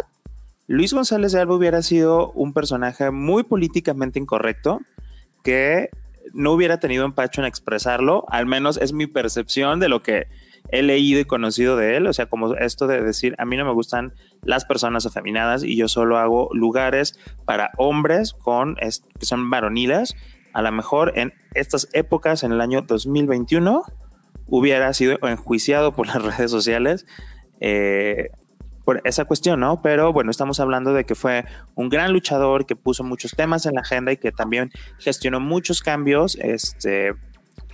Luis 0.68 0.94
González 0.94 1.34
de 1.34 1.42
Alba 1.42 1.56
hubiera 1.56 1.82
sido 1.82 2.32
un 2.32 2.54
personaje 2.54 3.12
muy 3.12 3.44
políticamente 3.44 4.20
incorrecto, 4.20 4.80
que 5.44 5.90
no 6.34 6.54
hubiera 6.54 6.80
tenido 6.80 7.04
empacho 7.04 7.42
en 7.42 7.48
expresarlo, 7.48 8.24
al 8.30 8.46
menos 8.46 8.78
es 8.78 8.94
mi 8.94 9.06
percepción 9.06 9.82
de 9.82 9.90
lo 9.90 10.02
que 10.02 10.28
he 10.70 10.82
leído 10.82 11.20
y 11.20 11.26
conocido 11.26 11.76
de 11.76 11.98
él, 11.98 12.08
o 12.08 12.14
sea, 12.14 12.28
como 12.28 12.56
esto 12.56 12.88
de 12.88 13.02
decir, 13.02 13.36
a 13.38 13.44
mí 13.44 13.58
no 13.58 13.66
me 13.66 13.74
gustan 13.74 14.14
las 14.44 14.64
personas 14.64 15.06
afeminadas 15.06 15.66
y 15.66 15.76
yo 15.76 15.90
solo 15.90 16.18
hago 16.18 16.48
lugares 16.54 17.20
para 17.44 17.72
hombres 17.76 18.32
con 18.32 18.76
que 18.76 19.26
son 19.26 19.50
varoniles 19.50 20.16
a 20.58 20.64
lo 20.64 20.72
mejor 20.72 21.14
en 21.16 21.36
estas 21.54 21.88
épocas, 21.94 22.44
en 22.44 22.52
el 22.52 22.62
año 22.62 22.82
2021, 22.82 23.84
hubiera 24.48 24.92
sido 24.96 25.20
enjuiciado 25.22 25.94
por 25.94 26.08
las 26.08 26.20
redes 26.38 26.50
sociales 26.50 27.06
eh, 27.60 28.30
por 28.84 29.04
esa 29.04 29.26
cuestión, 29.26 29.60
¿no? 29.60 29.84
Pero 29.84 30.12
bueno, 30.12 30.32
estamos 30.32 30.60
hablando 30.60 30.94
de 30.94 31.04
que 31.06 31.14
fue 31.14 31.46
un 31.76 31.90
gran 31.90 32.12
luchador 32.12 32.66
que 32.66 32.76
puso 32.76 33.04
muchos 33.04 33.34
temas 33.36 33.68
en 33.68 33.76
la 33.76 33.82
agenda 33.82 34.12
y 34.12 34.18
que 34.18 34.32
también 34.32 34.72
gestionó 34.98 35.40
muchos 35.40 35.82
cambios, 35.82 36.36
este, 36.42 37.14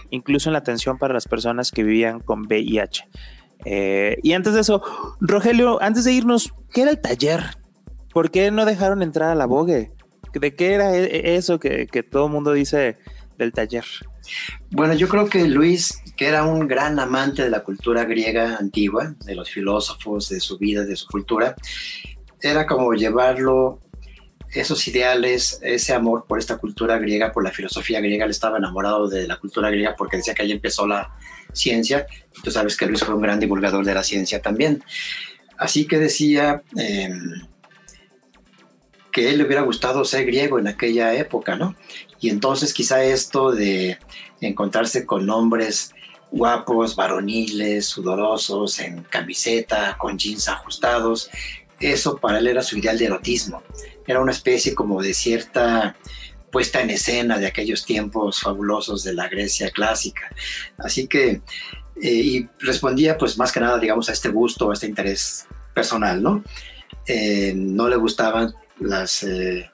incluso 0.10 0.50
en 0.50 0.54
la 0.54 0.60
atención 0.60 0.98
para 0.98 1.14
las 1.14 1.26
personas 1.26 1.72
que 1.72 1.86
vivían 1.86 2.20
con 2.20 2.42
VIH. 2.42 3.08
Eh, 3.64 4.18
y 4.24 4.34
antes 4.34 4.56
de 4.56 4.60
eso, 4.60 4.84
Rogelio, 5.22 5.82
antes 5.82 6.04
de 6.04 6.12
irnos, 6.12 6.54
¿qué 6.74 6.82
era 6.82 6.92
el 6.92 7.00
taller? 7.00 7.46
¿Por 8.12 8.30
qué 8.30 8.52
no 8.52 8.66
dejaron 8.66 9.02
entrar 9.02 9.30
a 9.30 9.36
la 9.36 9.46
Vogue? 9.46 9.94
¿De 10.34 10.56
qué 10.56 10.74
era 10.74 10.96
e, 10.96 11.04
e, 11.04 11.36
eso 11.36 11.60
que, 11.60 11.88
todo 12.10 12.26
el 12.28 12.32
mundo 12.32 12.54
dice 12.54 12.98
del 13.38 13.52
taller? 13.52 13.86
Bueno, 14.72 14.94
yo 14.94 15.08
creo 15.08 15.28
que 15.28 15.46
Luis, 15.48 16.02
que 16.16 16.28
era 16.28 16.44
un 16.44 16.68
gran 16.68 17.00
amante 17.00 17.44
de 17.44 17.50
la 17.50 17.64
cultura 17.64 18.06
griega 18.06 18.58
antigua, 18.58 19.14
de 19.26 19.36
los 19.36 19.50
filósofos, 19.50 20.30
de 20.30 20.40
su 20.40 20.58
vida, 20.58 20.86
de 20.86 20.96
su 20.96 21.08
cultura, 21.08 21.56
era 22.42 22.66
como 22.66 22.94
llevarlo, 22.94 23.80
esos 24.54 24.88
ideales, 24.88 25.60
ese 25.62 25.94
amor 25.94 26.26
por 26.28 26.40
esta 26.40 26.58
cultura 26.58 26.98
griega, 27.00 27.32
por 27.32 27.44
la 27.44 27.52
filosofía 27.52 28.00
griega, 28.00 28.26
él 28.26 28.32
estaba 28.32 28.58
enamorado 28.58 29.08
de 29.08 29.28
la 29.28 29.38
cultura 29.38 29.70
griega 29.70 29.96
porque 29.98 30.18
decía 30.18 30.34
que 30.34 30.44
ahí 30.44 30.52
empezó 30.52 30.86
la 30.86 31.12
ciencia. 31.54 32.06
Tú 32.44 32.52
sabes 32.52 32.78
que 32.78 32.86
Luis 32.86 33.04
fue 33.04 33.16
un 33.16 33.22
gran 33.22 33.40
divulgador 33.40 33.84
de 33.84 33.94
la 33.94 34.04
ciencia 34.04 34.42
también. 34.42 34.84
Así 35.58 35.86
que 35.86 35.98
decía... 35.98 36.62
Em, 36.76 37.53
que 39.14 39.30
él 39.30 39.38
le 39.38 39.45
hubiera 39.45 39.61
gustado 39.61 40.03
ser 40.03 40.26
griego 40.26 40.59
en 40.59 40.68
aquella 40.68 41.14
época, 41.14 41.55
¿no? 41.55 41.76
Y 42.20 42.30
entonces 42.30 42.74
quizá 42.74 43.03
esto 43.03 43.51
de 43.51 43.97
encontrarse 44.41 45.05
con 45.05 45.30
hombres 45.30 45.93
guapos, 46.34 46.95
varoniles, 46.95 47.86
sudorosos, 47.86 48.80
en 48.80 49.03
camiseta, 49.03 49.95
con 49.99 50.18
jeans 50.18 50.49
ajustados, 50.49 51.30
eso 51.80 52.18
para 52.18 52.39
él 52.39 52.47
era 52.47 52.64
su 52.64 52.78
ideal 52.78 52.97
de 52.97 53.05
erotismo. 53.05 53.61
Era 54.07 54.20
una 54.20 54.32
especie 54.32 54.74
como 54.74 55.01
de 55.01 55.14
cierta 55.14 55.95
puesta 56.51 56.82
en 56.82 56.89
escena 56.89 57.38
de 57.38 57.47
aquellos 57.47 57.86
tiempos 57.86 58.41
fabulosos 58.41 59.03
de 59.03 59.14
la 59.14 59.28
Grecia 59.28 59.70
clásica. 59.70 60.30
Así 60.78 61.07
que, 61.07 61.41
eh, 62.01 62.09
y 62.09 62.49
respondía 62.59 63.18
pues 63.18 63.38
más 63.38 63.51
que 63.51 63.59
nada, 63.59 63.78
digamos, 63.78 64.09
a 64.09 64.14
este 64.14 64.30
gusto, 64.30 64.72
a 64.72 64.74
este 64.74 64.88
interés 64.88 65.45
personal, 65.74 66.22
¿no? 66.22 66.43
Eh, 67.05 67.53
no 67.55 67.89
le 67.89 67.97
gustaban 67.97 68.55
las, 68.80 69.24
eh, 69.24 69.72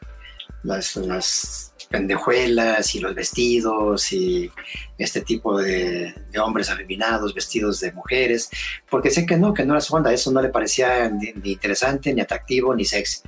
las, 0.64 0.96
las, 0.96 1.70
pendejuelas 1.90 2.94
y 2.96 3.00
los 3.00 3.16
vestidos 3.16 4.14
y 4.14 4.52
este 4.98 5.22
tipo 5.22 5.60
de, 5.60 6.14
hombres 6.42 6.70
afeminados 6.70 7.34
vestidos 7.34 7.80
de 7.80 7.92
mujeres, 7.92 8.50
porque 8.90 9.10
sé 9.10 9.26
que 9.26 9.38
no, 9.38 9.54
que 9.54 9.66
no 9.66 9.74
era 9.74 9.82
su 9.82 9.96
onda, 9.96 10.14
eso 10.14 10.32
no 10.32 10.42
le 10.42 10.50
parecía 10.50 11.10
ni, 11.10 11.52
interesante, 11.52 12.14
ni 12.14 12.22
atractivo, 12.22 12.76
ni 12.76 12.86
sexy. 12.86 13.22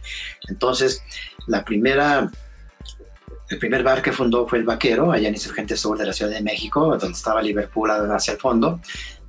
Entonces, 0.48 1.02
la 1.48 1.66
primera 1.66 2.30
el 3.50 3.60
primer 3.60 3.84
bar 3.84 4.02
que 4.02 4.14
fundó 4.14 4.48
fue 4.48 4.60
el 4.60 4.64
Vaquero, 4.64 5.12
allá 5.12 5.28
en 5.28 5.34
Insurgente 5.34 5.76
Sur 5.76 5.98
de 5.98 6.06
la 6.06 6.14
Ciudad 6.14 6.32
de 6.32 6.42
México, 6.42 6.98
donde 6.98 7.18
estaba 7.18 7.42
Liverpool 7.42 7.92
hacia 7.92 8.32
el 8.32 8.40
fondo. 8.40 8.80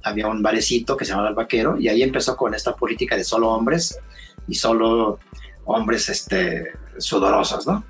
Había 0.05 0.29
un 0.29 0.41
barecito 0.41 0.97
que 0.97 1.05
se 1.05 1.11
llamaba 1.11 1.31
El 1.31 1.35
Vaquero 1.35 1.77
y 1.77 1.89
ahí 1.89 2.05
empezó 2.05 2.37
con 2.37 2.55
esta 2.55 2.77
política 2.77 3.17
de 3.17 3.25
solo 3.25 3.51
hombres 3.51 3.99
y 4.47 4.55
solo 4.55 5.19
hombres 5.65 6.09
este, 6.09 6.73
sudorosos, 6.99 7.67
¿no? 7.67 7.85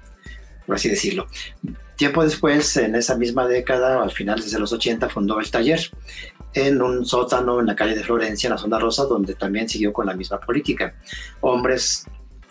Por 0.67 0.77
así 0.77 0.89
decirlo. 0.89 1.27
Tiempo 1.97 2.25
después, 2.25 2.77
en 2.77 2.97
esa 2.97 3.17
misma 3.17 3.47
década, 3.47 4.03
al 4.03 4.11
final 4.11 4.41
desde 4.41 4.59
los 4.59 4.73
80, 4.73 5.09
fundó 5.09 5.41
el 5.41 5.51
taller 5.51 5.91
en 6.55 6.83
un 6.83 7.07
sótano 7.07 7.61
en 7.61 7.67
la 7.67 7.77
calle 7.77 7.95
de 7.95 8.03
Florencia, 8.03 8.49
en 8.49 8.53
la 8.53 8.59
zona 8.59 8.79
rosa, 8.79 9.05
donde 9.05 9.35
también 9.35 9.69
siguió 9.69 9.93
con 9.93 10.07
la 10.07 10.15
misma 10.15 10.41
política. 10.41 10.95
Hombres, 11.41 12.07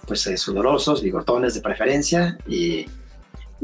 pues, 0.08 0.26
eh, 0.28 0.38
sudorosos, 0.38 1.02
bigotones 1.02 1.54
de 1.54 1.62
preferencia 1.62 2.38
y, 2.48 2.86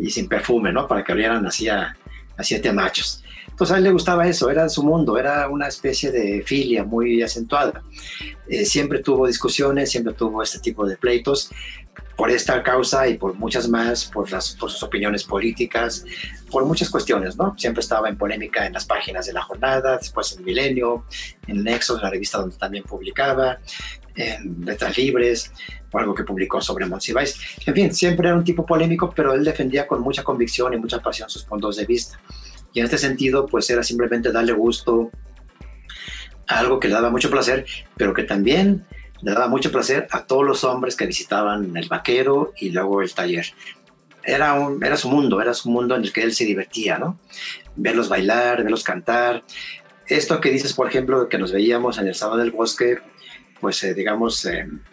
sin 0.10 0.28
perfume, 0.28 0.72
¿no? 0.72 0.88
Para 0.88 1.04
que 1.04 1.14
olieran 1.14 1.46
así 1.46 1.70
a, 1.70 1.96
a 2.36 2.44
siete 2.44 2.72
machos. 2.72 3.24
Entonces 3.58 3.74
a 3.74 3.80
él 3.80 3.86
le 3.86 3.92
gustaba 3.92 4.28
eso, 4.28 4.52
era 4.52 4.70
su 4.70 4.84
mundo, 4.84 5.18
era 5.18 5.50
una 5.50 5.68
especie 5.68 6.12
de 6.12 6.44
filia 6.46 6.84
muy 6.84 7.24
acentuada. 7.24 7.82
Eh, 8.48 8.64
siempre 8.66 9.00
tuvo 9.00 9.26
discusiones, 9.26 9.90
siempre 9.90 10.14
tuvo 10.14 10.44
este 10.44 10.60
tipo 10.60 10.86
de 10.86 10.96
pleitos 10.96 11.50
por 12.16 12.30
esta 12.30 12.62
causa 12.62 13.08
y 13.08 13.18
por 13.18 13.34
muchas 13.34 13.68
más, 13.68 14.06
por, 14.06 14.30
las, 14.32 14.56
por 14.58 14.70
sus 14.70 14.84
opiniones 14.84 15.24
políticas, 15.24 16.06
por 16.52 16.66
muchas 16.66 16.92
cuestiones, 16.92 17.36
¿no? 17.36 17.56
Siempre 17.58 17.82
estaba 17.82 18.08
en 18.10 18.16
polémica 18.16 18.68
en 18.68 18.74
las 18.74 18.86
páginas 18.86 19.26
de 19.26 19.34
la 19.34 19.42
jornada, 19.42 19.98
después 19.98 20.38
en 20.38 20.46
Milenio, 20.46 21.06
en 21.48 21.64
Nexos, 21.64 22.00
la 22.00 22.12
revista 22.12 22.38
donde 22.38 22.58
también 22.58 22.84
publicaba, 22.84 23.58
en 24.14 24.66
Letras 24.66 24.96
Libres, 25.00 25.52
o 25.92 25.98
algo 25.98 26.14
que 26.14 26.24
publicó 26.24 26.62
sobre 26.62 26.86
Monsiváis. 26.86 27.40
En 27.66 27.74
fin, 27.74 27.92
siempre 27.92 28.28
era 28.28 28.38
un 28.38 28.44
tipo 28.44 28.68
polémico, 28.68 29.12
pero 29.16 29.34
él 29.34 29.44
defendía 29.44 29.88
con 29.88 30.02
mucha 30.02 30.24
convicción 30.24 30.76
y 30.76 30.78
mucha 30.78 31.00
pasión 31.00 31.28
sus 31.28 31.44
puntos 31.44 31.78
de 31.78 31.86
vista. 31.86 32.20
Y 32.78 32.80
en 32.80 32.86
este 32.86 33.00
sentido, 33.00 33.48
pues 33.48 33.68
era 33.72 33.82
simplemente 33.82 34.32
darle 34.32 34.54
gusto 34.54 35.10
a 36.46 36.60
algo 36.60 36.80
que 36.80 36.88
le 36.88 36.94
daba 36.94 37.10
mucho 37.10 37.32
placer, 37.32 37.66
pero 37.96 38.14
que 38.14 38.22
también 38.22 38.86
le 39.24 39.32
daba 39.32 39.48
mucho 39.48 39.72
placer 39.72 40.08
a 40.12 40.28
todos 40.28 40.46
los 40.46 40.64
hombres 40.64 40.96
que 40.96 41.08
visitaban 41.08 41.76
el 41.76 41.88
vaquero 41.88 42.54
y 42.56 42.70
luego 42.70 43.02
el 43.02 43.12
taller. 43.12 43.48
Era, 44.24 44.54
un, 44.54 44.86
era 44.86 44.96
su 44.96 45.10
mundo, 45.10 45.42
era 45.42 45.56
su 45.56 45.72
mundo 45.72 45.96
en 45.96 46.04
el 46.04 46.14
que 46.14 46.22
él 46.22 46.36
se 46.36 46.46
divertía, 46.46 47.00
¿no? 47.00 47.20
Verlos 47.76 48.10
bailar, 48.10 48.62
verlos 48.62 48.84
cantar. 48.84 49.44
Esto 50.06 50.40
que 50.40 50.52
dices, 50.52 50.74
por 50.74 50.88
ejemplo, 50.88 51.28
que 51.30 51.40
nos 51.40 51.52
veíamos 51.52 51.98
en 51.98 52.08
el 52.08 52.14
sábado 52.14 52.38
del 52.38 52.52
bosque, 52.52 53.00
pues 53.60 53.84
eh, 53.86 53.96
digamos, 53.96 54.46
en 54.46 54.84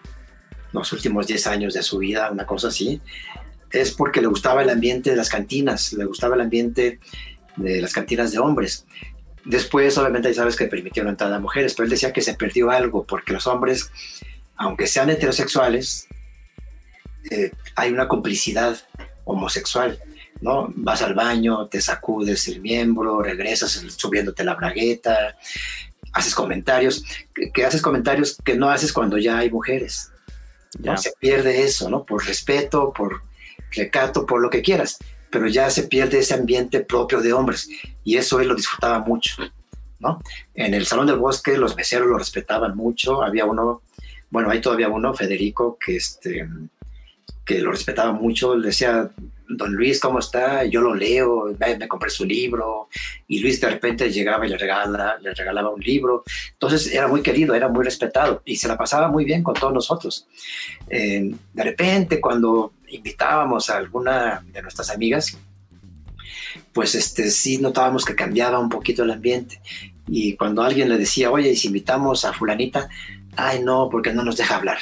los 0.72 0.91
últimos 0.95 1.26
10 1.26 1.47
años 1.49 1.74
de 1.74 1.82
su 1.82 1.99
vida, 1.99 2.30
una 2.30 2.47
cosa 2.47 2.68
así, 2.68 3.03
es 3.70 3.93
porque 3.93 4.22
le 4.22 4.28
gustaba 4.28 4.62
el 4.62 4.70
ambiente 4.70 5.11
de 5.11 5.16
las 5.16 5.28
cantinas, 5.28 5.93
le 5.93 6.07
gustaba 6.07 6.35
el 6.35 6.41
ambiente 6.41 6.99
de 7.57 7.81
las 7.81 7.93
cantinas 7.93 8.33
de 8.33 8.39
hombres. 8.39 8.87
Después, 9.45 9.97
obviamente, 9.99 10.29
ya 10.29 10.35
sabes 10.35 10.57
que 10.57 10.67
permitieron 10.67 11.11
entrar 11.11 11.33
a 11.33 11.39
mujeres, 11.39 11.75
pero 11.75 11.85
él 11.85 11.91
decía 11.91 12.13
que 12.13 12.23
se 12.23 12.35
perdió 12.35 12.71
algo, 12.71 13.05
porque 13.05 13.33
los 13.33 13.47
hombres, 13.47 13.91
aunque 14.57 14.87
sean 14.87 15.11
heterosexuales, 15.11 16.09
eh, 17.31 17.53
hay 17.77 17.93
una 17.93 18.09
complicidad 18.09 18.77
homosexual. 19.25 19.99
¿no? 20.41 20.73
Vas 20.75 21.03
al 21.03 21.15
baño, 21.15 21.67
te 21.69 21.81
sacudes 21.81 22.49
el 22.49 22.61
miembro, 22.61 23.23
regresas 23.23 23.73
subiéndote 23.97 24.45
la 24.45 24.55
bragueta, 24.55 25.37
haces 26.13 26.35
comentarios, 26.35 27.05
que, 27.53 27.65
haces 27.65 27.83
comentarios 27.83 28.39
que 28.45 28.57
no 28.57 28.71
haces 28.71 28.93
cuando 28.93 29.19
ya 29.19 29.39
hay 29.39 29.51
mujeres. 29.51 30.11
¿no? 30.81 30.97
Se 30.97 31.13
pierde 31.19 31.63
eso, 31.63 31.89
¿no? 31.89 32.05
Por 32.05 32.27
respeto, 32.27 32.93
por 32.93 33.23
recato, 33.71 34.27
por 34.27 34.41
lo 34.41 34.51
que 34.51 34.63
quieras, 34.63 34.99
pero 35.35 35.49
ya 35.49 35.68
se 35.68 35.89
pierde 35.89 36.20
ese 36.20 36.32
ambiente 36.32 36.78
propio 36.78 37.20
de 37.20 37.32
hombres 37.32 37.68
y 38.05 38.16
eso 38.16 38.39
él 38.39 38.47
lo 38.47 38.55
disfrutaba 38.55 39.01
mucho, 39.01 39.43
¿no? 39.99 40.22
En 40.55 40.74
el 40.74 40.87
Salón 40.87 41.09
del 41.09 41.16
Bosque 41.16 41.59
los 41.59 41.74
meseros 41.74 42.07
lo 42.07 42.16
respetaban 42.16 42.76
mucho, 42.76 43.20
había 43.20 43.45
uno, 43.45 43.82
bueno, 44.30 44.49
hay 44.49 44.61
todavía 44.61 44.89
uno, 44.89 45.12
Federico, 45.12 45.76
que 45.85 45.97
este 45.97 46.49
que 47.45 47.59
lo 47.59 47.72
respetaba 47.72 48.12
mucho, 48.12 48.55
le 48.55 48.68
decía, 48.68 49.11
don 49.49 49.75
Luis, 49.75 50.01
¿cómo 50.01 50.19
está? 50.19 50.65
Yo 50.65 50.81
lo 50.81 50.95
leo, 50.95 51.55
me, 51.59 51.89
compré 51.89 52.11
su 52.11 52.25
libro, 52.25 52.89
y 53.27 53.41
Luis 53.41 53.61
de 53.61 53.71
repente 53.71 54.11
llegaba 54.11 54.47
y 54.47 54.51
le, 54.51 54.59
regala, 54.59 55.17
le 55.21 55.35
regalaba 55.35 55.71
un 55.71 55.81
libro. 55.81 56.25
Entonces 56.53 56.93
era 56.93 57.09
muy 57.09 57.23
querido, 57.23 57.55
era 57.55 57.69
muy 57.69 57.85
respetado, 57.85 58.43
y 58.45 58.57
se 58.57 58.69
la 58.69 58.77
pasaba 58.77 59.09
muy 59.09 59.25
bien 59.25 59.43
con 59.43 59.55
todos 59.55 59.73
nosotros. 59.73 60.27
Eh, 60.89 61.35
de 61.53 61.63
repente, 61.63 62.21
cuando 62.21 62.73
invitábamos 62.89 63.71
a 63.71 63.77
alguna 63.77 64.45
de 64.53 64.63
nuestras 64.63 64.91
amigas, 64.91 65.37
pues 66.73 66.95
este, 66.95 67.31
sí 67.31 67.59
notábamos 67.59 68.05
que 68.05 68.15
cambiaba 68.15 68.59
un 68.59 68.69
poquito 68.69 69.03
el 69.03 69.11
ambiente. 69.11 69.61
Y 70.07 70.37
cuando 70.37 70.63
alguien 70.63 70.89
le 70.89 70.99
decía, 70.99 71.31
oye, 71.31 71.55
si 71.57 71.69
invitamos 71.69 72.25
a 72.25 72.33
fulanita, 72.33 72.89
ay 73.37 73.63
no, 73.63 73.89
porque 73.91 74.13
no 74.13 74.23
nos 74.23 74.37
deja 74.37 74.57
hablar. 74.57 74.79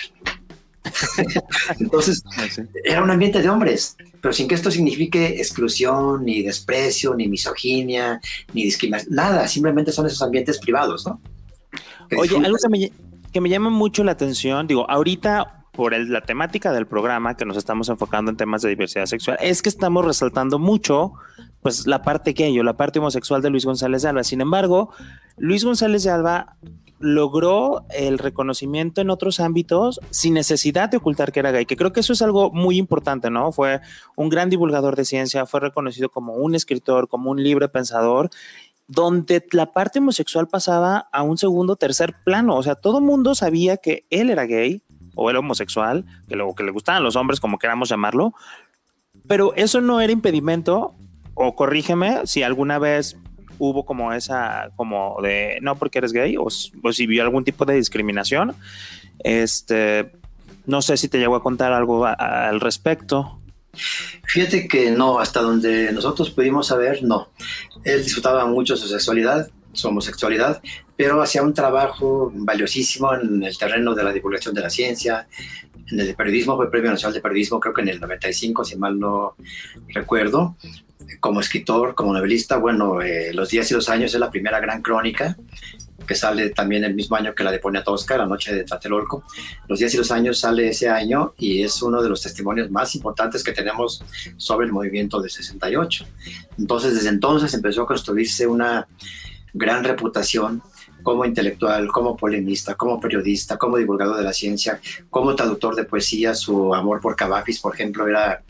Entonces, 1.78 2.22
ah, 2.36 2.46
era 2.84 3.02
un 3.02 3.10
ambiente 3.10 3.40
de 3.40 3.48
hombres, 3.48 3.96
pero 4.20 4.32
sin 4.32 4.48
que 4.48 4.54
esto 4.54 4.70
signifique 4.70 5.40
exclusión, 5.40 6.24
ni 6.24 6.42
desprecio, 6.42 7.14
ni 7.14 7.28
misoginia, 7.28 8.20
ni 8.52 8.64
discriminación, 8.64 9.14
nada, 9.14 9.48
simplemente 9.48 9.92
son 9.92 10.06
esos 10.06 10.22
ambientes 10.22 10.58
privados, 10.58 11.06
¿no? 11.06 11.20
Oye, 12.18 12.36
algo 12.36 12.58
que 13.32 13.40
me, 13.40 13.48
llama 13.48 13.70
mucho 13.70 14.04
la 14.04 14.12
atención, 14.12 14.66
digo, 14.66 14.88
ahorita 14.90 15.64
por 15.72 15.96
la 15.96 16.20
temática 16.20 16.70
del 16.70 16.86
programa 16.86 17.34
que 17.34 17.46
nos 17.46 17.56
estamos 17.56 17.88
enfocando 17.88 18.30
en 18.30 18.36
temas 18.36 18.60
de 18.60 18.68
diversidad 18.68 19.06
sexual, 19.06 19.38
es 19.40 19.62
que 19.62 19.70
estamos 19.70 20.04
resaltando 20.04 20.58
mucho 20.58 21.14
pues 21.62 21.86
la 21.86 22.02
parte 22.02 22.32
gay 22.32 22.58
o 22.58 22.62
la 22.62 22.76
parte 22.76 22.98
homosexual 22.98 23.40
de 23.40 23.48
Luis 23.48 23.64
González 23.64 24.02
de 24.02 24.08
Alba. 24.08 24.24
Sin 24.24 24.40
embargo, 24.40 24.92
Luis 25.38 25.64
González 25.64 26.02
de 26.02 26.10
Alba 26.10 26.56
logró 27.02 27.84
el 27.90 28.18
reconocimiento 28.18 29.00
en 29.00 29.10
otros 29.10 29.40
ámbitos 29.40 30.00
sin 30.10 30.34
necesidad 30.34 30.88
de 30.88 30.98
ocultar 30.98 31.32
que 31.32 31.40
era 31.40 31.50
gay, 31.50 31.66
que 31.66 31.76
creo 31.76 31.92
que 31.92 32.00
eso 32.00 32.12
es 32.12 32.22
algo 32.22 32.52
muy 32.52 32.78
importante, 32.78 33.28
¿no? 33.28 33.50
Fue 33.50 33.80
un 34.16 34.28
gran 34.28 34.48
divulgador 34.48 34.94
de 34.94 35.04
ciencia, 35.04 35.44
fue 35.44 35.60
reconocido 35.60 36.10
como 36.10 36.34
un 36.34 36.54
escritor, 36.54 37.08
como 37.08 37.32
un 37.32 37.42
libre 37.42 37.68
pensador, 37.68 38.30
donde 38.86 39.44
la 39.50 39.72
parte 39.72 39.98
homosexual 39.98 40.46
pasaba 40.46 41.08
a 41.12 41.22
un 41.22 41.38
segundo, 41.38 41.74
tercer 41.74 42.14
plano, 42.24 42.56
o 42.56 42.62
sea, 42.62 42.76
todo 42.76 42.98
el 42.98 43.04
mundo 43.04 43.34
sabía 43.34 43.78
que 43.78 44.06
él 44.10 44.30
era 44.30 44.46
gay 44.46 44.82
o 45.16 45.28
era 45.28 45.40
homosexual, 45.40 46.06
que 46.28 46.36
luego 46.36 46.54
que 46.54 46.62
le 46.62 46.70
gustaban 46.70 47.02
los 47.02 47.16
hombres, 47.16 47.40
como 47.40 47.58
queramos 47.58 47.88
llamarlo, 47.88 48.32
pero 49.26 49.54
eso 49.56 49.80
no 49.80 50.00
era 50.00 50.12
impedimento, 50.12 50.94
o 51.34 51.56
corrígeme 51.56 52.26
si 52.26 52.44
alguna 52.44 52.78
vez 52.78 53.16
hubo 53.58 53.84
como 53.84 54.12
esa, 54.12 54.70
como 54.76 55.16
de, 55.22 55.58
no 55.62 55.76
porque 55.76 55.98
eres 55.98 56.12
gay, 56.12 56.36
o, 56.38 56.50
si 56.50 57.06
vio 57.06 57.22
algún 57.22 57.44
tipo 57.44 57.64
de 57.64 57.74
discriminación. 57.74 58.54
Este, 59.20 60.12
no 60.66 60.82
sé 60.82 60.96
si 60.96 61.08
te 61.08 61.18
llegó 61.18 61.36
a 61.36 61.42
contar 61.42 61.72
algo 61.72 62.06
al 62.06 62.60
respecto. 62.60 63.38
Fíjate 64.24 64.68
que 64.68 64.90
no, 64.90 65.18
hasta 65.18 65.40
donde 65.40 65.92
nosotros 65.92 66.30
pudimos 66.30 66.66
saber, 66.66 67.02
no. 67.02 67.30
Él 67.84 68.02
disfrutaba 68.02 68.44
mucho 68.46 68.76
su 68.76 68.86
sexualidad, 68.86 69.48
su 69.72 69.88
homosexualidad, 69.88 70.62
pero 70.96 71.22
hacía 71.22 71.42
un 71.42 71.54
trabajo 71.54 72.30
valiosísimo 72.34 73.14
en 73.14 73.42
el 73.42 73.56
terreno 73.56 73.94
de 73.94 74.04
la 74.04 74.12
divulgación 74.12 74.54
de 74.54 74.60
la 74.60 74.70
ciencia, 74.70 75.26
en 75.90 76.00
el 76.00 76.14
periodismo, 76.14 76.56
fue 76.56 76.70
Premio 76.70 76.90
Nacional 76.90 77.14
de 77.14 77.20
Periodismo, 77.20 77.60
creo 77.60 77.74
que 77.74 77.82
en 77.82 77.88
el 77.88 78.00
95, 78.00 78.64
si 78.64 78.76
mal 78.76 78.98
no 78.98 79.34
recuerdo, 79.88 80.56
como 81.22 81.40
escritor, 81.40 81.94
como 81.94 82.12
novelista, 82.12 82.56
bueno, 82.56 83.00
eh, 83.00 83.32
Los 83.32 83.50
días 83.50 83.70
y 83.70 83.74
los 83.74 83.88
años 83.88 84.12
es 84.12 84.18
la 84.18 84.28
primera 84.28 84.58
gran 84.58 84.82
crónica 84.82 85.36
que 86.04 86.16
sale 86.16 86.50
también 86.50 86.82
el 86.82 86.96
mismo 86.96 87.14
año 87.14 87.32
que 87.32 87.44
la 87.44 87.52
de 87.52 87.60
Tosca, 87.84 88.16
La 88.16 88.26
noche 88.26 88.52
de 88.52 88.64
Tlatelolco. 88.64 89.22
Los 89.68 89.78
días 89.78 89.94
y 89.94 89.98
los 89.98 90.10
años 90.10 90.40
sale 90.40 90.68
ese 90.68 90.88
año 90.88 91.32
y 91.38 91.62
es 91.62 91.80
uno 91.80 92.02
de 92.02 92.08
los 92.08 92.20
testimonios 92.20 92.72
más 92.72 92.96
importantes 92.96 93.44
que 93.44 93.52
tenemos 93.52 94.02
sobre 94.36 94.66
el 94.66 94.72
movimiento 94.72 95.20
de 95.22 95.30
68. 95.30 96.04
Entonces, 96.58 96.96
desde 96.96 97.10
entonces 97.10 97.54
empezó 97.54 97.82
a 97.82 97.86
construirse 97.86 98.48
una 98.48 98.88
gran 99.54 99.84
reputación 99.84 100.60
como 101.02 101.24
intelectual, 101.24 101.88
como 101.88 102.16
polemista, 102.16 102.74
como 102.74 103.00
periodista, 103.00 103.56
como 103.56 103.76
divulgador 103.76 104.16
de 104.16 104.22
la 104.22 104.32
ciencia, 104.32 104.80
como 105.10 105.34
traductor 105.34 105.74
de 105.74 105.84
poesía. 105.84 106.34
Su 106.34 106.74
amor 106.74 107.00
por 107.00 107.16
Cavafis, 107.16 107.60
por 107.60 107.74
ejemplo, 107.74 108.06
era 108.06 108.42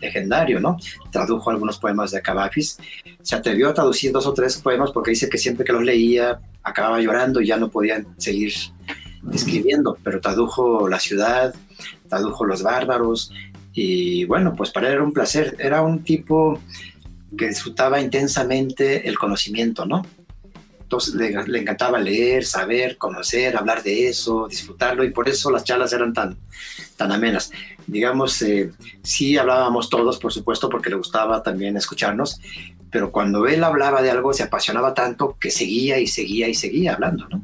legendario, 0.00 0.60
¿no? 0.60 0.76
Tradujo 1.10 1.50
algunos 1.50 1.78
poemas 1.78 2.10
de 2.10 2.22
Cavafis. 2.22 2.78
Se 3.22 3.36
atrevió 3.36 3.68
a 3.68 3.74
traducir 3.74 4.12
dos 4.12 4.26
o 4.26 4.34
tres 4.34 4.56
poemas 4.56 4.90
porque 4.92 5.10
dice 5.10 5.28
que 5.28 5.38
siempre 5.38 5.64
que 5.64 5.72
los 5.72 5.82
leía 5.82 6.40
acababa 6.62 7.00
llorando 7.00 7.40
y 7.40 7.46
ya 7.46 7.56
no 7.56 7.70
podía 7.70 8.04
seguir 8.16 8.52
escribiendo, 9.32 9.98
pero 10.02 10.20
tradujo 10.20 10.88
La 10.88 11.00
ciudad, 11.00 11.54
tradujo 12.08 12.44
Los 12.44 12.62
bárbaros 12.62 13.32
y 13.72 14.24
bueno, 14.24 14.54
pues 14.56 14.70
para 14.70 14.88
él 14.88 14.94
era 14.94 15.04
un 15.04 15.12
placer. 15.12 15.56
Era 15.58 15.82
un 15.82 16.02
tipo 16.02 16.60
que 17.36 17.48
disfrutaba 17.48 18.00
intensamente 18.00 19.08
el 19.08 19.18
conocimiento, 19.18 19.86
¿no? 19.86 20.04
Entonces 20.88 21.14
le, 21.16 21.58
encantaba 21.58 21.98
leer, 21.98 22.46
saber, 22.46 22.96
conocer, 22.96 23.58
hablar 23.58 23.82
de 23.82 24.08
eso, 24.08 24.48
disfrutarlo 24.48 25.04
y 25.04 25.10
por 25.10 25.28
eso 25.28 25.50
las 25.50 25.62
charlas 25.62 25.92
eran 25.92 26.14
tan, 26.14 26.38
tan 26.96 27.12
amenas. 27.12 27.50
Digamos, 27.86 28.40
eh, 28.40 28.72
sí 29.02 29.36
hablábamos 29.36 29.90
todos, 29.90 30.16
por 30.16 30.32
supuesto, 30.32 30.70
porque 30.70 30.88
le 30.88 30.96
gustaba 30.96 31.42
también 31.42 31.76
escucharnos, 31.76 32.40
pero 32.90 33.12
cuando 33.12 33.46
él 33.46 33.64
hablaba 33.64 34.00
de 34.00 34.10
algo 34.10 34.32
se 34.32 34.44
apasionaba 34.44 34.94
tanto 34.94 35.36
que 35.38 35.50
seguía 35.50 35.98
y 35.98 36.06
seguía 36.06 36.48
y 36.48 36.54
seguía 36.54 36.94
hablando, 36.94 37.28
¿no? 37.28 37.42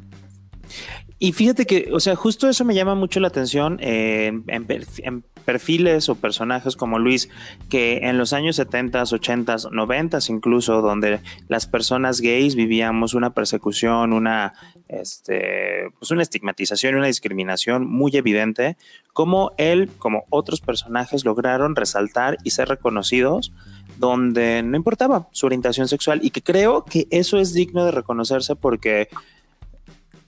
Y 1.17 1.31
fíjate 1.31 1.65
que, 1.65 1.89
o 1.93 1.99
sea, 1.99 2.15
justo 2.15 2.49
eso 2.49 2.65
me 2.65 2.75
llama 2.75 2.93
mucho 2.93 3.19
la 3.21 3.29
atención 3.29 3.77
en, 3.81 4.43
en, 4.47 5.23
perfiles 5.45 6.09
o 6.09 6.15
personajes 6.15 6.75
como 6.75 6.99
Luis, 6.99 7.29
que 7.69 7.99
en 8.03 8.17
los 8.17 8.33
años 8.33 8.57
70, 8.57 9.03
80, 9.03 9.55
90 9.71 10.19
incluso, 10.27 10.81
donde 10.81 11.21
las 11.47 11.67
personas 11.67 12.19
gays 12.19 12.55
vivíamos 12.55 13.13
una 13.13 13.33
persecución, 13.33 14.11
una, 14.11 14.53
este, 14.89 15.91
pues 15.99 16.11
una 16.11 16.23
estigmatización 16.23 16.95
una 16.95 17.07
discriminación 17.07 17.87
muy 17.87 18.15
evidente, 18.17 18.75
como 19.13 19.53
él, 19.57 19.89
como 19.99 20.25
otros 20.29 20.59
personajes, 20.59 21.23
lograron 21.23 21.75
resaltar 21.75 22.37
y 22.43 22.49
ser 22.49 22.67
reconocidos 22.67 23.53
donde 23.97 24.61
no 24.63 24.75
importaba 24.75 25.29
su 25.31 25.45
orientación 25.45 25.87
sexual 25.87 26.19
y 26.21 26.31
que 26.31 26.41
creo 26.41 26.83
que 26.83 27.07
eso 27.11 27.37
es 27.37 27.53
digno 27.53 27.85
de 27.85 27.91
reconocerse 27.91 28.55
porque 28.55 29.07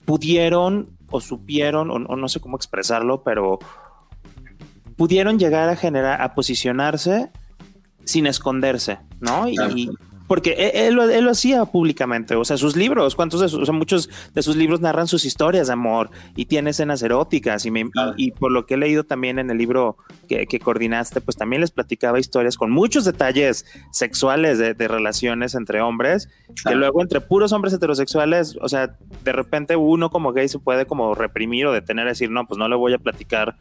pudieron 0.08 0.96
o 1.10 1.20
supieron, 1.20 1.90
o, 1.90 1.98
no 1.98 2.28
sé 2.30 2.40
cómo 2.40 2.56
expresarlo, 2.56 3.22
pero 3.22 3.58
pudieron 4.96 5.38
llegar 5.38 5.68
a 5.68 5.76
generar, 5.76 6.22
a 6.22 6.34
posicionarse 6.34 7.30
sin 8.04 8.26
esconderse, 8.26 9.00
¿no? 9.20 9.46
Y, 9.50 9.90
porque 10.28 10.50
e, 10.50 10.86
él, 10.86 10.94
lo 10.94 11.30
hacía 11.30 11.64
públicamente, 11.64 12.36
o 12.36 12.44
sea, 12.44 12.58
sus 12.58 12.76
libros, 12.76 13.16
¿cuántos 13.16 13.40
de 13.40 13.48
sus, 13.48 13.62
o 13.62 13.64
sea, 13.64 13.74
muchos 13.74 14.08
de 14.34 14.42
sus 14.42 14.54
libros 14.54 14.80
narran 14.80 15.08
sus 15.08 15.24
historias 15.24 15.66
de 15.66 15.72
amor 15.72 16.10
y 16.36 16.44
tiene 16.44 16.70
escenas 16.70 17.02
eróticas 17.02 17.64
y, 17.66 17.72
y, 18.16 18.30
por 18.32 18.52
lo 18.52 18.66
que 18.66 18.74
he 18.74 18.76
leído 18.76 19.04
también 19.04 19.38
en 19.38 19.50
el 19.50 19.56
libro 19.58 19.96
que, 20.28 20.46
coordinaste, 20.60 21.22
pues 21.22 21.36
también 21.36 21.62
les 21.62 21.70
platicaba 21.70 22.20
historias 22.20 22.56
con 22.56 22.70
muchos 22.70 23.06
detalles 23.06 23.64
sexuales 23.90 24.58
de, 24.58 24.88
relaciones 24.88 25.54
entre 25.54 25.80
hombres, 25.80 26.28
que 26.66 26.74
luego 26.74 27.02
entre 27.02 27.20
puros 27.20 27.52
hombres 27.52 27.72
heterosexuales, 27.72 28.58
o 28.60 28.68
sea, 28.68 28.96
de 29.24 29.32
repente 29.32 29.76
uno 29.76 30.10
como 30.10 30.32
gay 30.32 30.48
se 30.48 30.58
puede 30.58 30.86
como 30.86 31.14
reprimir 31.14 31.66
o 31.66 31.72
detener 31.72 32.06
a 32.06 32.10
decir, 32.10 32.30
no, 32.30 32.46
pues 32.46 32.58
no 32.58 32.68
le 32.68 32.76
voy 32.76 32.92
a 32.92 32.98
platicar 32.98 33.56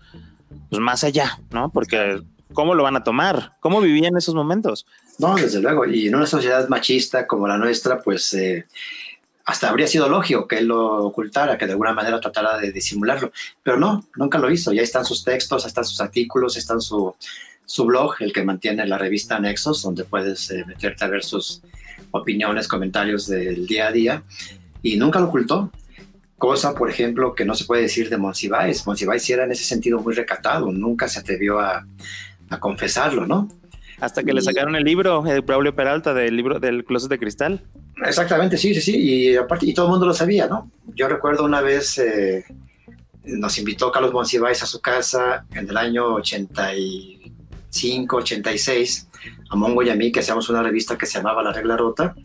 pues 0.70 0.82
más 0.82 1.04
allá, 1.04 1.40
¿no? 1.52 1.70
Porque 1.70 2.22
¿cómo 2.54 2.76
lo 2.76 2.84
van 2.84 2.96
a 2.96 3.04
tomar? 3.04 3.56
¿Cómo 3.60 3.82
vivían 3.82 4.18
esos 4.18 4.36
momentos? 4.36 4.86
No, 5.20 5.36
desde 5.36 5.62
luego. 5.62 5.86
Y 5.86 6.08
en 6.08 6.16
una 6.16 6.26
sociedad 6.26 6.68
machista 6.70 7.28
como 7.28 7.48
la 7.48 7.58
nuestra, 7.58 8.02
pues 8.02 8.34
eh, 8.34 8.66
hasta 9.46 9.70
habría 9.70 9.88
sido 9.88 10.10
lógico 10.10 10.48
que 10.48 10.60
él 10.60 10.68
lo 10.68 11.06
ocultara, 11.06 11.58
que 11.58 11.66
de 11.66 11.72
alguna 11.72 11.94
manera 11.94 12.20
tratara 12.20 12.58
de 12.58 12.72
disimularlo. 12.72 13.32
Pero 13.64 13.78
no, 13.78 14.06
nunca 14.16 14.38
lo 14.38 14.52
hizo. 14.52 14.74
Ya 14.74 14.82
están 14.82 15.06
sus 15.06 15.24
textos, 15.24 15.66
están 15.66 15.86
sus 15.86 16.02
artículos, 16.02 16.58
están 16.58 16.82
su, 16.82 17.16
su 17.66 17.86
blog, 17.86 18.16
el 18.20 18.34
que 18.34 18.44
mantiene 18.44 18.86
la 18.86 18.98
revista 18.98 19.40
Nexos, 19.40 19.82
donde 19.82 20.04
puedes 20.04 20.50
eh, 20.52 20.64
meterte 20.66 21.06
a 21.06 21.08
ver 21.08 21.24
sus 21.24 21.62
opiniones, 22.12 22.68
comentarios 22.68 23.28
del 23.28 23.66
día 23.66 23.88
a 23.88 23.92
día. 23.92 24.24
Y 24.82 24.98
nunca 24.98 25.20
lo 25.20 25.28
ocultó 25.28 25.72
cosa, 26.38 26.76
por 26.76 26.90
ejemplo, 26.90 27.34
que 27.34 27.46
no 27.46 27.56
se 27.56 27.66
puede 27.66 27.84
decir 27.84 28.10
de 28.10 28.18
Monsiváis. 28.18 28.86
Monsiváis 28.86 29.30
era 29.30 29.44
en 29.44 29.52
ese 29.52 29.64
sentido 29.64 30.00
muy 30.00 30.14
recatado, 30.14 30.72
nunca 30.72 31.08
se 31.08 31.20
atrevió 31.20 31.60
a, 31.60 31.86
confesarlo, 32.60 33.26
¿no? 33.26 33.50
Hasta 34.00 34.24
que 34.24 34.34
le 34.34 34.42
sacaron 34.42 34.76
el 34.76 34.84
libro, 34.84 35.26
el 35.26 35.42
Braulio 35.42 35.76
Peralta, 35.76 36.14
del 36.14 36.36
libro 36.36 36.60
del 36.60 36.86
Closet 36.86 37.10
de 37.10 37.18
Cristal. 37.18 37.64
Exactamente, 38.06 38.58
sí, 38.58 38.76
sí, 38.76 38.82
sí. 38.82 38.98
Y 38.98 39.36
aparte, 39.36 39.66
y 39.66 39.74
todo 39.74 39.88
el 39.88 39.92
mundo 39.92 40.06
lo 40.06 40.14
sabía, 40.14 40.48
¿no? 40.48 40.72
Yo 40.96 41.08
recuerdo 41.08 41.44
una 41.44 41.62
vez 41.62 41.98
eh, 41.98 42.46
nos 43.28 43.58
invitó 43.58 43.92
Carlos 43.92 44.14
Monsiváis 44.14 44.64
a 44.64 44.66
su 44.66 44.82
casa 44.82 45.46
en 45.54 45.70
el 45.70 45.78
año 45.78 46.14
85, 46.16 48.18
86, 48.18 49.08
a 49.50 49.56
Mongo 49.56 49.84
y 49.84 49.90
a 49.90 49.96
mí, 49.96 50.12
que 50.12 50.22
hacíamos 50.22 50.50
una 50.50 50.64
revista 50.64 50.98
que 50.98 51.06
se 51.06 51.18
llamaba 51.18 51.44
La 51.44 51.52
Regla 51.52 51.78
Rota, 51.78 52.16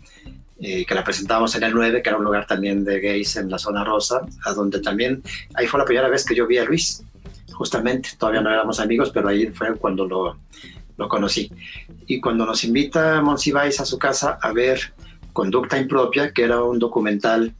eh, 0.60 0.86
que 0.86 0.94
la 0.94 1.02
presentábamos 1.02 1.54
en 1.56 1.64
el 1.64 1.74
9, 1.74 2.02
que 2.02 2.08
era 2.08 2.18
un 2.18 2.24
lugar 2.24 2.46
también 2.46 2.84
de 2.84 3.00
gays 3.00 3.36
en 3.36 3.50
la 3.50 3.58
zona 3.58 3.84
rosa, 3.84 4.20
a 4.44 4.52
donde 4.52 4.80
también, 4.80 5.22
ahí 5.54 5.66
fue 5.66 5.80
la 5.80 5.86
primera 5.86 6.08
vez 6.08 6.24
que 6.24 6.34
yo 6.34 6.46
vi 6.46 6.58
a 6.58 6.64
Luis, 6.64 7.02
justamente, 7.62 8.08
todavía 8.18 8.40
no 8.40 8.50
éramos 8.50 8.80
amigos, 8.80 9.10
pero 9.10 9.28
ahí 9.28 9.46
fue 9.52 9.76
cuando 9.76 10.04
lo, 10.04 10.36
lo 10.96 11.08
conocí. 11.08 11.48
Y 12.08 12.20
cuando 12.20 12.44
nos 12.44 12.64
invita 12.64 13.22
Monsiváis 13.22 13.78
a 13.78 13.84
su 13.84 14.00
casa 14.00 14.36
a 14.42 14.52
ver 14.52 14.92
Conducta 15.32 15.78
Impropia, 15.78 16.32
que 16.32 16.42
era 16.42 16.60
un 16.60 16.80
documental 16.80 17.54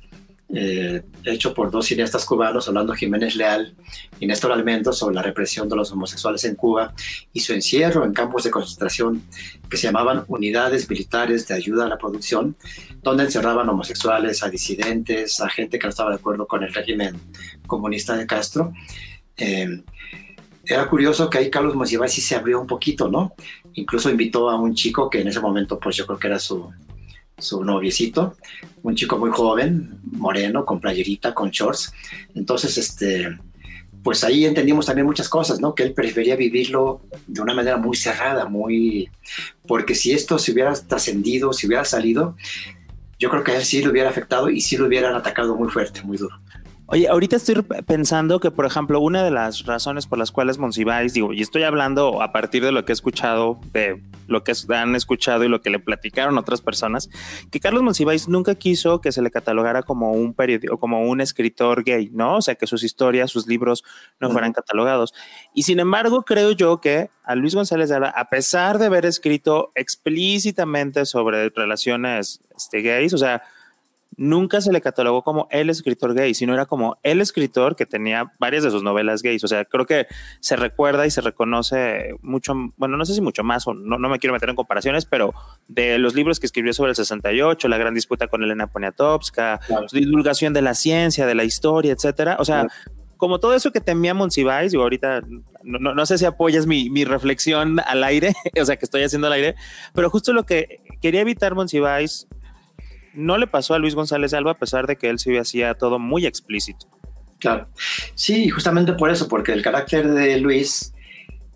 eh, 0.54 1.02
hecho 1.24 1.54
por 1.54 1.70
dos 1.70 1.86
cineastas 1.86 2.24
cubanos, 2.24 2.66
Orlando 2.66 2.94
Jiménez 2.94 3.36
Leal 3.36 3.76
y 4.18 4.26
Néstor 4.26 4.50
Almendro, 4.50 4.92
sobre 4.92 5.14
la 5.14 5.22
represión 5.22 5.68
de 5.68 5.76
los 5.76 5.92
homosexuales 5.92 6.42
en 6.46 6.56
Cuba 6.56 6.92
y 7.32 7.38
su 7.38 7.52
encierro 7.52 8.04
en 8.04 8.12
campos 8.12 8.42
de 8.42 8.50
concentración 8.50 9.22
que 9.70 9.76
se 9.76 9.84
llamaban 9.84 10.24
unidades 10.26 10.90
militares 10.90 11.46
de 11.46 11.54
ayuda 11.54 11.84
a 11.86 11.88
la 11.88 11.96
producción, 11.96 12.56
donde 13.04 13.22
encerraban 13.22 13.68
homosexuales, 13.68 14.42
a 14.42 14.50
disidentes, 14.50 15.40
a 15.40 15.48
gente 15.48 15.78
que 15.78 15.86
no 15.86 15.90
estaba 15.90 16.10
de 16.10 16.16
acuerdo 16.16 16.48
con 16.48 16.64
el 16.64 16.74
régimen 16.74 17.20
comunista 17.68 18.16
de 18.16 18.26
Castro. 18.26 18.72
Eh, 19.36 19.82
era 20.64 20.88
curioso 20.88 21.28
que 21.28 21.38
ahí 21.38 21.50
Carlos 21.50 21.74
Monsiváis 21.74 22.12
sí 22.12 22.20
se 22.20 22.36
abrió 22.36 22.60
un 22.60 22.66
poquito, 22.66 23.08
¿no? 23.08 23.34
Incluso 23.74 24.10
invitó 24.10 24.48
a 24.48 24.60
un 24.60 24.74
chico 24.74 25.10
que 25.10 25.20
en 25.20 25.28
ese 25.28 25.40
momento, 25.40 25.78
pues 25.78 25.96
yo 25.96 26.06
creo 26.06 26.18
que 26.18 26.28
era 26.28 26.38
su, 26.38 26.70
su 27.38 27.64
noviecito, 27.64 28.36
un 28.82 28.94
chico 28.94 29.18
muy 29.18 29.30
joven, 29.30 29.98
moreno, 30.04 30.64
con 30.64 30.80
playerita, 30.80 31.34
con 31.34 31.50
shorts. 31.50 31.92
Entonces, 32.34 32.78
este, 32.78 33.36
pues 34.02 34.24
ahí 34.24 34.44
entendimos 34.44 34.86
también 34.86 35.06
muchas 35.06 35.28
cosas, 35.28 35.60
¿no? 35.60 35.74
Que 35.74 35.82
él 35.82 35.94
prefería 35.94 36.36
vivirlo 36.36 37.02
de 37.26 37.40
una 37.40 37.54
manera 37.54 37.76
muy 37.76 37.96
cerrada, 37.96 38.46
muy... 38.46 39.10
Porque 39.66 39.94
si 39.94 40.12
esto 40.12 40.38
se 40.38 40.52
hubiera 40.52 40.72
trascendido, 40.74 41.52
si 41.52 41.66
hubiera 41.66 41.84
salido, 41.84 42.36
yo 43.18 43.30
creo 43.30 43.44
que 43.44 43.52
a 43.52 43.56
él 43.56 43.64
sí 43.64 43.82
lo 43.82 43.90
hubiera 43.90 44.10
afectado 44.10 44.50
y 44.50 44.60
sí 44.60 44.76
lo 44.76 44.86
hubieran 44.86 45.14
atacado 45.14 45.54
muy 45.54 45.68
fuerte, 45.68 46.02
muy 46.02 46.16
duro. 46.16 46.41
Oye, 46.92 47.08
ahorita 47.08 47.36
estoy 47.36 47.54
pensando 47.86 48.38
que, 48.38 48.50
por 48.50 48.66
ejemplo, 48.66 49.00
una 49.00 49.24
de 49.24 49.30
las 49.30 49.64
razones 49.64 50.06
por 50.06 50.18
las 50.18 50.30
cuales 50.30 50.58
Monsiváis, 50.58 51.14
digo, 51.14 51.32
y 51.32 51.40
estoy 51.40 51.62
hablando 51.62 52.20
a 52.20 52.32
partir 52.32 52.62
de 52.62 52.70
lo 52.70 52.84
que 52.84 52.92
he 52.92 52.94
escuchado, 52.94 53.58
de 53.72 54.02
lo 54.26 54.44
que 54.44 54.52
han 54.68 54.94
escuchado 54.94 55.42
y 55.42 55.48
lo 55.48 55.62
que 55.62 55.70
le 55.70 55.78
platicaron 55.78 56.36
otras 56.36 56.60
personas, 56.60 57.08
que 57.50 57.60
Carlos 57.60 57.82
Monsiváis 57.82 58.28
nunca 58.28 58.56
quiso 58.56 59.00
que 59.00 59.10
se 59.10 59.22
le 59.22 59.30
catalogara 59.30 59.84
como 59.84 60.12
un 60.12 60.34
periódico, 60.34 60.78
como 60.78 61.00
un 61.00 61.22
escritor 61.22 61.82
gay, 61.82 62.10
¿no? 62.12 62.36
O 62.36 62.42
sea, 62.42 62.56
que 62.56 62.66
sus 62.66 62.84
historias, 62.84 63.30
sus 63.30 63.46
libros 63.46 63.84
no 64.20 64.30
fueran 64.30 64.52
catalogados. 64.52 65.14
Y 65.54 65.62
sin 65.62 65.80
embargo, 65.80 66.24
creo 66.24 66.52
yo 66.52 66.82
que 66.82 67.08
a 67.24 67.34
Luis 67.34 67.54
González 67.54 67.88
de 67.88 67.96
a 68.14 68.28
pesar 68.28 68.76
de 68.76 68.84
haber 68.84 69.06
escrito 69.06 69.70
explícitamente 69.76 71.06
sobre 71.06 71.48
relaciones 71.48 72.42
este, 72.54 72.82
gays, 72.82 73.14
o 73.14 73.18
sea, 73.18 73.44
nunca 74.16 74.60
se 74.60 74.72
le 74.72 74.80
catalogó 74.80 75.22
como 75.22 75.48
el 75.50 75.70
escritor 75.70 76.14
gay, 76.14 76.34
sino 76.34 76.54
era 76.54 76.66
como 76.66 76.98
el 77.02 77.20
escritor 77.20 77.76
que 77.76 77.86
tenía 77.86 78.32
varias 78.38 78.62
de 78.62 78.70
sus 78.70 78.82
novelas 78.82 79.22
gays. 79.22 79.42
O 79.44 79.48
sea, 79.48 79.64
creo 79.64 79.86
que 79.86 80.06
se 80.40 80.56
recuerda 80.56 81.06
y 81.06 81.10
se 81.10 81.20
reconoce 81.20 82.14
mucho, 82.20 82.54
bueno, 82.76 82.96
no 82.96 83.04
sé 83.04 83.14
si 83.14 83.20
mucho 83.20 83.42
más, 83.42 83.66
o 83.66 83.74
no, 83.74 83.98
no 83.98 84.08
me 84.08 84.18
quiero 84.18 84.34
meter 84.34 84.50
en 84.50 84.56
comparaciones, 84.56 85.06
pero 85.06 85.32
de 85.68 85.98
los 85.98 86.14
libros 86.14 86.40
que 86.40 86.46
escribió 86.46 86.72
sobre 86.72 86.90
el 86.90 86.96
68, 86.96 87.68
la 87.68 87.78
gran 87.78 87.94
disputa 87.94 88.28
con 88.28 88.42
Elena 88.42 88.66
Poniatowska, 88.66 89.60
su 89.86 89.96
divulgación 89.96 90.52
de 90.52 90.62
la 90.62 90.74
ciencia, 90.74 91.26
de 91.26 91.34
la 91.34 91.44
historia, 91.44 91.92
etcétera. 91.92 92.36
O 92.38 92.44
sea, 92.44 92.66
como 93.16 93.38
todo 93.38 93.54
eso 93.54 93.70
que 93.70 93.80
temía 93.80 94.14
Monsiváis, 94.14 94.72
digo, 94.72 94.82
ahorita 94.82 95.22
no, 95.62 95.94
no, 95.94 96.06
sé 96.06 96.18
si 96.18 96.24
apoyas 96.24 96.66
mi, 96.66 96.90
mi, 96.90 97.04
reflexión 97.04 97.78
al 97.78 98.02
aire, 98.02 98.34
o 98.60 98.64
sea, 98.64 98.76
que 98.76 98.84
estoy 98.84 99.04
haciendo 99.04 99.28
al 99.28 99.34
aire, 99.34 99.54
pero 99.94 100.10
justo 100.10 100.32
lo 100.32 100.44
que 100.44 100.80
quería 101.00 101.20
evitar 101.20 101.54
Monsiváis 101.54 102.26
no 103.14 103.38
le 103.38 103.46
pasó 103.46 103.74
a 103.74 103.78
Luis 103.78 103.94
González 103.94 104.34
Alba 104.34 104.52
a 104.52 104.58
pesar 104.58 104.86
de 104.86 104.96
que 104.96 105.08
él 105.08 105.18
sí 105.18 105.36
hacía 105.36 105.74
todo 105.74 105.98
muy 105.98 106.26
explícito. 106.26 106.86
Claro, 107.38 107.68
sí, 108.14 108.48
justamente 108.48 108.92
por 108.92 109.10
eso, 109.10 109.28
porque 109.28 109.52
el 109.52 109.62
carácter 109.62 110.08
de 110.08 110.38
Luis 110.38 110.92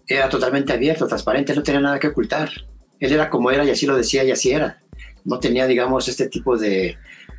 era 0.06 0.28
totalmente 0.28 0.72
abierto, 0.72 1.06
transparente, 1.06 1.54
no 1.54 1.62
tenía 1.62 1.80
nada 1.80 1.98
que 1.98 2.08
ocultar. 2.08 2.50
Él 2.98 3.12
era 3.12 3.30
como 3.30 3.50
era 3.50 3.64
y 3.64 3.70
así 3.70 3.86
lo 3.86 3.96
decía 3.96 4.24
y 4.24 4.30
así 4.30 4.50
era. 4.50 4.80
No 5.24 5.38
tenía, 5.38 5.66
digamos, 5.66 6.08
este 6.08 6.28
tipo 6.28 6.56
de 6.56 6.96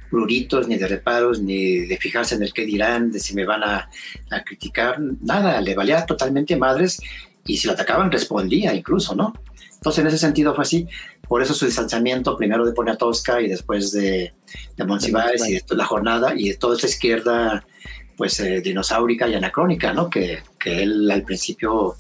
pruritos, 0.10 0.68
ni 0.68 0.78
de 0.78 0.88
reparos, 0.88 1.42
ni 1.42 1.80
de 1.80 1.98
fijarse 1.98 2.36
en 2.36 2.44
el 2.44 2.54
qué 2.54 2.66
dirán, 2.66 3.12
de 3.12 3.20
si 3.20 3.34
me 3.34 3.46
van 3.46 3.64
a, 3.64 3.90
a 4.32 4.44
criticar, 4.44 4.98
nada, 5.22 5.60
le 5.62 5.76
valía 5.76 6.06
totalmente 6.06 6.56
madres 6.56 7.00
y 7.46 7.58
si 7.58 7.68
lo 7.68 7.74
atacaban 7.74 8.12
respondía 8.12 8.74
incluso, 8.74 9.16
¿no? 9.16 9.34
Entonces, 9.78 10.02
en 10.02 10.08
ese 10.08 10.18
sentido 10.18 10.54
fue 10.54 10.64
así. 10.64 10.88
Por 11.28 11.42
eso 11.42 11.54
su 11.54 11.66
distanciamiento, 11.66 12.36
primero 12.38 12.66
de 12.66 12.74
Poniatowska 12.74 13.42
y 13.42 13.50
después 13.50 13.92
de, 13.92 14.34
de 14.76 14.86
Monsiváis 14.86 15.48
y 15.48 15.54
de 15.54 15.64
la 15.76 15.86
jornada 15.86 16.34
y 16.36 16.50
de 16.50 16.58
toda 16.58 16.76
esta 16.76 16.88
izquierda, 16.88 17.66
pues 18.16 18.40
eh, 18.40 18.62
dinosaurica 18.62 19.28
y 19.28 19.36
anacrónica, 19.36 19.94
¿no? 19.94 20.10
Que, 20.10 20.40
que, 20.60 20.82
él 20.84 21.10
al 21.12 21.24
principio 21.24 21.96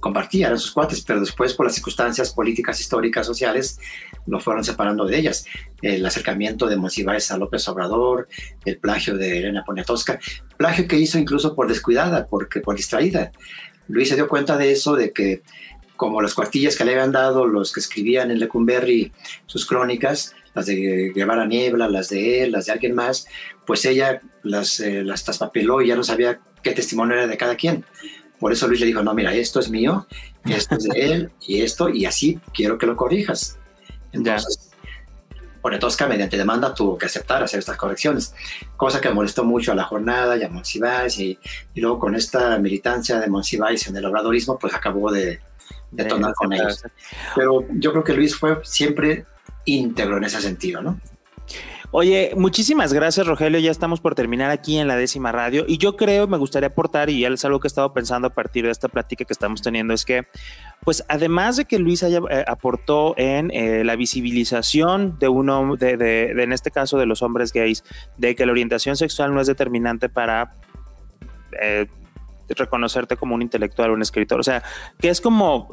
compartía, 0.00 0.46
eran 0.46 0.58
sus 0.58 0.72
cuates, 0.72 1.02
pero 1.02 1.20
después 1.20 1.54
por 1.54 1.66
las 1.66 1.74
circunstancias 1.74 2.32
políticas, 2.32 2.80
históricas, 2.80 3.26
sociales, 3.26 3.78
lo 4.26 4.40
fueron 4.40 4.64
separando 4.64 5.04
de 5.04 5.18
ellas. 5.18 5.44
El 5.82 6.04
acercamiento 6.04 6.66
de 6.66 6.76
Monsiváis 6.76 7.30
a 7.30 7.38
López 7.38 7.66
Obrador, 7.68 8.28
el 8.64 8.78
plagio 8.78 9.16
de 9.16 9.38
Elena 9.38 9.62
Poniatowska, 9.64 10.18
plagio 10.56 10.88
que 10.88 10.96
hizo 10.96 11.18
incluso 11.18 11.54
por 11.54 11.68
descuidada, 11.68 12.26
porque 12.26 12.60
por 12.60 12.76
distraída. 12.76 13.30
Luis 13.88 14.08
se 14.08 14.14
dio 14.14 14.28
cuenta 14.28 14.56
de 14.56 14.72
eso, 14.72 14.94
de 14.94 15.12
que 15.12 15.42
como 16.00 16.22
las 16.22 16.32
cuartillas 16.32 16.76
que 16.76 16.84
le 16.86 16.92
habían 16.92 17.12
dado 17.12 17.44
los 17.44 17.74
que 17.74 17.80
escribían 17.80 18.30
en 18.30 18.38
Lecumberri 18.38 19.12
sus 19.44 19.66
crónicas, 19.66 20.34
las 20.54 20.64
de 20.64 21.12
Guevara 21.14 21.44
Niebla, 21.44 21.90
las 21.90 22.08
de 22.08 22.42
él, 22.42 22.52
las 22.52 22.64
de 22.64 22.72
alguien 22.72 22.94
más, 22.94 23.26
pues 23.66 23.84
ella 23.84 24.22
las, 24.42 24.80
eh, 24.80 25.04
las 25.04 25.24
traspapeló 25.24 25.82
y 25.82 25.88
ya 25.88 25.96
no 25.96 26.02
sabía 26.02 26.40
qué 26.62 26.72
testimonio 26.72 27.16
era 27.16 27.26
de 27.26 27.36
cada 27.36 27.54
quien. 27.54 27.84
Por 28.38 28.50
eso 28.50 28.66
Luis 28.66 28.80
le 28.80 28.86
dijo, 28.86 29.02
no, 29.02 29.12
mira, 29.12 29.34
esto 29.34 29.60
es 29.60 29.68
mío, 29.68 30.06
esto 30.46 30.76
es 30.76 30.84
de 30.84 31.00
él 31.04 31.30
y 31.46 31.60
esto, 31.60 31.90
y 31.90 32.06
así 32.06 32.40
quiero 32.54 32.78
que 32.78 32.86
lo 32.86 32.96
corrijas. 32.96 33.58
Entonces, 34.10 34.70
Tosca, 35.78 36.08
mediante 36.08 36.38
demanda, 36.38 36.72
tuvo 36.72 36.96
que 36.96 37.04
aceptar 37.04 37.42
hacer 37.42 37.58
estas 37.58 37.76
correcciones, 37.76 38.34
cosa 38.78 39.02
que 39.02 39.10
molestó 39.10 39.44
mucho 39.44 39.72
a 39.72 39.74
la 39.74 39.84
jornada 39.84 40.38
y 40.38 40.44
a 40.44 40.48
Monsiváis, 40.48 41.18
y, 41.18 41.38
y 41.74 41.80
luego 41.82 41.98
con 41.98 42.14
esta 42.14 42.58
militancia 42.58 43.20
de 43.20 43.28
Monsiváis 43.28 43.86
en 43.86 43.96
el 43.96 44.06
obradorismo, 44.06 44.58
pues 44.58 44.72
acabó 44.72 45.12
de, 45.12 45.40
detonar 45.90 46.34
con 46.34 46.52
ellos. 46.52 46.82
Pero 47.34 47.64
yo 47.72 47.92
creo 47.92 48.04
que 48.04 48.14
Luis 48.14 48.36
fue 48.36 48.58
siempre 48.62 49.24
íntegro 49.64 50.16
en 50.16 50.24
ese 50.24 50.40
sentido, 50.40 50.82
¿no? 50.82 50.98
Oye, 51.92 52.32
muchísimas 52.36 52.92
gracias, 52.92 53.26
Rogelio. 53.26 53.58
Ya 53.58 53.72
estamos 53.72 54.00
por 54.00 54.14
terminar 54.14 54.52
aquí 54.52 54.78
en 54.78 54.86
la 54.86 54.94
décima 54.94 55.32
radio. 55.32 55.64
Y 55.66 55.78
yo 55.78 55.96
creo, 55.96 56.28
me 56.28 56.38
gustaría 56.38 56.68
aportar, 56.68 57.10
y 57.10 57.24
es 57.24 57.44
algo 57.44 57.58
que 57.58 57.66
he 57.66 57.68
estado 57.68 57.92
pensando 57.92 58.28
a 58.28 58.30
partir 58.30 58.64
de 58.64 58.70
esta 58.70 58.86
plática 58.86 59.24
que 59.24 59.32
estamos 59.32 59.60
teniendo, 59.60 59.92
es 59.92 60.04
que, 60.04 60.28
pues, 60.84 61.04
además 61.08 61.56
de 61.56 61.64
que 61.64 61.80
Luis 61.80 62.04
haya, 62.04 62.20
eh, 62.30 62.44
aportó 62.46 63.14
en 63.16 63.50
eh, 63.50 63.82
la 63.82 63.96
visibilización 63.96 65.18
de 65.18 65.28
uno, 65.28 65.74
de, 65.74 65.96
de, 65.96 66.32
de, 66.32 66.42
en 66.44 66.52
este 66.52 66.70
caso, 66.70 66.96
de 66.96 67.06
los 67.06 67.22
hombres 67.22 67.52
gays, 67.52 67.82
de 68.18 68.36
que 68.36 68.46
la 68.46 68.52
orientación 68.52 68.96
sexual 68.96 69.34
no 69.34 69.40
es 69.40 69.48
determinante 69.48 70.08
para 70.08 70.52
eh, 71.60 71.88
reconocerte 72.56 73.16
como 73.16 73.34
un 73.34 73.42
intelectual, 73.42 73.90
un 73.90 74.02
escritor. 74.02 74.40
O 74.40 74.42
sea, 74.42 74.62
que 74.98 75.08
es 75.08 75.20
como, 75.20 75.68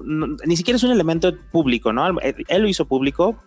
ni 0.45 0.57
siquiera 0.57 0.77
es 0.77 0.83
un 0.83 0.91
elemento 0.91 1.33
público, 1.51 1.93
¿no? 1.93 2.07
Él, 2.19 2.45
él 2.47 2.61
lo 2.61 2.67
hizo 2.67 2.87
público. 2.87 3.37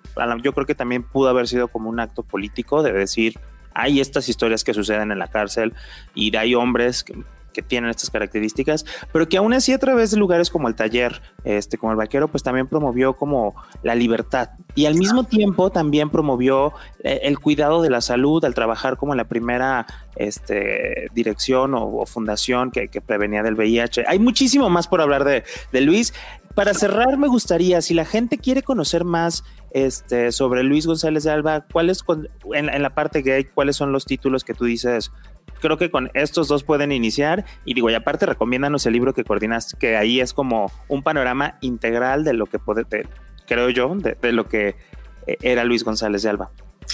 Yo 0.43 0.53
creo 0.53 0.67
que 0.67 0.75
también 0.75 1.03
pudo 1.03 1.29
haber 1.29 1.49
sido 1.49 1.69
como 1.69 1.89
un 1.89 2.01
acto 2.01 2.23
político 2.23 2.83
de 2.83 2.93
decir, 2.93 3.39
hay 3.75 4.01
estas 4.01 4.29
historias 4.29 4.65
que 4.65 4.75
suceden 4.75 5.13
en 5.13 5.19
la 5.19 5.29
cárcel 5.29 5.75
y 6.15 6.35
hay 6.37 6.55
hombres 6.55 7.05
que, 7.05 7.15
que 7.51 7.63
tienen 7.63 7.91
estas 7.91 8.11
características, 8.11 8.85
pero 9.13 9.29
que 9.29 9.37
aún 9.37 9.53
así 9.53 9.73
a 9.73 9.79
través 9.79 10.11
de 10.11 10.17
lugares 10.17 10.51
como 10.51 10.69
el 10.69 10.75
taller, 10.75 11.23
este, 11.45 11.79
como 11.79 11.93
el 11.93 11.99
vaquero, 11.99 12.29
pues 12.29 12.43
también 12.43 12.67
promovió 12.67 13.15
como 13.15 13.55
la 13.83 13.95
libertad 13.95 14.51
y 14.75 14.87
al 14.87 14.95
mismo 14.95 15.25
tiempo 15.25 15.71
también 15.71 16.11
promovió 16.11 16.73
eh, 17.03 17.21
el 17.25 17.39
cuidado 17.39 17.83
de 17.83 17.91
la 17.91 18.01
salud 18.01 18.45
al 18.45 18.55
trabajar 18.55 18.97
como 18.97 19.13
en 19.13 19.19
la 19.19 19.25
primera 19.25 19.87
este, 20.17 21.09
dirección 21.15 21.75
o, 21.75 22.05
fundación 22.07 22.71
que, 22.71 22.89
que, 22.89 23.01
prevenía 23.01 23.43
del 23.43 23.55
VIH. 23.55 24.05
Hay 24.07 24.19
muchísimo 24.19 24.69
más 24.69 24.89
por 24.89 25.01
hablar 25.01 25.25
de, 25.25 25.45
de 25.73 25.81
Luis. 25.81 26.13
Para 26.55 26.75
cerrar, 26.75 27.17
me 27.17 27.29
gustaría, 27.29 27.81
si 27.81 27.95
la 27.95 28.05
gente 28.05 28.37
quiere 28.37 28.63
conocer 28.63 29.05
más 29.05 29.45
este, 29.71 30.33
sobre 30.33 30.63
Luis 30.63 30.87
González 30.87 31.25
de 31.25 31.31
Alba, 31.31 31.65
¿cuáles 31.73 32.05
en, 32.55 32.69
en 32.69 32.83
la 32.83 32.91
parte 32.91 33.23
gay, 33.23 33.45
cuáles 33.45 33.77
son 33.77 33.93
los 33.93 34.05
títulos 34.05 34.45
que 34.45 34.55
tú 34.55 34.65
dices? 34.65 35.13
Creo 35.61 35.77
que 35.77 35.91
con 35.91 36.11
estos 36.15 36.49
dos 36.49 36.65
pueden 36.65 36.93
iniciar. 36.93 37.45
Y 37.65 37.75
digo, 37.75 37.91
y 37.91 37.95
aparte, 37.95 38.27
recomiéndanos 38.27 38.87
el 38.87 38.93
libro 38.93 39.15
que 39.15 39.25
coordinaste, 39.25 39.77
que 39.79 39.97
ahí 39.97 40.21
es 40.21 40.33
como 40.33 40.73
un 40.89 41.03
panorama 41.03 41.59
integral 41.61 42.25
de 42.25 42.33
lo 42.33 42.47
que 42.47 42.59
puede, 42.59 42.85
creo 43.47 43.71
yo, 43.71 43.95
de, 43.95 44.33
lo 44.33 44.49
que 44.49 44.77
eh, 45.27 45.37
era 45.43 45.65
Luis 45.65 45.85
González 45.85 46.23
de 46.23 46.31
Alba. 46.31 46.51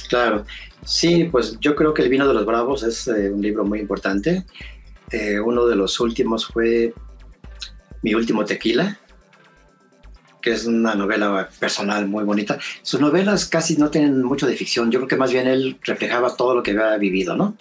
Claro, 0.09 0.45
sí, 0.85 1.25
pues 1.25 1.59
yo 1.61 1.75
creo 1.75 1.95
que 1.95 2.03
El 2.03 2.09
vino 2.09 2.29
de 2.29 2.35
los 2.35 2.45
bravos 2.45 2.83
es 2.83 3.09
eh, 3.09 3.31
un 3.31 3.41
libro 3.41 3.65
muy 3.65 3.81
importante. 3.81 4.45
Eh, 5.11 5.41
uno 5.41 5.67
de 5.67 5.77
los 5.77 5.99
últimos 6.01 6.47
fue 6.47 6.93
Mi 8.03 8.15
último 8.15 8.45
tequila, 8.45 8.99
que 10.43 10.53
es 10.53 10.67
una 10.67 10.95
novela 10.95 11.49
personal 11.59 12.07
muy 12.07 12.25
bonita. 12.25 12.59
Sus 12.83 13.01
novelas 13.01 13.47
casi 13.47 13.77
no 13.77 13.91
tienen 13.91 14.23
mucho 14.23 14.47
de 14.47 14.57
ficción. 14.57 14.91
Yo 14.91 15.01
creo 15.01 15.09
que 15.09 15.17
más 15.17 15.33
bien 15.33 15.47
él 15.47 15.79
reflejaba 15.83 16.37
todo 16.37 16.55
lo 16.55 16.63
que 16.63 16.73
había 16.73 16.97
vivido, 16.99 17.37
¿no? 17.37 17.57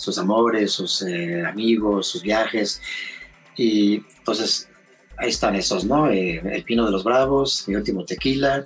Sus 0.00 0.18
amores, 0.18 0.72
sus 0.72 1.02
eh, 1.02 1.44
amigos, 1.46 2.08
sus 2.08 2.22
viajes. 2.22 2.80
Y 3.56 3.96
entonces 4.18 4.68
ahí 5.16 5.28
están 5.28 5.54
esos, 5.54 5.84
¿no? 5.84 6.10
Eh, 6.10 6.40
el 6.44 6.64
Pino 6.64 6.84
de 6.84 6.92
los 6.92 7.04
Bravos, 7.04 7.64
Mi 7.68 7.76
último 7.76 8.04
tequila. 8.04 8.64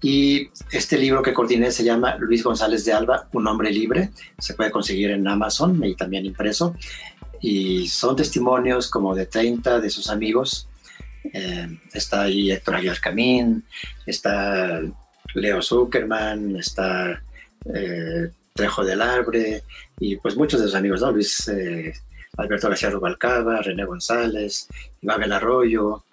Y 0.00 0.50
este 0.70 0.98
libro 0.98 1.22
que 1.22 1.32
coordiné 1.32 1.70
se 1.70 1.82
llama 1.82 2.16
Luis 2.16 2.42
González 2.44 2.84
de 2.84 2.92
Alba, 2.92 3.28
Un 3.32 3.46
hombre 3.46 3.70
libre. 3.70 4.10
Se 4.38 4.54
puede 4.54 4.70
conseguir 4.70 5.10
en 5.10 5.26
Amazon 5.26 5.82
y 5.84 5.94
también 5.94 6.26
impreso. 6.26 6.74
Y 7.40 7.88
son 7.88 8.14
testimonios 8.14 8.88
como 8.88 9.14
de 9.14 9.26
30 9.26 9.80
de 9.80 9.90
sus 9.90 10.08
amigos 10.08 10.68
eh, 11.32 11.78
está 11.92 12.22
ahí 12.22 12.50
Héctor 12.50 12.76
Aguilar 12.76 13.00
Camín, 13.00 13.64
está 14.04 14.82
Leo 15.34 15.62
Zuckerman, 15.62 16.56
está 16.56 17.22
Trejo 18.54 18.84
del 18.84 19.02
Arbre 19.02 19.64
y 19.98 20.14
pues 20.16 20.36
muchos 20.36 20.60
de 20.60 20.66
sus 20.66 20.76
amigos, 20.76 21.00
¿no? 21.00 21.10
Luis 21.10 21.48
eh, 21.48 21.92
Alberto 22.36 22.68
García 22.68 22.88
Rubalcaba, 22.88 23.60
René 23.60 23.84
González, 23.84 24.68
Ibabel 25.02 25.32
Arroyo 25.32 26.04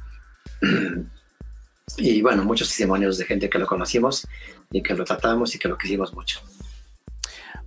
y 1.97 2.21
bueno, 2.23 2.43
muchos 2.43 2.67
testimonios 2.69 3.19
de 3.19 3.25
gente 3.25 3.47
que 3.47 3.59
lo 3.59 3.67
conocimos 3.67 4.27
y 4.71 4.81
que 4.81 4.95
lo 4.95 5.05
tratamos 5.05 5.53
y 5.53 5.59
que 5.59 5.67
lo 5.67 5.77
quisimos 5.77 6.15
mucho. 6.15 6.41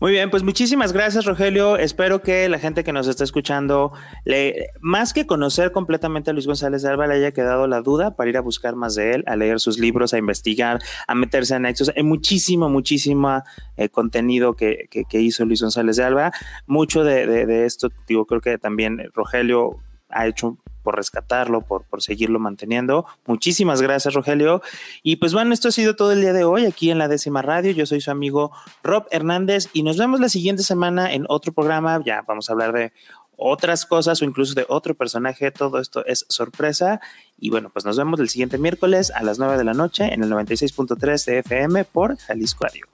Muy 0.00 0.10
bien, 0.12 0.30
pues 0.30 0.42
muchísimas 0.42 0.92
gracias, 0.92 1.24
Rogelio. 1.24 1.76
Espero 1.76 2.20
que 2.20 2.48
la 2.48 2.58
gente 2.58 2.84
que 2.84 2.92
nos 2.92 3.06
está 3.06 3.24
escuchando, 3.24 3.92
le, 4.24 4.68
más 4.80 5.12
que 5.12 5.26
conocer 5.26 5.72
completamente 5.72 6.30
a 6.30 6.32
Luis 6.32 6.46
González 6.46 6.82
de 6.82 6.90
Alba, 6.90 7.06
le 7.06 7.14
haya 7.14 7.32
quedado 7.32 7.66
la 7.66 7.80
duda 7.80 8.16
para 8.16 8.28
ir 8.28 8.36
a 8.36 8.40
buscar 8.40 8.74
más 8.74 8.94
de 8.96 9.12
él, 9.12 9.24
a 9.26 9.36
leer 9.36 9.60
sus 9.60 9.78
libros, 9.78 10.12
a 10.12 10.18
investigar, 10.18 10.80
a 11.06 11.14
meterse 11.14 11.54
en 11.54 11.62
nexos. 11.62 11.92
Hay 11.96 12.02
muchísimo, 12.02 12.68
muchísimo 12.68 13.42
eh, 13.76 13.88
contenido 13.88 14.54
que, 14.54 14.88
que, 14.90 15.20
hizo 15.20 15.44
Luis 15.44 15.62
González 15.62 15.96
de 15.96 16.04
Alba. 16.04 16.32
Mucho 16.66 17.04
de, 17.04 17.26
de 17.26 17.64
esto, 17.64 17.90
digo, 18.08 18.26
creo 18.26 18.40
que 18.40 18.58
también 18.58 18.98
Rogelio 19.14 19.78
ha 20.08 20.26
hecho 20.26 20.58
por 20.84 20.94
rescatarlo, 20.96 21.62
por, 21.62 21.82
por 21.84 22.02
seguirlo 22.02 22.38
manteniendo. 22.38 23.06
Muchísimas 23.26 23.82
gracias, 23.82 24.14
Rogelio. 24.14 24.62
Y 25.02 25.16
pues 25.16 25.32
bueno, 25.32 25.52
esto 25.52 25.68
ha 25.68 25.72
sido 25.72 25.96
todo 25.96 26.12
el 26.12 26.20
día 26.20 26.32
de 26.32 26.44
hoy 26.44 26.66
aquí 26.66 26.90
en 26.90 26.98
la 26.98 27.08
décima 27.08 27.42
radio. 27.42 27.72
Yo 27.72 27.86
soy 27.86 28.00
su 28.00 28.12
amigo 28.12 28.52
Rob 28.84 29.06
Hernández 29.10 29.68
y 29.72 29.82
nos 29.82 29.96
vemos 29.96 30.20
la 30.20 30.28
siguiente 30.28 30.62
semana 30.62 31.12
en 31.12 31.24
otro 31.28 31.52
programa. 31.52 32.00
Ya 32.04 32.22
vamos 32.28 32.48
a 32.48 32.52
hablar 32.52 32.72
de 32.72 32.92
otras 33.36 33.86
cosas 33.86 34.20
o 34.22 34.24
incluso 34.24 34.54
de 34.54 34.66
otro 34.68 34.94
personaje. 34.94 35.50
Todo 35.50 35.80
esto 35.80 36.04
es 36.06 36.26
sorpresa. 36.28 37.00
Y 37.38 37.50
bueno, 37.50 37.70
pues 37.70 37.84
nos 37.84 37.96
vemos 37.96 38.20
el 38.20 38.28
siguiente 38.28 38.58
miércoles 38.58 39.10
a 39.10 39.22
las 39.22 39.38
9 39.38 39.56
de 39.56 39.64
la 39.64 39.74
noche 39.74 40.12
en 40.12 40.22
el 40.22 40.30
96.3 40.30 41.24
de 41.24 41.38
FM 41.38 41.84
por 41.84 42.16
Jalisco 42.18 42.64
Radio. 42.64 42.86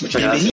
Muchas 0.00 0.22
gracias. 0.22 0.50